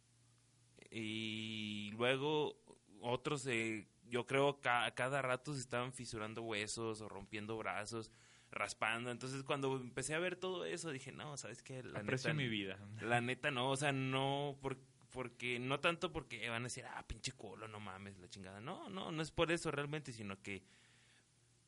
Y 0.91 1.91
luego 1.97 2.55
otros, 3.01 3.41
se- 3.41 3.87
yo 4.07 4.25
creo, 4.25 4.59
ca- 4.61 4.91
cada 4.93 5.21
rato 5.21 5.53
se 5.53 5.59
estaban 5.59 5.93
fisurando 5.93 6.43
huesos 6.43 7.01
o 7.01 7.09
rompiendo 7.09 7.57
brazos, 7.57 8.11
raspando. 8.51 9.09
Entonces, 9.11 9.43
cuando 9.43 9.75
empecé 9.77 10.13
a 10.13 10.19
ver 10.19 10.35
todo 10.35 10.65
eso, 10.65 10.91
dije, 10.91 11.11
no, 11.11 11.37
¿sabes 11.37 11.63
qué? 11.63 11.83
La 11.83 11.99
Aprecio 11.99 12.33
neta, 12.33 12.37
mi 12.43 12.47
vida. 12.47 12.77
la 13.01 13.21
neta 13.21 13.51
no, 13.51 13.71
o 13.71 13.75
sea, 13.77 13.91
no 13.91 14.57
por- 14.61 14.77
porque 15.09 15.59
no 15.59 15.79
tanto 15.79 16.11
porque 16.11 16.47
van 16.49 16.61
a 16.63 16.65
decir, 16.65 16.85
ah, 16.85 17.03
pinche 17.07 17.31
culo, 17.31 17.67
no 17.67 17.79
mames, 17.79 18.17
la 18.19 18.29
chingada. 18.29 18.59
No, 18.61 18.89
no, 18.89 19.11
no 19.11 19.21
es 19.23 19.31
por 19.31 19.51
eso 19.51 19.71
realmente, 19.71 20.11
sino 20.13 20.39
que 20.41 20.61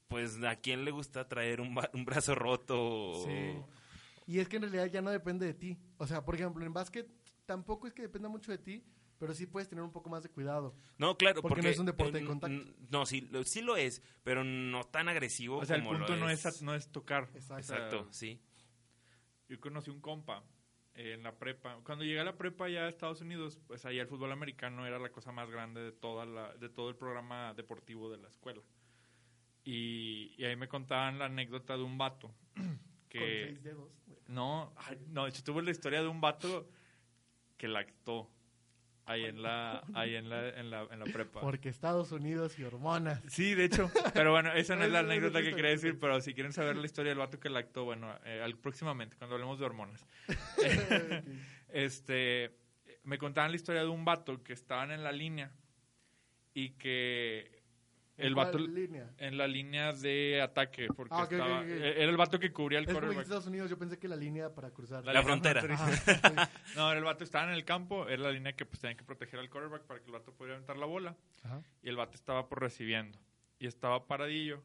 pues 0.07 0.41
a 0.43 0.55
quién 0.55 0.85
le 0.85 0.91
gusta 0.91 1.27
traer 1.27 1.61
un, 1.61 1.75
ba- 1.75 1.89
un 1.93 2.05
brazo 2.05 2.35
roto 2.35 2.75
o- 3.11 3.25
Sí. 3.25 3.57
Y 4.25 4.39
es 4.39 4.49
que 4.49 4.57
en 4.57 4.63
realidad 4.63 4.85
ya 4.87 5.01
no 5.01 5.09
depende 5.09 5.45
de 5.45 5.53
ti. 5.53 5.77
O 5.97 6.05
sea, 6.07 6.23
por 6.25 6.35
ejemplo, 6.35 6.65
en 6.65 6.73
básquet 6.73 7.07
tampoco 7.45 7.87
es 7.87 7.93
que 7.93 8.01
dependa 8.01 8.27
mucho 8.27 8.51
de 8.51 8.57
ti, 8.57 8.83
pero 9.17 9.33
sí 9.33 9.45
puedes 9.45 9.69
tener 9.69 9.83
un 9.83 9.91
poco 9.91 10.09
más 10.09 10.21
de 10.23 10.29
cuidado. 10.29 10.75
No, 10.97 11.17
claro, 11.17 11.41
Porque 11.41 11.55
porque, 11.55 11.61
no 11.63 11.69
es 11.69 11.79
un 11.79 11.85
deporte 11.85 12.19
de 12.19 12.25
contacto. 12.25 12.71
No, 12.89 13.05
sí, 13.05 13.21
lo- 13.31 13.43
sí 13.45 13.61
lo 13.61 13.77
es, 13.77 14.01
pero 14.23 14.43
no 14.43 14.83
tan 14.85 15.07
agresivo 15.07 15.57
O 15.59 15.65
sea, 15.65 15.77
el 15.77 15.83
como 15.83 15.93
lo 15.93 16.05
punto 16.05 16.19
no 16.19 16.29
es, 16.29 16.61
no 16.61 16.75
es 16.75 16.91
tocar. 16.91 17.29
Exacto. 17.35 17.57
Exacto, 17.59 18.07
sí. 18.11 18.41
Yo 19.47 19.59
conocí 19.61 19.89
un 19.91 20.01
compa 20.01 20.43
eh, 20.93 21.13
en 21.13 21.23
la 21.23 21.37
prepa. 21.37 21.79
Cuando 21.85 22.03
llegué 22.03 22.19
a 22.19 22.25
la 22.25 22.37
prepa 22.37 22.67
ya 22.67 22.81
a 22.81 22.89
Estados 22.89 23.21
Unidos, 23.21 23.57
pues 23.65 23.85
allá 23.85 24.01
el 24.01 24.07
fútbol 24.09 24.31
americano 24.33 24.85
era 24.85 24.99
la 24.99 25.09
cosa 25.09 25.31
más 25.31 25.49
grande 25.49 25.81
de 25.81 25.91
toda 25.93 26.25
la, 26.25 26.53
de 26.57 26.67
todo 26.69 26.89
el 26.89 26.95
programa 26.97 27.53
deportivo 27.53 28.09
de 28.09 28.17
la 28.17 28.27
escuela. 28.27 28.61
Y, 29.69 30.33
y 30.37 30.45
ahí 30.45 30.55
me 30.55 30.69
contaban 30.69 31.19
la 31.19 31.25
anécdota 31.25 31.75
de 31.75 31.83
un 31.83 31.97
vato 31.97 32.33
Con 32.55 32.79
que 33.09 33.43
seis 33.47 33.63
dedos. 33.63 33.91
no, 34.27 34.73
no, 35.09 35.23
de 35.25 35.29
hecho 35.29 35.43
tuve 35.43 35.61
la 35.61 35.71
historia 35.71 36.01
de 36.01 36.07
un 36.07 36.21
vato 36.21 36.69
que 37.57 37.67
lactó 37.67 38.29
ahí 39.05 39.25
en 39.25 39.41
la 39.41 39.83
ahí 39.93 40.15
en 40.15 40.29
la 40.29 40.47
en 40.49 40.69
la, 40.69 40.83
en 40.89 40.99
la 40.99 41.05
prepa. 41.05 41.41
Porque 41.41 41.67
Estados 41.67 42.13
Unidos 42.13 42.57
y 42.59 42.63
hormonas. 42.63 43.21
Sí, 43.27 43.55
de 43.55 43.65
hecho. 43.65 43.91
Pero 44.13 44.31
bueno, 44.31 44.53
esa 44.53 44.75
no 44.77 44.85
es 44.85 44.91
la 44.91 44.99
anécdota 45.07 45.41
que 45.41 45.53
quería 45.53 45.71
decir, 45.71 45.99
pero 45.99 46.21
si 46.21 46.33
quieren 46.33 46.53
saber 46.53 46.77
la 46.77 46.85
historia 46.85 47.09
del 47.09 47.19
vato 47.19 47.37
que 47.39 47.49
lactó, 47.49 47.83
bueno, 47.83 48.13
eh, 48.23 48.41
al- 48.41 48.57
próximamente, 48.57 49.17
cuando 49.17 49.35
hablemos 49.35 49.59
de 49.59 49.65
hormonas. 49.65 50.05
este, 51.69 52.55
me 53.03 53.17
contaban 53.17 53.51
la 53.51 53.57
historia 53.57 53.81
de 53.81 53.89
un 53.89 54.05
vato 54.05 54.41
que 54.43 54.53
estaban 54.53 54.91
en 54.91 55.03
la 55.03 55.11
línea 55.11 55.51
y 56.53 56.69
que 56.71 57.56
el 58.17 58.29
¿En 58.29 58.35
vato 58.35 58.57
línea? 58.57 59.11
en 59.19 59.37
la 59.37 59.47
línea 59.47 59.93
de 59.93 60.41
ataque, 60.41 60.87
porque 60.95 61.13
Ah, 61.13 61.19
ok, 61.19 61.25
ok, 61.25 61.31
estaba, 61.33 61.59
ok. 61.59 61.65
eh, 61.67 61.93
era 62.01 62.09
el 62.11 62.17
vato 62.17 62.39
que 62.39 62.51
cubría 62.51 62.79
el 62.79 62.85
Es 62.85 62.91
quarterback. 62.91 63.21
Estados 63.23 63.45
Unidos, 63.47 63.69
yo 63.69 63.77
pensé 63.77 63.99
que 63.99 64.07
la 64.07 64.15
línea 64.15 64.53
para 64.53 64.71
cruzar. 64.71 65.05
La 65.05 65.13
La 65.13 65.23
frontera. 65.23 65.61
sí. 65.61 66.11
No, 66.75 66.89
era 66.89 66.97
el 66.99 67.05
vato 67.05 67.23
estaba 67.23 67.45
en 67.45 67.51
el 67.53 67.63
campo, 67.63 68.07
era 68.07 68.23
la 68.23 68.31
línea 68.31 68.53
que 68.53 68.65
pues 68.65 68.79
tenían 68.79 68.97
que 68.97 69.03
proteger 69.03 69.39
al 69.39 69.49
quarterback 69.49 69.83
para 69.83 69.99
que 69.99 70.07
el 70.07 70.11
vato 70.13 70.33
pudiera 70.33 70.55
aventar 70.55 70.77
la 70.77 70.85
bola. 70.87 71.15
Ajá. 71.43 71.61
y 71.83 71.89
el 71.89 71.95
vato 71.95 72.15
estaba 72.15 72.47
por 72.49 72.59
recibiendo. 72.59 73.19
Y 73.59 73.67
estaba 73.67 74.05
paradillo. 74.07 74.63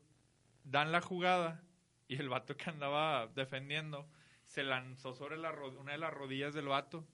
Dan 0.64 0.90
la 0.92 1.00
jugada 1.00 1.62
y 2.08 2.16
el 2.16 2.28
vato 2.28 2.56
que 2.56 2.70
andaba 2.70 3.26
defendiendo 3.28 4.08
se 4.46 4.62
lanzó 4.62 5.14
sobre 5.14 5.36
la 5.36 5.52
una 5.52 5.92
de 5.92 5.98
las 5.98 6.12
rodillas 6.12 6.52
del 6.54 6.66
vato 6.68 7.04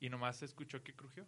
y 0.00 0.08
nomás 0.08 0.36
se 0.38 0.44
escuchó 0.46 0.82
que 0.82 0.94
crujió. 0.94 1.26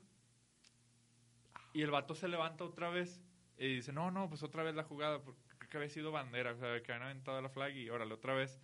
Y 1.72 1.82
el 1.82 1.90
vato 1.90 2.14
se 2.14 2.28
levanta 2.28 2.64
otra 2.64 2.88
vez 2.90 3.20
y 3.58 3.74
dice, 3.76 3.92
no, 3.92 4.10
no, 4.10 4.28
pues 4.28 4.42
otra 4.42 4.62
vez 4.62 4.74
la 4.74 4.84
jugada, 4.84 5.20
porque 5.22 5.40
creo 5.58 5.70
que 5.70 5.76
había 5.78 5.88
sido 5.90 6.12
bandera, 6.12 6.52
o 6.52 6.56
sea, 6.56 6.80
que 6.82 6.92
habían 6.92 7.02
aventado 7.08 7.40
la 7.42 7.48
flag 7.48 7.74
y 7.76 7.90
órale, 7.90 8.14
otra 8.14 8.34
vez. 8.34 8.60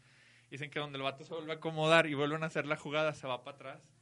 Dicen 0.50 0.70
que 0.70 0.78
donde 0.78 0.98
el 0.98 1.02
vato 1.02 1.24
se 1.24 1.34
vuelve 1.34 1.52
a 1.52 1.56
acomodar 1.56 2.06
y 2.06 2.14
vuelven 2.14 2.42
a 2.42 2.46
hacer 2.46 2.66
la 2.66 2.76
jugada, 2.76 3.12
se 3.12 3.26
va 3.26 3.42
para 3.42 3.56
atrás, 3.56 3.94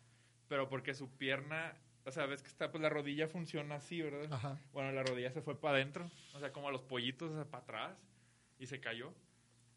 pero 0.49 0.69
porque 0.69 0.93
su 0.95 1.11
pierna, 1.17 1.75
o 2.05 2.11
sea, 2.11 2.27
ves 2.27 2.43
que 2.43 2.49
está, 2.49 2.71
pues 2.71 2.83
la 2.83 2.91
rodilla 2.91 3.27
funciona 3.29 3.77
así, 3.77 4.03
¿verdad? 4.03 4.31
Ajá. 4.33 4.59
Bueno, 4.73 4.93
la 4.93 5.03
rodilla 5.03 5.31
se 5.31 5.41
fue 5.41 5.59
para 5.59 5.77
adentro, 5.77 6.11
o 6.35 6.39
sea, 6.41 6.53
como 6.53 6.69
a 6.69 6.73
los 6.73 6.83
pollitos, 6.83 7.31
o 7.31 7.35
sea, 7.35 7.45
para 7.51 7.63
atrás, 7.63 7.99
y 8.59 8.67
se 8.67 8.81
cayó. 8.81 9.15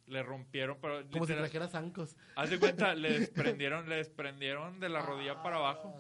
Le 0.08 0.22
rompieron, 0.22 0.78
pero 0.82 0.98
Como 1.10 1.26
si 1.26 1.32
literal- 1.32 1.44
trajera 1.44 1.68
zancos. 1.68 2.16
haz 2.36 2.50
de 2.52 2.60
cuenta, 2.60 2.94
le 2.94 3.20
desprendieron, 3.20 3.88
le 3.90 3.96
desprendieron 3.96 4.80
de 4.80 4.90
la 4.90 5.02
rodilla 5.02 5.42
para 5.42 5.56
abajo. 5.58 5.98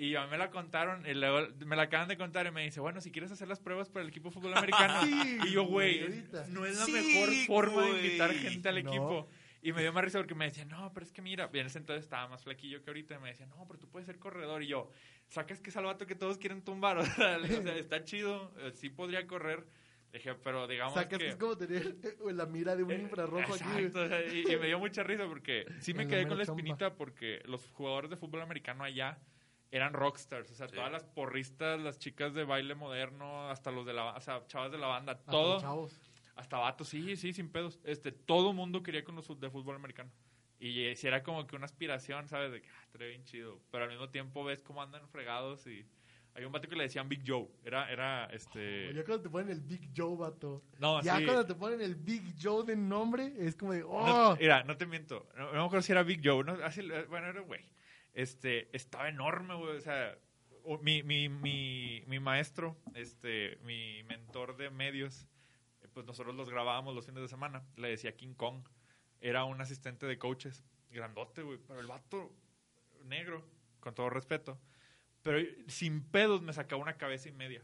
Y 0.00 0.14
a 0.14 0.22
mí 0.24 0.30
me 0.30 0.38
la 0.38 0.50
contaron, 0.50 1.04
y 1.06 1.12
luego 1.14 1.48
me 1.66 1.74
la 1.74 1.82
acaban 1.82 2.06
de 2.06 2.16
contar 2.16 2.46
y 2.46 2.52
me 2.52 2.62
dice, 2.62 2.78
bueno, 2.78 3.00
si 3.00 3.10
quieres 3.10 3.32
hacer 3.32 3.48
las 3.48 3.58
pruebas 3.58 3.88
para 3.88 4.04
el 4.04 4.10
equipo 4.10 4.28
de 4.28 4.34
fútbol 4.34 4.56
americano. 4.56 4.94
Sí, 5.02 5.38
y 5.44 5.50
yo, 5.50 5.64
güey, 5.64 6.24
no 6.50 6.64
es 6.64 6.78
la 6.78 6.84
Sí, 6.84 6.92
mejor 6.92 7.34
forma 7.46 7.82
de 7.84 7.90
invitar 7.96 8.32
gente 8.32 8.68
al 8.68 8.84
No. 8.84 8.90
equipo. 8.90 9.28
Y 9.60 9.72
me 9.72 9.82
dio 9.82 9.92
más 9.92 10.04
risa 10.04 10.18
porque 10.20 10.36
me 10.36 10.44
decía, 10.44 10.64
no, 10.66 10.92
pero 10.94 11.04
es 11.04 11.10
que 11.10 11.20
mira, 11.20 11.50
y 11.52 11.58
en 11.58 11.66
ese 11.66 11.78
entonces 11.78 12.04
estaba 12.04 12.28
más 12.28 12.44
flaquillo 12.44 12.80
que 12.80 12.90
ahorita. 12.90 13.16
Y 13.16 13.18
me 13.18 13.28
decía, 13.30 13.46
no, 13.46 13.66
pero 13.66 13.80
tú 13.80 13.88
puedes 13.88 14.06
ser 14.06 14.20
corredor. 14.20 14.62
Y 14.62 14.68
yo, 14.68 14.88
sacas 15.26 15.60
que 15.60 15.70
es 15.70 15.76
al 15.76 15.84
vato 15.86 16.06
que 16.06 16.14
todos 16.14 16.38
quieren 16.38 16.62
tumbar. 16.62 16.98
O 16.98 17.04
sea, 17.04 17.38
o 17.38 17.44
sea, 17.62 17.74
está 17.76 18.04
chido, 18.04 18.54
eh, 18.58 18.70
sí 18.72 18.88
podría 18.90 19.26
correr. 19.26 19.66
Dije, 20.12 20.32
pero 20.44 20.68
digamos 20.68 20.94
Sacas 20.94 21.18
que 21.18 21.24
que... 21.24 21.30
es 21.32 21.36
como 21.36 21.58
tener 21.58 21.96
la 22.32 22.46
mira 22.46 22.76
de 22.76 22.84
un 22.84 22.92
Eh, 22.92 23.00
infrarrojo 23.02 23.52
aquí. 23.52 23.64
Exacto, 23.78 24.08
sea, 24.08 24.24
y, 24.32 24.44
y 24.48 24.56
me 24.58 24.68
dio 24.68 24.78
mucha 24.78 25.02
risa 25.02 25.26
porque 25.26 25.66
sí 25.80 25.92
me 25.92 26.04
la 26.04 26.10
quedé 26.10 26.28
con 26.28 26.38
la 26.38 26.46
chompa. 26.46 26.60
espinita 26.60 26.94
porque 26.94 27.42
los 27.46 27.66
jugadores 27.72 28.10
de 28.10 28.16
fútbol 28.16 28.42
americano 28.42 28.84
allá 28.84 29.18
eran 29.70 29.92
rockstars, 29.92 30.50
o 30.50 30.54
sea, 30.54 30.68
Sí. 30.68 30.74
todas 30.74 30.90
las 30.90 31.04
porristas, 31.04 31.78
las 31.80 31.98
chicas 31.98 32.32
de 32.34 32.44
baile 32.44 32.74
moderno, 32.74 33.48
hasta 33.50 33.70
los 33.70 33.84
de 33.86 33.92
la, 33.92 34.14
o 34.14 34.20
sea, 34.20 34.46
chavas 34.46 34.72
de 34.72 34.78
la 34.78 34.86
banda, 34.86 35.12
Hasta 35.12 35.30
todo, 35.30 35.60
chavos. 35.60 36.00
hasta 36.36 36.56
vatos, 36.58 36.88
sí, 36.88 37.16
sí, 37.16 37.32
sin 37.32 37.50
pedos, 37.50 37.78
este, 37.84 38.12
todo 38.12 38.52
mundo 38.52 38.82
quería 38.82 39.04
con 39.04 39.16
los 39.16 39.28
de 39.40 39.50
fútbol 39.50 39.76
americano. 39.76 40.10
Y 40.60 40.94
sí 40.96 41.06
era 41.06 41.22
como 41.22 41.46
que 41.46 41.54
una 41.54 41.66
aspiración, 41.66 42.28
¿sabes? 42.28 42.50
De 42.50 42.60
que, 42.60 42.68
ah, 42.68 42.82
estaría 42.82 43.08
bien 43.08 43.22
chido. 43.24 43.60
Pero 43.70 43.84
al 43.84 43.90
mismo 43.90 44.08
tiempo 44.08 44.42
ves 44.42 44.60
cómo 44.62 44.82
andan 44.82 45.08
fregados 45.08 45.66
y... 45.66 45.86
Hay 46.34 46.44
un 46.44 46.52
vato 46.52 46.68
que 46.68 46.76
le 46.76 46.84
decían 46.84 47.08
Big 47.08 47.22
Joe. 47.26 47.48
Era, 47.64 47.90
era, 47.90 48.26
este... 48.26 48.92
Ya 48.94 49.04
cuando 49.04 49.22
te 49.22 49.28
ponen 49.30 49.50
el 49.50 49.60
Big 49.60 49.90
Joe, 49.96 50.16
vato. 50.16 50.62
No, 50.78 51.02
ya 51.02 51.16
sí. 51.18 51.24
cuando 51.24 51.44
te 51.46 51.54
ponen 51.56 51.80
el 51.80 51.96
Big 51.96 52.34
Joe 52.40 52.64
de 52.64 52.76
nombre, 52.76 53.32
es 53.38 53.56
como 53.56 53.72
de, 53.72 53.80
No, 53.80 53.88
¡oh! 53.88 54.36
mira, 54.36 54.62
no 54.62 54.76
te 54.76 54.86
miento. 54.86 55.28
No, 55.36 55.46
no 55.46 55.52
me 55.52 55.64
acuerdo 55.64 55.82
si 55.82 55.90
era 55.92 56.02
Big 56.04 56.20
Joe. 56.22 56.44
¿no? 56.44 56.52
Así, 56.64 56.80
bueno, 57.08 57.26
era 57.28 57.40
güey. 57.40 57.64
Este, 58.18 58.68
estaba 58.76 59.08
enorme, 59.08 59.54
güey. 59.54 59.76
O 59.76 59.80
sea, 59.80 60.18
mi, 60.82 61.04
mi, 61.04 61.28
mi, 61.28 62.02
mi 62.08 62.18
maestro, 62.18 62.76
este, 62.96 63.60
mi 63.62 64.02
mentor 64.02 64.56
de 64.56 64.70
medios, 64.70 65.28
eh, 65.82 65.88
pues 65.94 66.04
nosotros 66.04 66.34
los 66.34 66.50
grabábamos 66.50 66.96
los 66.96 67.06
fines 67.06 67.22
de 67.22 67.28
semana. 67.28 67.64
Le 67.76 67.90
decía 67.90 68.16
King 68.16 68.34
Kong. 68.34 68.66
Era 69.20 69.44
un 69.44 69.60
asistente 69.60 70.06
de 70.06 70.18
coaches. 70.18 70.64
Grandote, 70.90 71.42
güey. 71.42 71.58
Pero 71.58 71.78
el 71.78 71.86
vato 71.86 72.34
negro, 73.04 73.44
con 73.78 73.94
todo 73.94 74.10
respeto. 74.10 74.60
Pero 75.22 75.38
sin 75.68 76.02
pedos 76.02 76.42
me 76.42 76.52
sacaba 76.52 76.82
una 76.82 76.96
cabeza 76.96 77.28
y 77.28 77.32
media. 77.32 77.62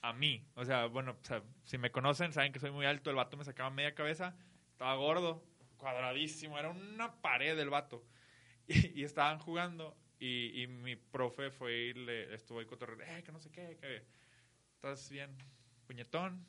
A 0.00 0.12
mí. 0.12 0.44
O 0.56 0.64
sea, 0.64 0.86
bueno, 0.86 1.16
si 1.62 1.78
me 1.78 1.92
conocen, 1.92 2.32
saben 2.32 2.52
que 2.52 2.58
soy 2.58 2.72
muy 2.72 2.86
alto. 2.86 3.10
El 3.10 3.14
vato 3.14 3.36
me 3.36 3.44
sacaba 3.44 3.70
media 3.70 3.94
cabeza. 3.94 4.36
Estaba 4.72 4.96
gordo, 4.96 5.44
cuadradísimo. 5.76 6.58
Era 6.58 6.70
una 6.70 7.20
pared 7.20 7.56
del 7.56 7.70
vato. 7.70 8.04
Y, 8.68 9.00
y 9.00 9.04
estaban 9.04 9.38
jugando. 9.38 9.96
Y, 10.18 10.62
y 10.62 10.66
mi 10.68 10.94
profe 10.96 11.50
fue 11.50 11.74
y 11.88 11.92
le 11.94 12.32
estuvo 12.34 12.60
ahí 12.60 12.66
cotorreando. 12.66 13.04
Eh, 13.04 13.22
que 13.22 13.32
no 13.32 13.40
sé 13.40 13.50
qué, 13.50 13.76
que 13.80 14.02
estás 14.74 15.10
bien 15.10 15.36
puñetón. 15.86 16.46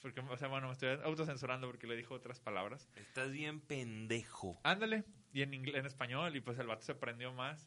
Porque, 0.00 0.20
o 0.20 0.36
sea, 0.38 0.48
bueno, 0.48 0.68
me 0.68 0.72
estoy 0.72 0.98
autocensurando 1.04 1.66
porque 1.66 1.86
le 1.86 1.94
dijo 1.96 2.14
otras 2.14 2.40
palabras. 2.40 2.88
Estás 2.96 3.30
bien 3.32 3.60
pendejo. 3.60 4.58
Ándale. 4.62 5.04
Y 5.32 5.42
en, 5.42 5.52
en 5.54 5.84
español. 5.86 6.34
Y 6.36 6.40
pues 6.40 6.58
el 6.58 6.66
vato 6.68 6.82
se 6.82 6.94
prendió 6.94 7.32
más. 7.34 7.66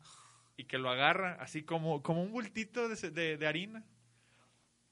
Y 0.58 0.64
que 0.66 0.78
lo 0.80 0.90
agarra 0.90 1.34
así 1.40 1.64
como, 1.64 2.02
como 2.02 2.24
un 2.24 2.32
bultito 2.32 2.88
de, 2.90 3.12
de- 3.12 3.38
de 3.38 3.48
harina. 3.48 3.84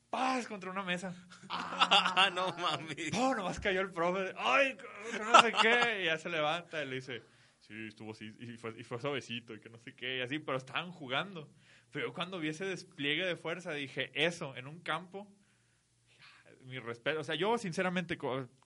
¡Paz! 0.10 0.46
Contra 0.48 0.70
una 0.70 0.84
mesa. 0.84 1.16
Ah, 1.50 2.30
no 2.36 2.48
mames. 2.58 3.12
¡Oh! 3.18 3.34
Nomás 3.34 3.60
cayó 3.60 3.82
el 3.82 3.92
profe. 3.92 4.34
¡Ay! 4.38 4.76
que 5.12 5.20
no 5.20 5.42
sé 5.42 5.54
qué. 5.62 6.02
Y 6.02 6.06
ya 6.06 6.18
se 6.18 6.30
levanta 6.30 6.84
y 6.84 6.88
le 6.88 6.96
dice, 6.96 7.24
sí, 7.72 7.88
estuvo 7.88 8.12
así. 8.12 8.34
Y 8.40 8.58
fue, 8.58 8.74
y 8.80 8.84
fue 8.84 9.00
suavecito 9.00 9.54
y 9.54 9.60
que 9.60 9.70
no 9.70 9.78
sé 9.80 9.96
qué. 9.96 10.18
Y 10.18 10.22
así, 10.22 10.40
pero 10.40 10.58
estaban 10.58 10.92
jugando. 10.92 11.50
Pero 11.92 12.08
yo 12.08 12.14
cuando 12.14 12.40
vi 12.40 12.50
ese 12.50 12.66
despliegue 12.66 13.26
de 13.26 13.36
fuerza 13.36 13.72
dije, 13.74 14.12
eso, 14.14 14.56
en 14.56 14.68
un 14.68 14.80
campo. 14.80 15.28
mi 16.66 16.78
respeto. 16.80 17.20
O 17.20 17.24
sea, 17.24 17.36
yo 17.36 17.58
sinceramente 17.58 18.18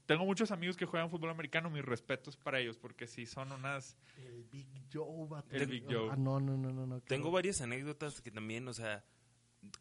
tengo 0.06 0.26
muchos 0.26 0.52
amigos 0.52 0.76
que 0.78 0.86
juegan 0.86 1.10
fútbol 1.10 1.30
americano, 1.30 1.70
mis 1.70 1.84
respetos 1.86 2.36
para 2.36 2.60
ellos, 2.60 2.78
porque 2.78 3.08
sí 3.08 3.26
son 3.26 3.52
unas... 3.52 3.98
El 4.18 4.44
Big 4.44 4.68
Joe, 4.94 5.28
vato. 5.28 5.56
El 5.56 5.66
Big 5.68 5.86
Joe. 5.90 6.10
Ah, 6.12 6.16
no, 6.18 6.40
no, 6.40 6.58
no, 6.58 6.72
no. 6.72 6.86
no 6.86 7.02
Tengo 7.02 7.32
varias 7.32 7.62
anécdotas 7.62 8.22
que 8.22 8.32
también, 8.32 8.68
o 8.68 8.74
sea, 8.74 9.04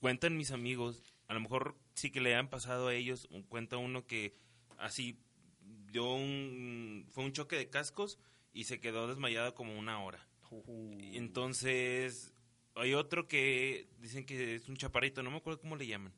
cuentan 0.01 0.37
mis 0.37 0.53
amigos, 0.53 1.15
a 1.29 1.35
lo 1.35 1.41
mejor 1.41 1.77
sí 1.95 2.11
que 2.11 2.21
le 2.21 2.35
han 2.37 2.49
pasado 2.49 2.89
a 2.89 2.95
ellos, 2.95 3.27
un- 3.31 3.43
cuenta 3.43 3.77
uno 3.77 4.07
que 4.07 4.37
así 4.79 5.19
dio 5.91 6.15
un, 6.15 7.07
fue 7.11 7.25
un 7.25 7.33
choque 7.33 7.57
de 7.57 7.69
cascos 7.69 8.19
y 8.55 8.65
se 8.65 8.81
quedó 8.81 9.07
desmayado 9.07 9.55
como 9.55 9.79
una 9.79 10.03
hora. 10.03 10.27
Entonces, 11.13 12.33
hay 12.75 12.95
otro 12.95 13.27
que 13.29 13.89
dicen 13.99 14.25
que 14.25 14.55
es 14.55 14.69
un 14.69 14.77
chaparrito, 14.77 15.23
no 15.23 15.31
me 15.31 15.37
acuerdo 15.39 15.61
cómo 15.61 15.77
le 15.77 15.87
llaman. 15.87 16.15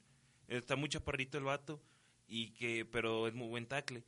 Está 0.46 0.76
muy 0.76 0.88
chaparrito 0.88 1.38
el 1.38 1.44
vato, 1.44 1.82
y 2.28 2.50
que 2.52 2.84
pero 2.84 3.26
es 3.26 3.34
muy 3.34 3.48
buen 3.48 3.66
tackle. 3.66 4.04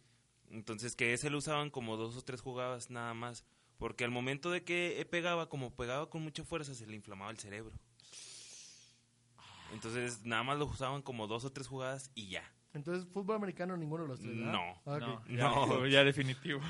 Entonces, 0.50 0.94
que 0.94 1.12
ese 1.12 1.30
lo 1.30 1.38
usaban 1.38 1.70
como 1.70 1.96
dos 1.96 2.16
o 2.16 2.22
tres 2.22 2.40
jugadas 2.40 2.90
nada 2.90 3.14
más. 3.14 3.44
Porque 3.78 4.04
al 4.04 4.10
momento 4.10 4.50
de 4.50 4.64
que 4.64 5.06
pegaba, 5.10 5.48
como 5.48 5.74
pegaba 5.74 6.10
con 6.10 6.22
mucha 6.22 6.44
fuerza, 6.44 6.74
se 6.74 6.86
le 6.86 6.96
inflamaba 6.96 7.30
el 7.30 7.38
cerebro. 7.38 7.78
Entonces, 9.72 10.24
nada 10.24 10.42
más 10.42 10.58
lo 10.58 10.66
usaban 10.66 11.02
como 11.02 11.26
dos 11.26 11.44
o 11.44 11.52
tres 11.52 11.68
jugadas 11.68 12.10
y 12.14 12.28
ya. 12.28 12.42
Entonces, 12.72 13.06
fútbol 13.12 13.36
americano 13.36 13.76
ninguno 13.76 14.04
de 14.04 14.08
los 14.08 14.20
tres, 14.20 14.36
¿verdad? 14.36 14.52
No. 14.52 14.82
Ah, 14.84 14.94
ok. 14.96 15.00
No, 15.00 15.36
ya, 15.36 15.48
No. 15.66 15.86
ya 15.86 16.04
definitivo. 16.04 16.60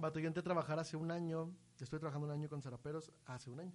Vato, 0.00 0.18
yo 0.20 0.26
entré 0.28 0.40
a 0.40 0.44
trabajar 0.44 0.78
hace 0.78 0.96
un 0.96 1.10
año. 1.10 1.54
Estoy 1.78 1.98
trabajando 1.98 2.26
un 2.26 2.32
año 2.32 2.48
con 2.48 2.60
Zaraperos 2.62 3.12
hace 3.26 3.50
un 3.50 3.60
año. 3.60 3.72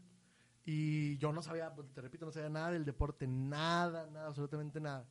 Y 0.64 1.18
yo 1.18 1.32
no 1.32 1.42
sabía, 1.42 1.74
pues, 1.76 1.92
te 1.94 2.02
repito, 2.02 2.26
no 2.26 2.32
sabía 2.32 2.50
nada 2.50 2.72
del 2.72 2.86
deporte, 2.86 3.28
nada, 3.28 4.08
nada, 4.12 4.28
absolutamente 4.28 4.80
nada. 4.80 5.08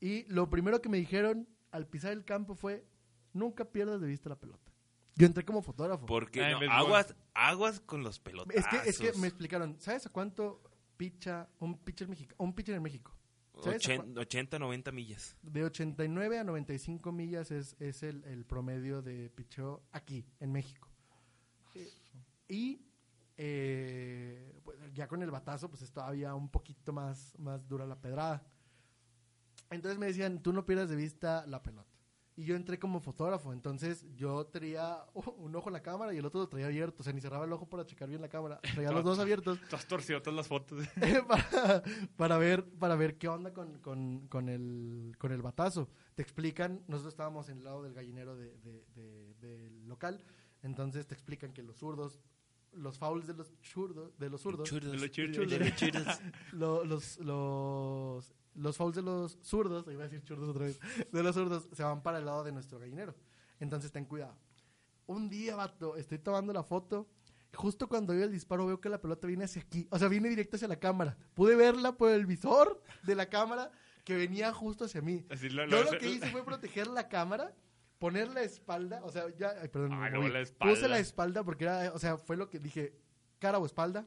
Y 0.00 0.24
lo 0.32 0.48
primero 0.48 0.80
que 0.80 0.88
me 0.88 0.98
dijeron 0.98 1.48
al 1.72 1.86
pisar 1.88 2.12
el 2.12 2.24
campo 2.24 2.54
fue, 2.54 2.86
nunca 3.32 3.64
pierdas 3.64 4.00
de 4.00 4.06
vista 4.06 4.28
la 4.28 4.38
pelota. 4.38 4.70
Yo 5.16 5.26
entré 5.26 5.44
como 5.44 5.62
fotógrafo. 5.62 6.06
Porque 6.06 6.40
no, 6.50 6.58
aguas, 6.72 7.14
aguas 7.34 7.80
con 7.80 8.02
los 8.02 8.18
pelotas. 8.20 8.56
Es 8.56 8.66
que, 8.66 8.88
es 8.88 8.98
que 8.98 9.12
me 9.18 9.26
explicaron, 9.26 9.76
¿sabes 9.80 10.06
a 10.06 10.10
cuánto 10.10 10.62
picha 10.96 11.48
un 11.58 11.78
pitcher, 11.78 12.08
mexica- 12.08 12.34
un 12.38 12.52
pitcher 12.54 12.74
en 12.76 12.82
México? 12.82 13.16
¿Sabes 13.62 13.88
a 13.88 13.96
cua- 13.96 14.18
80, 14.20 14.58
90 14.58 14.92
millas. 14.92 15.36
De 15.42 15.64
89 15.64 16.38
a 16.38 16.44
95 16.44 17.12
millas 17.12 17.50
es, 17.50 17.76
es 17.80 18.02
el, 18.02 18.24
el 18.24 18.44
promedio 18.44 19.00
de 19.02 19.30
picheo 19.30 19.82
aquí, 19.92 20.26
en 20.40 20.52
México. 20.52 20.88
Eh, 21.74 21.92
y 22.48 22.80
eh, 23.36 24.60
pues, 24.64 24.78
ya 24.92 25.06
con 25.08 25.22
el 25.22 25.30
batazo, 25.30 25.68
pues 25.68 25.82
es 25.82 25.92
todavía 25.92 26.34
un 26.34 26.48
poquito 26.48 26.92
más, 26.92 27.38
más 27.38 27.66
dura 27.68 27.86
la 27.86 28.00
pedrada. 28.00 28.42
Entonces 29.70 29.98
me 29.98 30.06
decían, 30.06 30.42
tú 30.42 30.52
no 30.52 30.66
pierdas 30.66 30.88
de 30.90 30.96
vista 30.96 31.46
la 31.46 31.62
pelota. 31.62 31.93
Y 32.36 32.44
yo 32.46 32.56
entré 32.56 32.80
como 32.80 32.98
fotógrafo, 33.00 33.52
entonces 33.52 34.04
yo 34.16 34.44
traía 34.46 35.04
un 35.36 35.54
ojo 35.54 35.68
en 35.68 35.74
la 35.74 35.82
cámara 35.82 36.12
y 36.12 36.16
el 36.18 36.26
otro 36.26 36.40
lo 36.40 36.48
traía 36.48 36.66
abierto. 36.66 37.02
O 37.02 37.04
sea, 37.04 37.12
ni 37.12 37.20
cerraba 37.20 37.44
el 37.44 37.52
ojo 37.52 37.68
para 37.68 37.86
checar 37.86 38.08
bien 38.08 38.20
la 38.20 38.28
cámara. 38.28 38.60
Traía 38.74 38.90
los 38.90 39.04
dos 39.04 39.18
abiertos 39.20 39.58
Todas 39.70 39.86
torcido 39.86 40.20
todas 40.20 40.36
las 40.36 40.48
fotos. 40.48 40.84
para, 41.28 41.82
para 42.16 42.38
ver 42.38 42.64
para 42.64 42.96
ver 42.96 43.18
qué 43.18 43.28
onda 43.28 43.52
con, 43.52 43.78
con, 43.78 44.26
con 44.28 44.48
el, 44.48 45.14
con 45.18 45.30
el 45.30 45.42
batazo. 45.42 45.88
Te 46.16 46.22
explican, 46.22 46.82
nosotros 46.88 47.12
estábamos 47.14 47.48
en 47.50 47.58
el 47.58 47.64
lado 47.64 47.82
del 47.82 47.94
gallinero 47.94 48.36
de, 48.36 48.56
de- 48.58 48.84
de- 48.96 49.34
del 49.34 49.86
local, 49.86 50.20
entonces 50.62 51.06
te 51.06 51.14
explican 51.14 51.52
que 51.52 51.62
los 51.62 51.76
zurdos, 51.76 52.20
los 52.72 52.98
fouls 52.98 53.26
de 53.28 53.34
los 53.34 53.52
zurdos, 53.62 54.18
de 54.18 54.28
los 54.30 54.40
zurdos, 54.40 54.68
Churros. 54.68 54.90
De 54.90 54.98
los 54.98 55.10
churros. 55.12 55.36
Churros. 55.36 55.50
De 55.50 56.18
los 56.52 56.86
los, 56.88 57.18
los, 57.18 58.34
los 58.54 58.76
fouls 58.76 58.94
de 58.96 59.02
los 59.02 59.38
zurdos, 59.42 59.86
iba 59.90 60.02
a 60.04 60.08
decir 60.08 60.22
churdos 60.22 60.48
otra 60.48 60.64
vez, 60.66 60.78
de 61.12 61.22
los 61.22 61.34
zurdos 61.34 61.68
se 61.72 61.82
van 61.82 62.02
para 62.02 62.18
el 62.18 62.26
lado 62.26 62.44
de 62.44 62.52
nuestro 62.52 62.78
gallinero. 62.78 63.14
Entonces 63.60 63.90
ten 63.92 64.04
cuidado. 64.04 64.36
Un 65.06 65.28
día, 65.28 65.56
vato, 65.56 65.96
estoy 65.96 66.18
tomando 66.18 66.52
la 66.52 66.62
foto. 66.62 67.06
Justo 67.54 67.88
cuando 67.88 68.14
veo 68.14 68.24
el 68.24 68.32
disparo 68.32 68.66
veo 68.66 68.80
que 68.80 68.88
la 68.88 69.00
pelota 69.00 69.26
viene 69.28 69.44
hacia 69.44 69.62
aquí. 69.62 69.86
O 69.90 69.98
sea, 69.98 70.08
viene 70.08 70.28
directo 70.28 70.56
hacia 70.56 70.66
la 70.66 70.76
cámara. 70.80 71.16
Pude 71.34 71.54
verla 71.54 71.92
por 71.96 72.10
el 72.10 72.26
visor 72.26 72.82
de 73.04 73.14
la 73.14 73.28
cámara 73.28 73.70
que 74.04 74.16
venía 74.16 74.52
justo 74.52 74.86
hacia 74.86 75.00
mí. 75.02 75.24
Así 75.30 75.48
lo- 75.50 75.66
Yo 75.66 75.84
lo- 75.84 75.92
lo 75.92 75.98
que 75.98 76.08
hice 76.10 76.30
fue 76.30 76.44
proteger 76.44 76.88
la 76.88 77.08
cámara, 77.08 77.54
poner 77.98 78.28
la 78.28 78.42
espalda, 78.42 79.02
o 79.04 79.10
sea, 79.10 79.24
ya, 79.36 79.54
ay, 79.62 79.68
perdón, 79.68 79.92
Ay, 79.94 80.12
moví. 80.12 80.30
la 80.30 80.40
espalda. 80.40 80.74
puse 80.74 80.88
la 80.88 80.98
espalda 80.98 81.44
porque 81.44 81.64
era, 81.64 81.92
o 81.94 81.98
sea, 81.98 82.18
fue 82.18 82.36
lo 82.36 82.50
que 82.50 82.58
dije, 82.58 82.92
cara 83.38 83.58
o 83.58 83.66
espalda, 83.66 84.06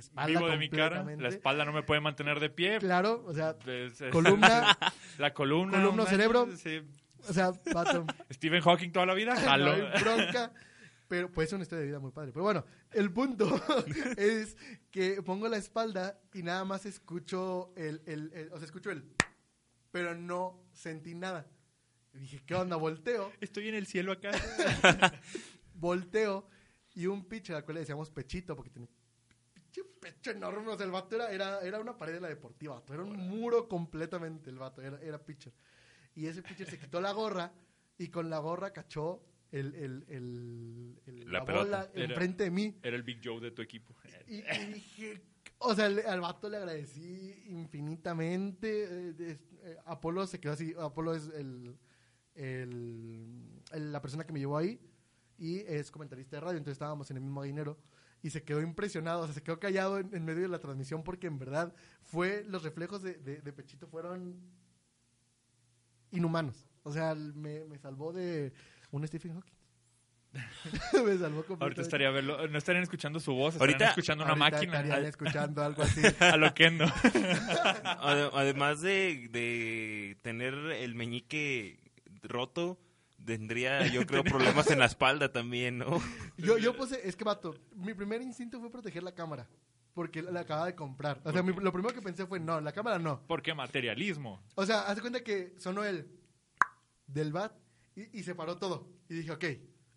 espalda 0.00 0.26
Vivo 0.40 0.50
de 0.50 0.56
mi 0.58 0.68
cara. 0.68 1.04
La 1.18 1.28
espalda 1.28 1.64
no 1.64 1.72
me 1.72 1.82
puede 1.82 2.00
mantener 2.00 2.40
de 2.40 2.50
pie. 2.50 2.78
Claro, 2.78 3.22
o 3.26 3.32
sea, 3.34 3.56
Es- 3.66 4.00
es- 4.00 4.12
columna, 4.12 4.76
La 5.18 5.32
columna. 5.34 5.78
Columna, 5.80 6.06
cerebro. 6.06 6.48
sí. 6.56 6.82
o 7.28 7.32
sea, 7.32 7.52
vato, 7.72 8.06
Stephen 8.32 8.60
Hawking 8.62 8.90
toda 8.90 9.06
la 9.06 9.14
vida. 9.14 9.34
no 9.34 9.40
Jalo. 9.40 9.70
hay 9.72 10.02
bronca, 10.02 10.52
pero 11.08 11.30
puede 11.30 11.48
ser 11.48 11.56
una 11.56 11.62
historia 11.62 11.80
de 11.82 11.86
vida 11.88 11.98
muy 12.00 12.10
padre. 12.12 12.32
Pero 12.32 12.42
bueno, 12.44 12.64
el 12.92 13.10
punto 13.12 13.46
es 14.16 14.56
que 14.90 15.22
pongo 15.22 15.48
la 15.48 15.56
espalda 15.56 16.18
y 16.32 16.42
nada 16.42 16.64
más 16.64 16.86
escucho 16.86 17.72
el, 17.76 18.02
el, 18.06 18.30
el- 18.34 18.52
o 18.52 18.56
sea, 18.56 18.66
escucho 18.66 18.90
el, 18.90 19.04
pero 19.90 20.14
no 20.14 20.60
sentí 20.72 21.14
nada. 21.14 21.46
Y 22.14 22.18
dije, 22.18 22.42
¿qué 22.46 22.54
onda? 22.54 22.76
Volteo. 22.76 23.32
Estoy 23.40 23.68
en 23.68 23.74
el 23.74 23.86
cielo 23.86 24.12
acá. 24.12 24.30
volteo 25.74 26.46
y 26.94 27.06
un 27.06 27.24
pitcher 27.24 27.56
al 27.56 27.64
cual 27.64 27.74
le 27.74 27.80
decíamos 27.80 28.10
pechito 28.10 28.54
porque 28.54 28.70
pinche 28.70 28.92
pecho 29.82 30.30
enorme. 30.30 30.68
O 30.72 30.76
sea, 30.76 30.86
el 30.86 30.92
vato 30.92 31.16
era, 31.16 31.30
era, 31.32 31.60
era 31.60 31.80
una 31.80 31.96
pared 31.98 32.14
de 32.14 32.20
la 32.20 32.28
deportiva, 32.28 32.74
vato. 32.74 32.94
Era 32.94 33.02
un 33.02 33.16
muro 33.16 33.68
completamente 33.68 34.50
el 34.50 34.58
vato, 34.58 34.80
era, 34.82 35.00
era 35.02 35.18
pitcher. 35.18 35.52
Y 36.14 36.26
ese 36.26 36.42
pitcher 36.42 36.68
se 36.70 36.78
quitó 36.78 37.00
la 37.00 37.12
gorra 37.12 37.52
y 37.98 38.08
con 38.08 38.30
la 38.30 38.38
gorra 38.38 38.72
cachó 38.72 39.24
el, 39.50 39.74
el, 39.74 40.04
el, 40.08 41.00
el- 41.06 41.32
La 41.32 41.40
la, 41.40 41.44
bola 41.44 41.90
enfrente 41.94 42.44
de 42.44 42.50
mí. 42.50 42.78
Era 42.82 42.96
el 42.96 43.02
Big 43.02 43.20
Joe 43.24 43.40
de 43.40 43.50
tu 43.50 43.62
equipo. 43.62 43.94
Y, 44.28 44.36
y 44.38 44.72
dije, 44.74 45.22
o 45.58 45.74
sea, 45.74 45.86
al 45.86 46.20
vato 46.20 46.48
le 46.48 46.56
agradecí 46.58 47.42
infinitamente. 47.46 48.84
eh, 48.84 49.14
eh, 49.62 49.76
Apolo 49.86 50.26
se 50.26 50.40
quedó 50.40 50.52
así. 50.52 50.74
Apolo 50.78 51.14
es 51.14 51.28
el, 51.34 51.76
el- 52.34 53.62
el- 53.72 53.92
la 53.92 54.00
persona 54.00 54.24
que 54.26 54.32
me 54.32 54.40
llevó 54.40 54.56
ahí 54.58 54.78
y 55.38 55.58
es 55.60 55.90
comentarista 55.90 56.36
de 56.36 56.40
radio. 56.40 56.58
Entonces 56.58 56.74
estábamos 56.76 57.10
en 57.10 57.16
el 57.18 57.22
mismo 57.22 57.42
dinero 57.42 57.78
y 58.24 58.30
se 58.30 58.42
quedó 58.42 58.60
impresionado. 58.62 59.20
O 59.20 59.24
sea, 59.26 59.34
se 59.34 59.42
quedó 59.42 59.60
callado 59.60 59.98
en, 59.98 60.12
en 60.14 60.24
medio 60.24 60.42
de 60.42 60.48
la 60.48 60.58
transmisión 60.58 61.04
porque 61.04 61.26
en 61.28 61.38
verdad 61.38 61.74
fue 62.02 62.42
los 62.48 62.62
reflejos 62.64 63.02
de, 63.02 63.14
de- 63.14 63.40
de 63.42 63.52
Pechito 63.52 63.86
fueron 63.86 64.40
inhumanos. 66.10 66.66
O 66.82 66.92
sea, 66.92 67.14
me, 67.14 67.64
me 67.64 67.78
salvó 67.78 68.12
de 68.12 68.52
un 68.90 69.06
Stephen 69.06 69.34
Hawking. 69.34 69.52
me 71.04 71.16
salvó 71.16 71.44
completamente. 71.44 71.62
Ahorita 71.64 71.82
estaría 71.82 72.10
verlo, 72.10 72.48
no 72.48 72.58
estarían 72.58 72.82
escuchando 72.82 73.20
su 73.20 73.32
voz, 73.34 73.54
Ahorita- 73.60 73.72
estarían 73.84 73.90
escuchando 73.90 74.24
una 74.24 74.32
Ahorita 74.32 74.50
máquina. 74.56 74.80
estarían 74.80 75.06
escuchando 75.06 75.62
algo 75.62 75.82
así. 75.82 76.00
A 76.20 76.36
lo 76.36 76.52
que 76.54 76.70
no. 76.70 76.86
Ade- 76.86 78.30
Además 78.32 78.80
de, 78.80 79.28
de 79.30 80.16
tener 80.22 80.54
el 80.54 80.94
meñique 80.94 81.78
roto, 82.22 82.78
tendría, 83.24 83.86
yo 83.92 84.06
creo, 84.06 84.22
problemas 84.24 84.70
en 84.70 84.78
la 84.78 84.86
espalda 84.86 85.32
también, 85.32 85.78
¿no? 85.78 86.00
Yo, 86.36 86.58
yo 86.58 86.76
puse, 86.76 87.06
es 87.08 87.16
que 87.16 87.24
vato, 87.24 87.54
mi 87.76 87.94
primer 87.94 88.22
instinto 88.22 88.60
fue 88.60 88.70
proteger 88.70 89.02
la 89.02 89.12
cámara. 89.14 89.48
Porque 89.94 90.22
la 90.22 90.40
acababa 90.40 90.66
de 90.66 90.74
comprar. 90.74 91.20
O 91.22 91.30
sea, 91.32 91.40
mi- 91.44 91.52
lo 91.54 91.72
primero 91.72 91.94
que 91.94 92.02
pensé 92.02 92.26
fue, 92.26 92.40
no, 92.40 92.60
la 92.60 92.72
cámara 92.72 92.98
no. 92.98 93.22
Porque 93.28 93.54
materialismo. 93.54 94.42
O 94.56 94.66
sea, 94.66 94.80
haz 94.82 94.96
de 94.96 95.00
cuenta 95.02 95.22
que 95.22 95.54
sonó 95.56 95.84
el 95.84 96.08
del 97.06 97.32
bat 97.32 97.52
y, 97.94 98.18
y 98.18 98.22
se 98.24 98.34
paró 98.34 98.56
todo. 98.56 98.88
Y 99.08 99.14
dije, 99.14 99.30
ok, 99.30 99.44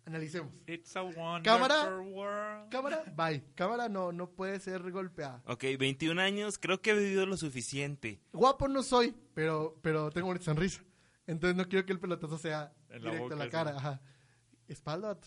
analicemos. 0.06 0.52
It's 0.68 0.94
a 0.96 1.02
wonderful 1.02 1.42
Cámara. 1.42 1.96
world. 2.00 2.68
Cámara, 2.70 3.02
bye. 3.16 3.42
Cámara 3.56 3.88
no, 3.88 4.12
no 4.12 4.30
puede 4.30 4.60
ser 4.60 4.88
golpeada. 4.92 5.42
Ok, 5.46 5.64
21 5.76 6.22
años, 6.22 6.58
creo 6.58 6.80
que 6.80 6.90
he 6.90 6.94
vivido 6.94 7.26
lo 7.26 7.36
suficiente. 7.36 8.20
Guapo 8.32 8.68
no 8.68 8.84
soy, 8.84 9.16
pero, 9.34 9.80
pero 9.82 10.10
tengo 10.10 10.28
una 10.28 10.40
sonrisa. 10.40 10.80
Entonces 11.26 11.56
no 11.56 11.68
quiero 11.68 11.84
que 11.84 11.92
el 11.92 11.98
pelotazo 11.98 12.38
sea 12.38 12.72
En 12.90 13.02
la 13.04 13.10
directo 13.10 13.34
a 13.34 13.36
boca, 13.36 13.36
la 13.44 13.50
cara. 13.50 13.76
Ajá. 13.76 14.00
Espalda. 14.66 15.18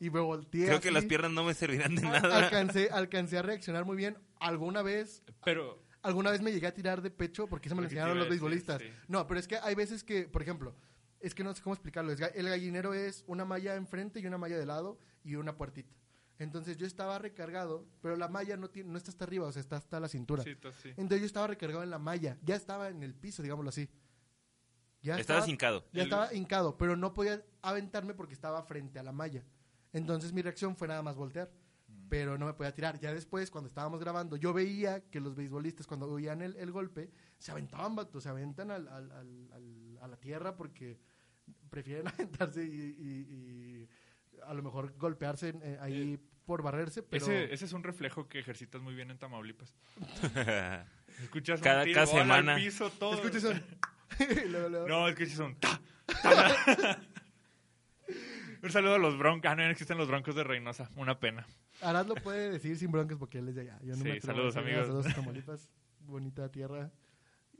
Y 0.00 0.10
me 0.10 0.20
volteé 0.20 0.66
Creo 0.66 0.80
que 0.80 0.88
así. 0.88 0.94
las 0.94 1.04
piernas 1.04 1.30
no 1.30 1.44
me 1.44 1.54
servirán 1.54 1.94
de 1.94 2.06
Al- 2.06 2.22
nada. 2.22 2.36
Alcancé, 2.38 2.90
alcancé 2.90 3.38
a 3.38 3.42
reaccionar 3.42 3.84
muy 3.84 3.96
bien. 3.96 4.18
Alguna 4.40 4.82
vez 4.82 5.22
Pero 5.44 5.82
alguna 6.02 6.30
vez 6.30 6.40
me 6.42 6.52
llegué 6.52 6.66
a 6.66 6.74
tirar 6.74 7.02
de 7.02 7.10
pecho 7.10 7.46
porque 7.48 7.68
eso 7.68 7.76
me 7.76 7.82
lo 7.82 7.88
te 7.88 7.94
enseñaron 7.94 8.16
iba 8.16 8.24
los 8.24 8.26
a 8.26 8.30
decir, 8.34 8.42
beisbolistas. 8.42 8.82
sí. 8.82 8.88
No, 9.08 9.26
pero 9.26 9.40
es 9.40 9.48
que 9.48 9.56
hay 9.58 9.74
veces 9.74 10.02
que, 10.04 10.28
por 10.28 10.42
ejemplo, 10.42 10.74
es 11.20 11.34
que 11.34 11.42
no 11.44 11.54
sé 11.54 11.62
cómo 11.62 11.74
explicarlo. 11.74 12.12
Es 12.12 12.20
ga- 12.20 12.32
el 12.34 12.48
gallinero 12.48 12.94
es 12.94 13.24
una 13.26 13.44
malla 13.44 13.74
enfrente 13.76 14.20
y 14.20 14.26
una 14.26 14.38
malla 14.38 14.58
de 14.58 14.66
lado 14.66 14.98
y 15.24 15.36
una 15.36 15.56
puertita. 15.56 15.94
Entonces 16.38 16.76
yo 16.76 16.86
estaba 16.86 17.18
recargado, 17.18 17.86
pero 18.02 18.16
la 18.16 18.28
malla 18.28 18.56
no, 18.58 18.68
tiene, 18.68 18.90
no 18.90 18.98
está 18.98 19.10
hasta 19.10 19.24
arriba, 19.24 19.46
o 19.46 19.52
sea, 19.52 19.60
está 19.60 19.76
hasta 19.76 19.98
la 20.00 20.08
cintura. 20.08 20.42
sí, 20.42 20.54
to- 20.56 20.70
sí. 20.72 20.90
Entonces 20.90 21.20
yo 21.20 21.26
estaba 21.26 21.46
recargado 21.46 21.82
en 21.82 21.90
la 21.90 21.98
malla. 21.98 22.36
Ya 22.42 22.56
estaba 22.56 22.88
en 22.88 23.02
el 23.02 23.14
piso, 23.14 23.42
digámoslo 23.42 23.70
así. 23.70 23.88
Ya 25.14 25.18
Estabas 25.20 25.48
hincado. 25.48 25.84
Ya 25.92 26.02
estaba 26.02 26.34
hincado, 26.34 26.76
pero 26.76 26.96
no 26.96 27.14
podía 27.14 27.42
aventarme 27.62 28.12
porque 28.14 28.34
estaba 28.34 28.62
frente 28.62 28.98
a 28.98 29.02
la 29.02 29.12
malla. 29.12 29.42
Entonces 29.92 30.32
mi 30.32 30.42
reacción 30.42 30.76
fue 30.76 30.88
nada 30.88 31.02
más 31.02 31.16
voltear, 31.16 31.50
Mm. 31.88 32.08
pero 32.08 32.36
no 32.36 32.46
me 32.46 32.52
podía 32.54 32.74
tirar. 32.74 32.98
Ya 32.98 33.14
después, 33.14 33.50
cuando 33.50 33.68
estábamos 33.68 34.00
grabando, 34.00 34.36
yo 34.36 34.52
veía 34.52 35.08
que 35.08 35.20
los 35.20 35.36
beisbolistas, 35.36 35.86
cuando 35.86 36.10
oían 36.10 36.42
el, 36.42 36.56
el 36.56 36.72
golpe, 36.72 37.10
se 37.38 37.52
aventaban, 37.52 37.94
vato, 37.94 38.20
se 38.20 38.28
aventan 38.28 38.70
al, 38.72 38.88
al- 38.88 39.12
al- 39.12 39.52
al- 39.52 39.98
a 40.02 40.08
la 40.08 40.16
tierra 40.16 40.56
porque 40.56 40.98
prefieren 41.70 42.04
aventarse 42.08 42.64
y, 42.64 42.68
y- 42.68 43.86
y 43.86 43.88
a 44.44 44.52
lo 44.54 44.62
mejor 44.64 44.96
golpearse 44.98 45.54
eh, 45.62 45.78
ahí 45.80 46.18
por 46.44 46.62
barrerse, 46.62 47.02
pero 47.02 47.24
Ese, 47.24 47.52
ese 47.54 47.64
es 47.64 47.72
un 47.72 47.82
reflejo 47.82 48.28
que 48.28 48.38
ejercitas 48.40 48.80
muy 48.82 48.94
bien 48.94 49.10
en 49.10 49.18
Tamaulipas. 49.18 49.74
Escuchas 51.22 51.60
Cada- 51.60 51.80
un 51.80 51.84
tiro, 51.86 51.94
cada 51.94 52.12
al 52.12 52.18
semana. 52.22 52.56
piso, 52.56 52.90
todo. 52.90 53.14
escuchas 53.14 53.44
un... 53.44 53.62
y 54.44 54.48
luego- 54.48 54.68
luego- 54.68 54.88
No, 54.88 55.08
escuchas 55.08 55.38
un... 55.38 55.54
ta, 55.56 55.80
ta. 56.22 57.00
un 58.62 58.70
saludo 58.70 58.94
a 58.94 58.98
los 58.98 59.18
broncos. 59.18 59.50
Ah, 59.50 59.54
no, 59.56 59.62
no 59.64 59.70
existen 59.70 59.98
los 59.98 60.08
broncos 60.08 60.34
de 60.34 60.44
Reynosa. 60.44 60.90
Una 60.96 61.18
pena. 61.18 61.46
Arad 61.82 62.06
lo 62.06 62.14
puede 62.14 62.50
decir 62.50 62.76
sin 62.78 62.90
broncas 62.90 63.18
porque 63.18 63.38
él 63.38 63.48
es 63.48 63.54
de 63.54 63.62
allá. 63.62 63.78
Yo 63.82 63.90
no 63.96 64.02
Sí, 64.02 64.04
me 64.04 64.20
saludos, 64.20 64.54
decir, 64.54 64.68
amigos. 64.68 64.86
Saludos 64.86 65.06
a 65.06 65.14
Tamaulipas, 65.14 65.70
bonita 66.00 66.50
tierra. 66.50 66.90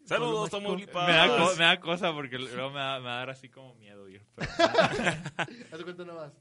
Saludos. 0.05 0.51
Tamaulipas. 0.51 1.07
Me 1.07 1.13
da, 1.15 1.37
co- 1.37 1.57
me 1.57 1.65
da 1.65 1.81
cosa 1.81 2.13
porque 2.13 2.39
luego 2.39 2.71
me 2.71 2.77
va, 2.79 2.99
me 3.01 3.05
va 3.07 3.15
a 3.15 3.19
dar 3.19 3.31
así 3.31 3.49
como 3.49 3.75
miedo 3.75 4.09
ir. 4.09 4.25
pero- 4.35 4.51
¿Hace 5.73 5.85
cuánto 5.85 6.05
no 6.05 6.15
vas? 6.17 6.33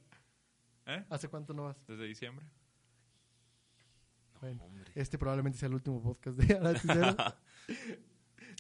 ¿Eh? 0.86 1.03
¿Hace 1.10 1.28
cuánto 1.28 1.53
no 1.53 1.64
vas? 1.64 1.78
Desde 1.88 2.06
diciembre. 2.06 2.45
Bueno, 4.39 4.64
Hombre. 4.64 4.91
este 4.93 5.18
probablemente 5.18 5.58
sea 5.58 5.68
el 5.68 5.74
último 5.74 6.01
podcast 6.03 6.38
de 6.38 6.56
Arad 6.56 6.78
Cisneros. 6.78 7.16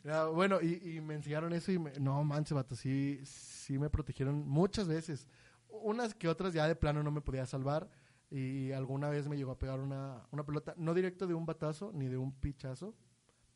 No, 0.05 0.33
bueno, 0.33 0.61
y, 0.61 0.97
y 0.97 1.01
me 1.01 1.15
enseñaron 1.15 1.51
eso 1.53 1.71
y 1.71 1.79
me, 1.79 1.91
no 1.99 2.23
manches, 2.23 2.53
vato, 2.53 2.75
sí, 2.75 3.19
sí 3.23 3.79
me 3.79 3.89
protegieron 3.89 4.47
muchas 4.47 4.87
veces. 4.87 5.27
Unas 5.67 6.13
que 6.13 6.27
otras 6.27 6.53
ya 6.53 6.67
de 6.67 6.75
plano 6.75 7.01
no 7.01 7.09
me 7.09 7.21
podía 7.21 7.47
salvar 7.47 7.89
y 8.29 8.71
alguna 8.71 9.09
vez 9.09 9.27
me 9.27 9.35
llegó 9.35 9.51
a 9.51 9.57
pegar 9.57 9.79
una, 9.79 10.27
una 10.29 10.45
pelota, 10.45 10.75
no 10.77 10.93
directo 10.93 11.25
de 11.25 11.33
un 11.33 11.47
batazo 11.47 11.91
ni 11.91 12.07
de 12.07 12.17
un 12.17 12.31
pichazo, 12.33 12.93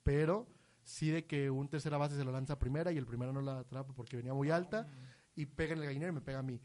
pero 0.01 0.47
sí 0.81 1.11
de 1.11 1.27
que 1.27 1.51
un 1.51 1.69
tercera 1.69 1.97
base 1.99 2.15
se 2.15 2.23
lo 2.23 2.31
lanza 2.31 2.53
a 2.53 2.59
primera 2.59 2.91
y 2.91 2.97
el 2.97 3.05
primero 3.05 3.31
no 3.31 3.41
la 3.41 3.59
atrapa 3.59 3.93
porque 3.93 4.17
venía 4.17 4.33
muy 4.33 4.49
alta 4.49 4.87
y 5.35 5.45
pega 5.45 5.73
en 5.73 5.79
el 5.81 5.85
gallinero 5.85 6.11
y 6.11 6.15
me 6.15 6.21
pega 6.21 6.39
a 6.39 6.43
mí. 6.43 6.59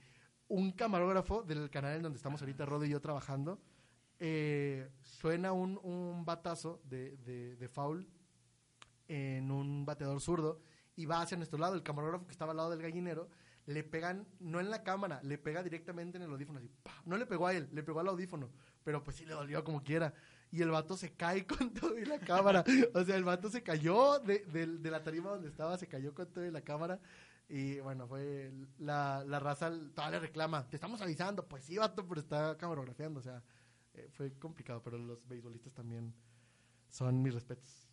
Un 0.49 0.72
camarógrafo 0.72 1.43
del 1.43 1.68
canal 1.68 1.97
en 1.97 2.03
donde 2.05 2.16
estamos 2.16 2.41
ahorita, 2.41 2.64
Rodo 2.64 2.87
y 2.87 2.89
yo 2.89 3.03
trabajando, 3.03 3.61
eh, 4.18 4.89
suena 5.03 5.53
un, 5.53 5.78
un 5.82 6.24
batazo 6.24 6.80
de, 6.85 7.18
de, 7.18 7.57
de 7.57 7.68
foul 7.68 8.09
en 9.09 9.51
un 9.51 9.85
bateador 9.85 10.21
zurdo 10.21 10.61
y 10.97 11.07
va 11.07 11.21
hacia 11.23 11.37
nuestro 11.37 11.59
lado. 11.59 11.75
El 11.75 11.83
camarógrafo 11.83 12.27
que 12.27 12.33
estaba 12.33 12.53
al 12.53 12.57
lado 12.59 12.71
del 12.71 12.83
gallinero 12.83 13.29
le 13.67 13.83
pegan, 13.83 14.27
no 14.41 14.61
en 14.61 14.71
la 14.71 14.83
cámara, 14.83 15.21
le 15.23 15.39
pega 15.39 15.63
directamente 15.63 16.19
en 16.19 16.25
el 16.25 16.31
audífono. 16.31 16.59
Así, 16.59 16.71
¡pa! 16.83 16.93
No 17.07 17.17
le 17.17 17.27
pegó 17.27 17.47
a 17.47 17.55
él, 17.55 17.69
le 17.73 17.83
pegó 17.83 18.01
al 18.01 18.09
audífono, 18.09 18.51
pero 18.83 19.03
pues 19.03 19.17
sí 19.17 19.25
le 19.25 19.33
dolió 19.35 19.65
como 19.65 19.83
quiera. 19.83 20.13
Y 20.51 20.63
el 20.63 20.71
vato 20.71 20.97
se 20.97 21.13
cae 21.15 21.47
con 21.47 21.73
todo 21.73 21.99
y 21.99 22.05
la 22.05 22.19
cámara. 22.19 22.63
O 22.95 23.03
sea, 23.05 23.17
el 23.17 23.25
vato 23.25 23.49
se 23.51 23.63
cayó 23.63 24.19
de, 24.21 24.41
de- 24.47 24.67
de 24.79 24.91
la 24.91 25.03
tarima 25.03 25.31
donde 25.31 25.49
estaba, 25.49 25.77
se 25.79 25.89
cayó 25.89 26.15
con 26.15 26.27
todo 26.33 26.45
y 26.47 26.51
la 26.51 26.61
cámara. 26.61 27.01
Y 27.49 27.81
bueno, 27.81 28.07
fue 28.07 28.53
la, 28.79 29.25
la 29.27 29.39
raza, 29.41 29.71
todavía 29.95 30.19
le 30.21 30.27
reclama, 30.27 30.69
te 30.69 30.77
estamos 30.77 31.01
avisando. 31.03 31.47
Pues 31.47 31.65
sí, 31.65 31.77
vato, 31.77 32.07
pero 32.07 32.21
está 32.21 32.57
camarografiando. 32.57 33.21
O 33.21 33.23
sea, 33.23 33.43
eh, 33.95 34.09
fue 34.13 34.33
complicado, 34.39 34.83
pero 34.83 34.97
los 34.99 35.27
beisbolistas 35.27 35.73
también 35.75 36.15
son 36.89 37.21
mis 37.23 37.35
respetos. 37.35 37.84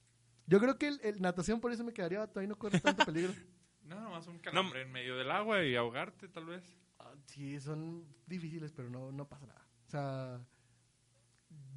Yo 0.47 0.59
creo 0.59 0.77
que 0.77 0.87
el, 0.87 0.99
el 1.03 1.21
natación 1.21 1.59
por 1.61 1.71
eso 1.71 1.83
me 1.83 1.93
quedaría, 1.93 2.25
todavía 2.27 2.49
no 2.49 2.57
corre 2.57 2.79
tanto 2.79 3.05
peligro. 3.05 3.33
No, 3.83 3.99
nomás 3.99 4.25
un 4.27 4.39
calambre 4.39 4.83
en 4.83 4.91
medio 4.91 5.17
del 5.17 5.29
agua 5.31 5.63
y 5.65 5.75
ahogarte, 5.75 6.29
tal 6.29 6.45
vez. 6.45 6.63
Ah, 6.99 7.11
sí, 7.25 7.59
son 7.59 8.05
difíciles, 8.25 8.71
pero 8.71 8.89
no, 8.89 9.11
no 9.11 9.27
pasa 9.27 9.47
nada. 9.47 9.67
O 9.85 9.89
sea, 9.89 10.39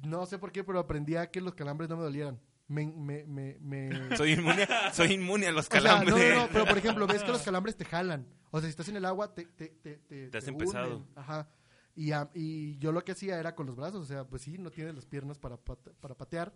no 0.03 0.25
sé 0.25 0.37
por 0.37 0.51
qué, 0.51 0.63
pero 0.63 0.79
aprendí 0.79 1.15
a 1.15 1.29
que 1.29 1.41
los 1.41 1.55
calambres 1.55 1.89
no 1.89 1.97
me 1.97 2.03
dolieran. 2.03 2.39
Me, 2.67 2.85
me, 2.87 3.25
me, 3.25 3.57
me- 3.59 3.89
Soy 4.17 4.33
inmune, 4.33 4.67
soy 4.93 5.13
inmune 5.13 5.47
a 5.47 5.51
los 5.51 5.67
O 5.67 5.71
sea, 5.71 5.81
calambres. 5.81 6.15
no, 6.15 6.35
no, 6.35 6.41
no, 6.43 6.47
pero 6.53 6.65
por 6.65 6.77
ejemplo, 6.77 7.05
ves 7.07 7.23
que 7.23 7.31
los 7.31 7.41
calambres 7.43 7.75
te 7.75 7.83
jalan. 7.85 8.25
O 8.51 8.59
sea, 8.59 8.67
si 8.67 8.71
estás 8.71 8.87
en 8.89 8.95
el 8.95 9.05
agua, 9.05 9.33
te, 9.33 9.45
te, 9.45 9.67
te, 9.69 9.97
te, 9.97 10.29
hunden. 10.37 10.57
pesado. 10.57 11.07
Ajá. 11.15 11.49
Y, 11.95 12.11
a- 12.11 12.29
y 12.33 12.77
yo 12.77 12.91
lo 12.93 13.03
que 13.03 13.11
hacía 13.11 13.39
era 13.39 13.55
con 13.55 13.65
los 13.65 13.75
brazos. 13.75 14.01
O 14.03 14.05
sea, 14.05 14.25
pues 14.25 14.41
sí, 14.43 14.57
no 14.57 14.71
tienes 14.71 14.95
las 14.95 15.05
piernas 15.05 15.37
para, 15.37 15.57
para 15.57 16.15
patear, 16.15 16.53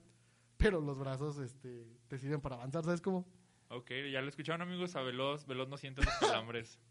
pero 0.60 0.82
los 0.82 1.00
brazos 1.00 1.40
este, 1.40 1.88
te 2.08 2.18
sirven 2.18 2.42
para 2.42 2.56
avanzar, 2.58 2.84
¿sabes 2.84 3.02
cómo? 3.02 3.26
Ok, 3.70 3.92
ya 4.12 4.22
lo 4.22 4.28
escucharon 4.30 4.62
amigos, 4.62 4.96
a 4.96 5.02
Veloz. 5.02 5.46
Veloz 5.46 5.70
no 5.70 5.78
siente 5.78 6.04
los 6.04 6.14
calambres. 6.20 6.78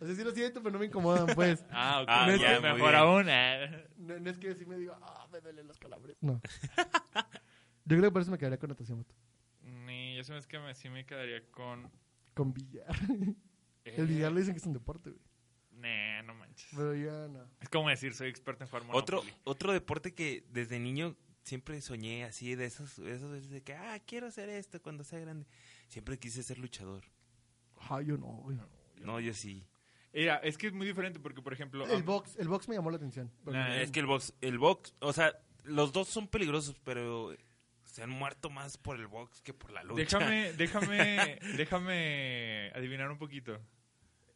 O 0.00 0.06
sea, 0.06 0.14
sí 0.14 0.24
lo 0.24 0.30
siento, 0.30 0.62
pero 0.62 0.72
no 0.72 0.78
me 0.78 0.86
incomodan, 0.86 1.26
pues. 1.34 1.62
Ah, 1.70 2.00
ok. 2.00 2.08
Ah, 2.08 2.36
ya, 2.36 2.58
mejor, 2.58 2.94
aún. 2.94 3.26
eh. 3.28 3.86
No, 3.98 4.18
no 4.18 4.30
es 4.30 4.38
que 4.38 4.54
sí 4.54 4.64
me 4.64 4.78
digo, 4.78 4.96
ah, 5.02 5.28
me 5.30 5.42
duelen 5.42 5.66
los 5.66 5.78
calambres. 5.78 6.16
No. 6.22 6.40
Yo 7.84 7.96
creo 7.96 8.02
que 8.04 8.10
por 8.10 8.22
eso 8.22 8.30
me 8.30 8.38
quedaría 8.38 8.58
con 8.58 8.70
natación, 8.70 8.98
vato. 8.98 9.14
Ni, 9.60 10.16
yo 10.16 10.36
es 10.36 10.46
que 10.46 10.58
me, 10.58 10.74
sí 10.74 10.88
me 10.88 11.04
quedaría 11.04 11.42
con... 11.50 11.90
Con 12.32 12.54
billar. 12.54 12.94
eh, 13.84 13.94
El 13.98 14.06
billar 14.06 14.32
le 14.32 14.40
dicen 14.40 14.54
que 14.54 14.58
es 14.60 14.66
un 14.66 14.72
deporte, 14.72 15.10
güey. 15.10 15.22
Nah, 15.72 16.22
no 16.22 16.34
manches. 16.34 16.70
Pero 16.74 16.94
ya 16.94 17.28
no. 17.28 17.44
Es 17.60 17.68
como 17.68 17.90
decir, 17.90 18.14
soy 18.14 18.28
experto 18.28 18.64
en 18.64 18.70
jugar 18.70 18.84
Otro, 18.92 19.22
otro 19.44 19.72
deporte 19.74 20.14
que 20.14 20.44
desde 20.50 20.78
niño 20.80 21.14
siempre 21.48 21.80
soñé 21.80 22.24
así, 22.24 22.54
de 22.54 22.66
esos, 22.66 22.98
esos 22.98 23.30
veces 23.30 23.50
de 23.50 23.62
que, 23.62 23.74
ah, 23.74 23.98
quiero 24.06 24.28
hacer 24.28 24.48
esto 24.48 24.80
cuando 24.80 25.02
sea 25.02 25.18
grande. 25.18 25.46
Siempre 25.88 26.18
quise 26.18 26.42
ser 26.42 26.58
luchador. 26.58 27.02
Ah, 27.88 28.00
yo 28.02 28.16
no, 28.16 28.26
güey. 28.26 28.58
No, 29.00 29.18
yo 29.18 29.32
sí. 29.32 29.66
Mira, 30.12 30.36
es 30.36 30.58
que 30.58 30.68
es 30.68 30.72
muy 30.72 30.86
diferente 30.86 31.18
porque, 31.20 31.42
por 31.42 31.52
ejemplo... 31.52 31.86
El 31.86 32.02
box, 32.02 32.36
el 32.38 32.48
box 32.48 32.68
me 32.68 32.74
llamó 32.74 32.90
la 32.90 32.96
atención. 32.96 33.30
Nah, 33.44 33.74
Es 33.76 33.90
que 33.90 34.00
el 34.00 34.06
box, 34.06 34.34
el 34.40 34.58
box, 34.58 34.94
o 35.00 35.12
sea, 35.12 35.38
los 35.64 35.92
dos 35.92 36.08
son 36.08 36.28
peligrosos, 36.28 36.76
pero 36.84 37.34
se 37.84 38.02
han 38.02 38.10
muerto 38.10 38.50
más 38.50 38.76
por 38.76 38.96
el 38.96 39.06
box 39.06 39.40
que 39.40 39.54
por 39.54 39.70
la 39.70 39.82
lucha. 39.82 40.02
Déjame, 40.02 40.52
déjame, 40.56 41.38
déjame 41.56 42.72
adivinar 42.74 43.10
un 43.10 43.18
poquito. 43.18 43.58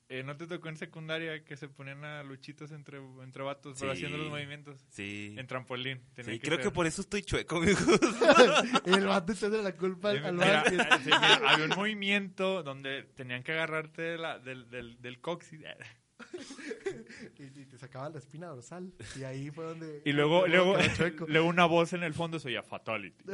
Eh, 0.09 0.23
¿No 0.23 0.37
te 0.37 0.47
tocó 0.47 0.69
en 0.69 0.77
secundaria 0.77 1.43
que 1.43 1.57
se 1.57 1.69
ponían 1.69 2.05
a 2.05 2.23
luchitas 2.23 2.71
entre, 2.73 2.99
entre 3.23 3.43
vatos, 3.43 3.83
haciendo 3.83 4.19
los 4.19 4.29
movimientos? 4.29 4.85
Sí. 4.91 5.35
En 5.39 5.47
trampolín. 5.47 6.03
Tenía 6.15 6.35
Sí, 6.35 6.39
creo 6.41 6.57
ser- 6.57 6.65
que 6.67 6.71
por 6.71 6.87
eso 6.87 7.01
estoy 7.01 7.23
chueco, 7.23 7.57
amigos. 7.63 7.83
el 8.85 9.07
vato 9.07 9.33
echándole 9.33 9.63
la 9.63 9.75
culpa 9.75 10.11
al, 10.11 10.19
Sí, 10.19 10.25
al 10.27 10.35
mira, 10.35 10.63
básquet. 10.65 10.81
sí, 11.05 11.07
mira, 11.07 11.41
había 11.49 11.65
un 11.65 11.71
movimiento 11.77 12.63
donde 12.63 13.05
tenían 13.15 13.43
que 13.43 13.53
agarrarte 13.53 14.03
de 14.03 14.19
la- 14.19 14.39
del, 14.39 14.69
del, 14.69 15.01
del 15.01 15.21
coxis. 15.21 15.61
Y, 17.39 17.43
y 17.45 17.67
te 17.67 17.79
sacaban 17.79 18.13
la 18.13 18.19
espina 18.19 18.49
dorsal. 18.49 18.93
Y 19.19 19.25
ahí 19.25 19.51
fue 19.51 19.65
donde. 19.65 20.03
Y 20.05 20.13
luego, 20.13 20.47
luego, 20.47 20.77
luego 21.27 21.49
una 21.49 21.65
voz 21.65 21.93
en 21.95 22.03
el 22.03 22.15
fondo 22.15 22.39
se 22.39 22.49
oía 22.49 22.63
Fatality. 22.63 23.25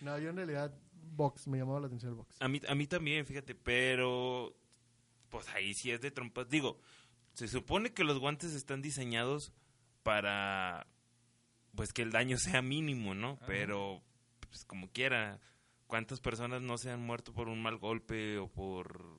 No, 0.00 0.18
yo 0.18 0.28
en 0.28 0.36
realidad, 0.36 0.74
box, 0.92 1.48
me 1.48 1.56
llamaba 1.56 1.80
la 1.80 1.86
atención 1.86 2.10
el 2.12 2.16
box. 2.16 2.36
A 2.38 2.46
mí, 2.46 2.60
a 2.68 2.74
mí 2.74 2.86
también, 2.86 3.24
fíjate, 3.24 3.54
pero 3.54 4.54
pues 5.34 5.48
ahí 5.48 5.74
sí 5.74 5.90
es 5.90 6.00
de 6.00 6.12
trompas. 6.12 6.48
Digo, 6.48 6.78
se 7.32 7.48
supone 7.48 7.92
que 7.92 8.04
los 8.04 8.20
guantes 8.20 8.52
están 8.54 8.82
diseñados 8.82 9.52
para 10.04 10.86
pues 11.74 11.92
que 11.92 12.02
el 12.02 12.12
daño 12.12 12.38
sea 12.38 12.62
mínimo, 12.62 13.14
¿no? 13.16 13.30
Ajá. 13.32 13.46
Pero 13.48 14.00
pues 14.48 14.64
como 14.64 14.92
quiera, 14.92 15.40
¿cuántas 15.88 16.20
personas 16.20 16.62
no 16.62 16.78
se 16.78 16.92
han 16.92 17.00
muerto 17.02 17.32
por 17.32 17.48
un 17.48 17.60
mal 17.60 17.78
golpe 17.78 18.38
o 18.38 18.46
por 18.46 19.18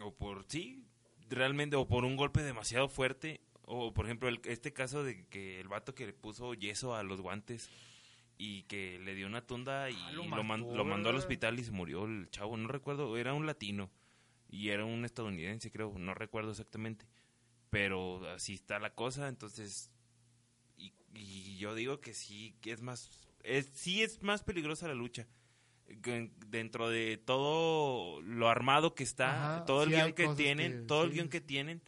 o 0.00 0.14
por 0.14 0.44
sí, 0.48 0.86
realmente 1.28 1.76
o 1.76 1.86
por 1.86 2.06
un 2.06 2.16
golpe 2.16 2.42
demasiado 2.42 2.88
fuerte 2.88 3.42
o 3.66 3.92
por 3.92 4.06
ejemplo 4.06 4.30
el- 4.30 4.40
este 4.44 4.72
caso 4.72 5.04
de 5.04 5.26
que 5.26 5.60
el 5.60 5.68
vato 5.68 5.94
que 5.94 6.06
le 6.06 6.12
puso 6.14 6.54
yeso 6.54 6.94
a 6.96 7.02
los 7.02 7.20
guantes 7.20 7.70
y 8.38 8.62
que 8.62 8.98
le 8.98 9.14
dio 9.14 9.26
una 9.26 9.46
tunda 9.46 9.90
y 9.90 9.94
Ah, 9.94 10.12
lo 10.12 10.24
lo, 10.24 10.42
man- 10.42 10.60
mató, 10.62 10.74
lo 10.76 10.84
mandó 10.86 11.10
al 11.10 11.16
hospital 11.16 11.58
y 11.58 11.64
se 11.64 11.70
murió 11.70 12.06
el 12.06 12.30
chavo, 12.30 12.56
no 12.56 12.68
recuerdo, 12.68 13.16
era 13.18 13.34
un 13.34 13.46
latino 13.46 13.90
y 14.52 14.68
era 14.68 14.84
un 14.84 15.04
estadounidense, 15.04 15.72
creo, 15.72 15.92
no 15.98 16.14
recuerdo 16.14 16.52
exactamente, 16.52 17.04
pero 17.70 18.24
así 18.30 18.54
está 18.54 18.78
la 18.78 18.94
cosa, 18.94 19.26
entonces 19.28 19.90
y, 20.76 20.92
y 21.14 21.56
yo 21.58 21.74
digo 21.74 22.00
que 22.00 22.14
sí, 22.14 22.54
que 22.60 22.70
es 22.72 22.80
más, 22.82 23.10
es, 23.42 23.70
sí 23.74 24.02
es 24.02 24.22
más 24.22 24.44
peligrosa 24.44 24.86
la 24.86 24.94
lucha. 24.94 25.26
Dentro 26.48 26.88
de 26.88 27.18
todo 27.18 28.20
lo 28.22 28.48
armado 28.48 28.94
que 28.94 29.02
está, 29.02 29.56
Ajá, 29.56 29.64
todo 29.66 29.82
el 29.82 29.88
sí 29.90 29.94
guion 29.96 30.12
que 30.14 30.28
tienen, 30.36 30.72
que- 30.72 30.86
todo 30.86 31.02
el 31.04 31.10
guion 31.12 31.28
que 31.28 31.40
tienen, 31.40 31.82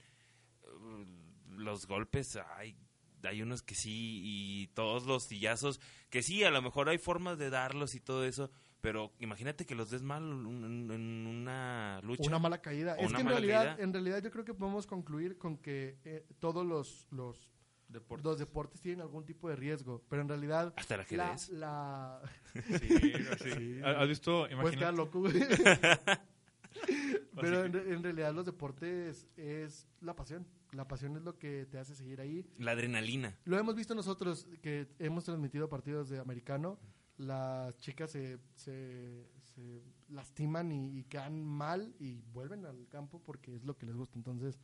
los 1.57 1.87
golpes, 1.87 2.37
hay, 2.57 2.77
hay 3.23 3.43
unos 3.43 3.63
que 3.63 3.75
sí, 3.75 4.21
y 4.25 4.67
todos 4.75 5.05
los 5.07 5.25
sillazos, 5.25 5.81
que 6.11 6.23
sí, 6.23 6.45
a 6.45 6.51
lo 6.51 6.61
mejor 6.63 6.89
hay 6.89 6.99
formas 6.99 7.39
de 7.39 7.51
darlos 7.51 7.95
y 7.95 8.01
todo 8.01 8.25
eso, 8.25 8.51
pero 8.85 9.15
imagínate 9.19 9.65
que 9.65 9.75
los 9.75 9.89
des 9.89 10.03
mal 10.03 10.23
en, 10.23 11.27
una 11.27 12.03
lucha. 12.03 12.23
Una 12.27 12.39
mala 12.39 12.61
caída. 12.61 12.97
Es 12.97 13.15
que 13.15 13.23
en 13.23 13.29
realidad, 13.29 13.65
caída. 13.65 13.83
en 13.83 13.95
realidad 13.95 14.23
yo 14.23 14.31
creo 14.31 14.45
que 14.45 14.53
podemos 14.53 14.87
concluir 14.87 15.39
con 15.39 15.57
que 15.57 15.97
eh, 16.05 16.27
todos 16.39 16.67
los, 16.67 17.07
los, 17.11 17.51
Deportes. 17.89 18.25
los 18.27 18.39
deportes 18.39 18.83
tienen 18.83 19.01
algún 19.01 19.25
tipo 19.25 19.49
de 19.49 19.57
riesgo. 19.57 20.05
Pero 20.11 20.21
en 20.21 20.29
realidad, 20.29 20.75
Hasta 20.77 20.99
la, 20.99 21.03
ajedrez. 21.03 21.49
la... 21.49 22.21
Sí. 22.79 23.13
Sí. 23.43 23.81
¿Has 23.83 24.07
visto? 24.07 24.47
Puedes 24.61 24.77
quedar 24.77 24.93
Imagínate. 24.93 24.93
loco, 24.93 25.21
güey. 25.21 25.33
Pero 27.41 27.65
en 27.65 28.03
realidad 28.03 28.35
los 28.35 28.45
deportes 28.45 29.27
es 29.39 29.89
la 30.03 30.15
pasión. 30.15 30.47
La 30.73 30.87
pasión 30.87 31.17
es 31.17 31.23
lo 31.23 31.39
que 31.39 31.65
te 31.71 31.79
hace 31.79 31.95
seguir 31.95 32.21
ahí. 32.21 32.47
La 32.59 32.73
adrenalina. 32.73 33.35
Lo 33.47 33.59
hemos 33.59 33.77
visto 33.77 33.95
nosotros 33.95 34.47
que 34.61 34.89
hemos 34.99 35.25
transmitido 35.25 35.71
partidos 35.71 36.11
de 36.11 36.19
americano. 36.19 36.79
Las 37.17 37.77
chicas 37.79 38.11
se, 38.11 38.39
se, 38.55 39.29
se 39.55 39.83
lastiman 40.09 40.73
y, 40.73 40.99
y 40.99 41.05
quedan 41.05 41.45
mal 41.45 41.95
y 41.99 42.23
vuelven 42.33 42.67
al 42.67 42.89
campo 42.89 43.21
porque 43.23 43.55
es 43.55 43.65
lo 43.65 43.77
que 43.77 43.87
les 43.87 43.95
gusta. 43.95 44.19
Entonces, 44.19 44.59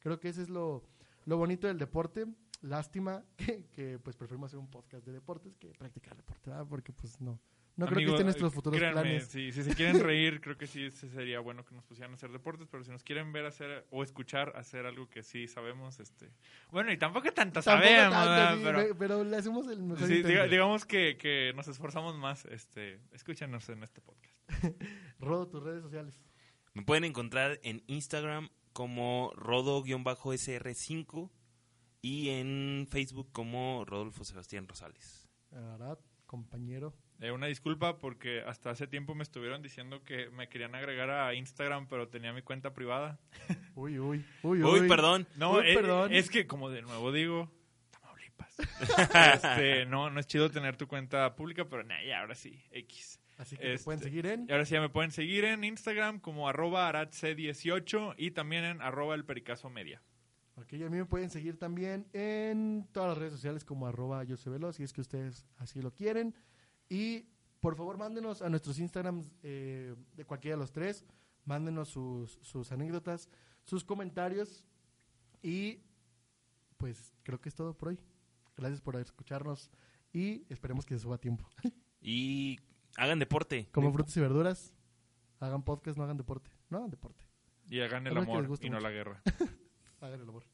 creo 0.00 0.20
que 0.20 0.28
ese 0.28 0.42
es 0.42 0.50
lo, 0.50 0.84
lo 1.24 1.38
bonito 1.38 1.66
del 1.66 1.78
deporte. 1.78 2.26
Lástima 2.60 3.24
que, 3.36 3.66
que, 3.66 3.98
pues 3.98 4.16
preferimos 4.16 4.50
hacer 4.50 4.58
un 4.58 4.70
podcast 4.70 5.04
de 5.06 5.12
deportes 5.12 5.56
que 5.56 5.68
practicar 5.74 6.16
deporte. 6.16 6.50
Porque 6.68 6.92
pues 6.92 7.20
no. 7.20 7.40
No 7.76 7.86
creo 7.86 7.98
que 7.98 8.10
estén 8.12 8.26
nuestros 8.26 8.54
futuros 8.54 8.78
créanme, 8.78 9.00
planes. 9.02 9.26
sí, 9.26 9.50
si 9.50 9.64
se 9.64 9.74
quieren 9.74 10.00
reír, 10.00 10.40
creo 10.40 10.56
que 10.56 10.68
sí 10.68 10.90
se- 10.92 11.08
sería 11.10 11.40
bueno 11.40 11.64
que 11.64 11.74
nos 11.74 11.84
pusieran 11.84 12.12
a 12.12 12.14
hacer 12.14 12.30
deportes, 12.30 12.68
pero 12.70 12.84
si 12.84 12.92
nos 12.92 13.02
quieren 13.02 13.32
ver 13.32 13.46
hacer 13.46 13.84
o 13.90 14.04
escuchar 14.04 14.52
hacer 14.56 14.86
algo 14.86 15.08
que 15.10 15.24
sí 15.24 15.48
sabemos, 15.48 15.98
este... 15.98 16.30
Bueno, 16.70 16.92
y 16.92 16.96
tampoco 16.98 17.32
tanto 17.32 17.60
Tampoco 17.62 17.88
sabemos, 17.88 18.12
tanto, 18.14 18.30
¿verdad? 18.30 18.82
sí, 18.82 18.88
pero... 18.92 18.98
pero 18.98 19.24
le 19.24 19.36
hacemos 19.36 19.66
el 19.68 19.82
mejor 19.82 20.06
Sí, 20.06 20.14
intento. 20.18 20.28
diga- 20.28 20.48
digamos 20.48 20.86
que, 20.86 21.16
que 21.16 21.52
nos 21.56 21.66
esforzamos 21.66 22.16
más. 22.16 22.44
Este, 22.44 23.00
escúchanos 23.12 23.68
en 23.68 23.82
este 23.82 24.00
podcast. 24.00 24.34
Rodo, 25.18 25.48
tus 25.48 25.62
redes 25.64 25.82
sociales. 25.82 26.20
Me 26.74 26.82
pueden 26.82 27.04
encontrar 27.04 27.58
en 27.64 27.82
Instagram 27.88 28.50
como 28.72 29.32
rodo-sr5 29.36 31.30
y 32.02 32.28
en 32.30 32.86
Facebook 32.90 33.30
como 33.32 33.84
Rodolfo 33.86 34.24
Sebastián 34.24 34.68
Rosales. 34.68 35.28
Arad, 35.52 35.98
compañero. 36.26 36.94
Eh, 37.20 37.30
una 37.30 37.46
disculpa 37.46 37.98
porque 37.98 38.42
hasta 38.46 38.70
hace 38.70 38.86
tiempo 38.86 39.14
me 39.14 39.22
estuvieron 39.22 39.62
diciendo 39.62 40.02
que 40.02 40.28
me 40.30 40.48
querían 40.48 40.74
agregar 40.74 41.10
a 41.10 41.32
Instagram, 41.34 41.86
pero 41.88 42.08
tenía 42.08 42.32
mi 42.32 42.42
cuenta 42.42 42.74
privada. 42.74 43.18
Uy, 43.76 43.98
uy, 43.98 44.24
uy, 44.42 44.62
Uy, 44.62 44.88
perdón. 44.88 45.26
No, 45.36 45.52
Uy, 45.58 45.70
eh, 45.70 45.74
perdón. 45.74 46.12
es 46.12 46.28
que 46.28 46.46
como 46.46 46.70
de 46.70 46.82
nuevo 46.82 47.12
digo, 47.12 47.50
Tamaulipas. 47.90 48.56
este, 49.34 49.86
no, 49.86 50.10
no 50.10 50.20
es 50.20 50.26
chido 50.26 50.50
tener 50.50 50.76
tu 50.76 50.86
cuenta 50.88 51.34
pública, 51.34 51.64
pero 51.68 51.82
nah, 51.84 52.02
ya, 52.02 52.20
ahora 52.20 52.34
sí, 52.34 52.62
X. 52.70 53.20
Así 53.36 53.56
que 53.56 53.62
te 53.62 53.72
Este, 53.74 53.84
pueden 53.84 54.00
seguir 54.00 54.26
en 54.26 54.46
Y 54.48 54.52
ahora 54.52 54.64
sí 54.64 54.74
ya 54.74 54.80
me 54.80 54.88
pueden 54.90 55.10
seguir 55.10 55.44
en 55.44 55.64
Instagram 55.64 56.20
como 56.20 56.48
arroba 56.48 56.88
aradc18 56.92 58.14
y 58.16 58.30
también 58.32 58.64
en 58.64 58.80
arroba 58.82 59.14
el 59.14 59.24
pericazo 59.24 59.70
media. 59.70 60.02
Ok, 60.56 60.74
y 60.74 60.84
a 60.84 60.88
mí 60.90 60.96
me 60.98 61.04
pueden 61.04 61.30
seguir 61.30 61.58
también 61.58 62.06
en 62.12 62.86
todas 62.92 63.08
las 63.10 63.18
redes 63.18 63.32
sociales 63.32 63.64
como 63.64 63.88
arroba 63.88 64.22
yo 64.22 64.36
soy 64.36 64.52
veloz, 64.52 64.76
si 64.76 64.84
es 64.84 64.92
que 64.92 65.00
ustedes 65.00 65.46
así 65.58 65.80
lo 65.82 65.92
quieren. 65.92 66.34
Y 66.88 67.26
por 67.60 67.76
favor 67.76 67.96
mándenos 67.96 68.42
a 68.42 68.48
nuestros 68.48 68.78
Instagrams 68.78 69.32
eh, 69.42 69.94
de 70.14 70.24
cualquiera 70.24 70.56
de 70.56 70.60
los 70.60 70.72
tres, 70.72 71.04
mándenos 71.44 71.88
sus, 71.88 72.38
sus 72.42 72.70
anécdotas, 72.72 73.28
sus 73.64 73.84
comentarios 73.84 74.64
y 75.42 75.82
pues 76.76 77.14
creo 77.22 77.40
que 77.40 77.48
es 77.48 77.54
todo 77.54 77.76
por 77.76 77.88
hoy. 77.88 77.98
Gracias 78.56 78.80
por 78.80 78.96
escucharnos 78.96 79.70
y 80.12 80.44
esperemos 80.52 80.84
que 80.86 80.94
se 80.94 81.00
suba 81.00 81.16
a 81.16 81.18
tiempo. 81.18 81.48
Y 82.06 82.60
hagan 82.98 83.18
deporte. 83.18 83.66
Como 83.72 83.90
frutas 83.90 84.14
y 84.18 84.20
verduras, 84.20 84.74
hagan 85.40 85.62
podcast, 85.62 85.96
no 85.96 86.04
hagan 86.04 86.18
deporte. 86.18 86.50
No 86.68 86.76
hagan 86.76 86.90
deporte, 86.90 87.24
Y 87.66 87.80
hagan 87.80 88.06
el 88.06 88.14
amor 88.18 88.44
y 88.60 88.68
no 88.68 88.76
mucho. 88.76 88.80
la 88.80 88.90
guerra. 88.90 89.22
hagan 90.02 90.20
el 90.20 90.28
amor. 90.28 90.44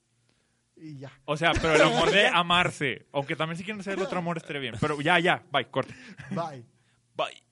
Y 0.80 0.98
ya. 0.98 1.12
O 1.26 1.36
sea, 1.36 1.52
pero 1.52 1.74
el 1.74 1.82
amor 1.82 2.10
de 2.10 2.26
amarse. 2.26 3.06
Aunque 3.12 3.36
también 3.36 3.58
si 3.58 3.64
quieren 3.64 3.80
hacer 3.80 3.94
el 3.94 4.02
otro 4.02 4.18
amor 4.18 4.38
estaría 4.38 4.60
bien. 4.60 4.74
Pero 4.80 5.00
ya, 5.00 5.18
ya, 5.18 5.42
bye, 5.52 5.66
corte. 5.66 5.94
Bye. 6.30 6.64
Bye. 7.14 7.42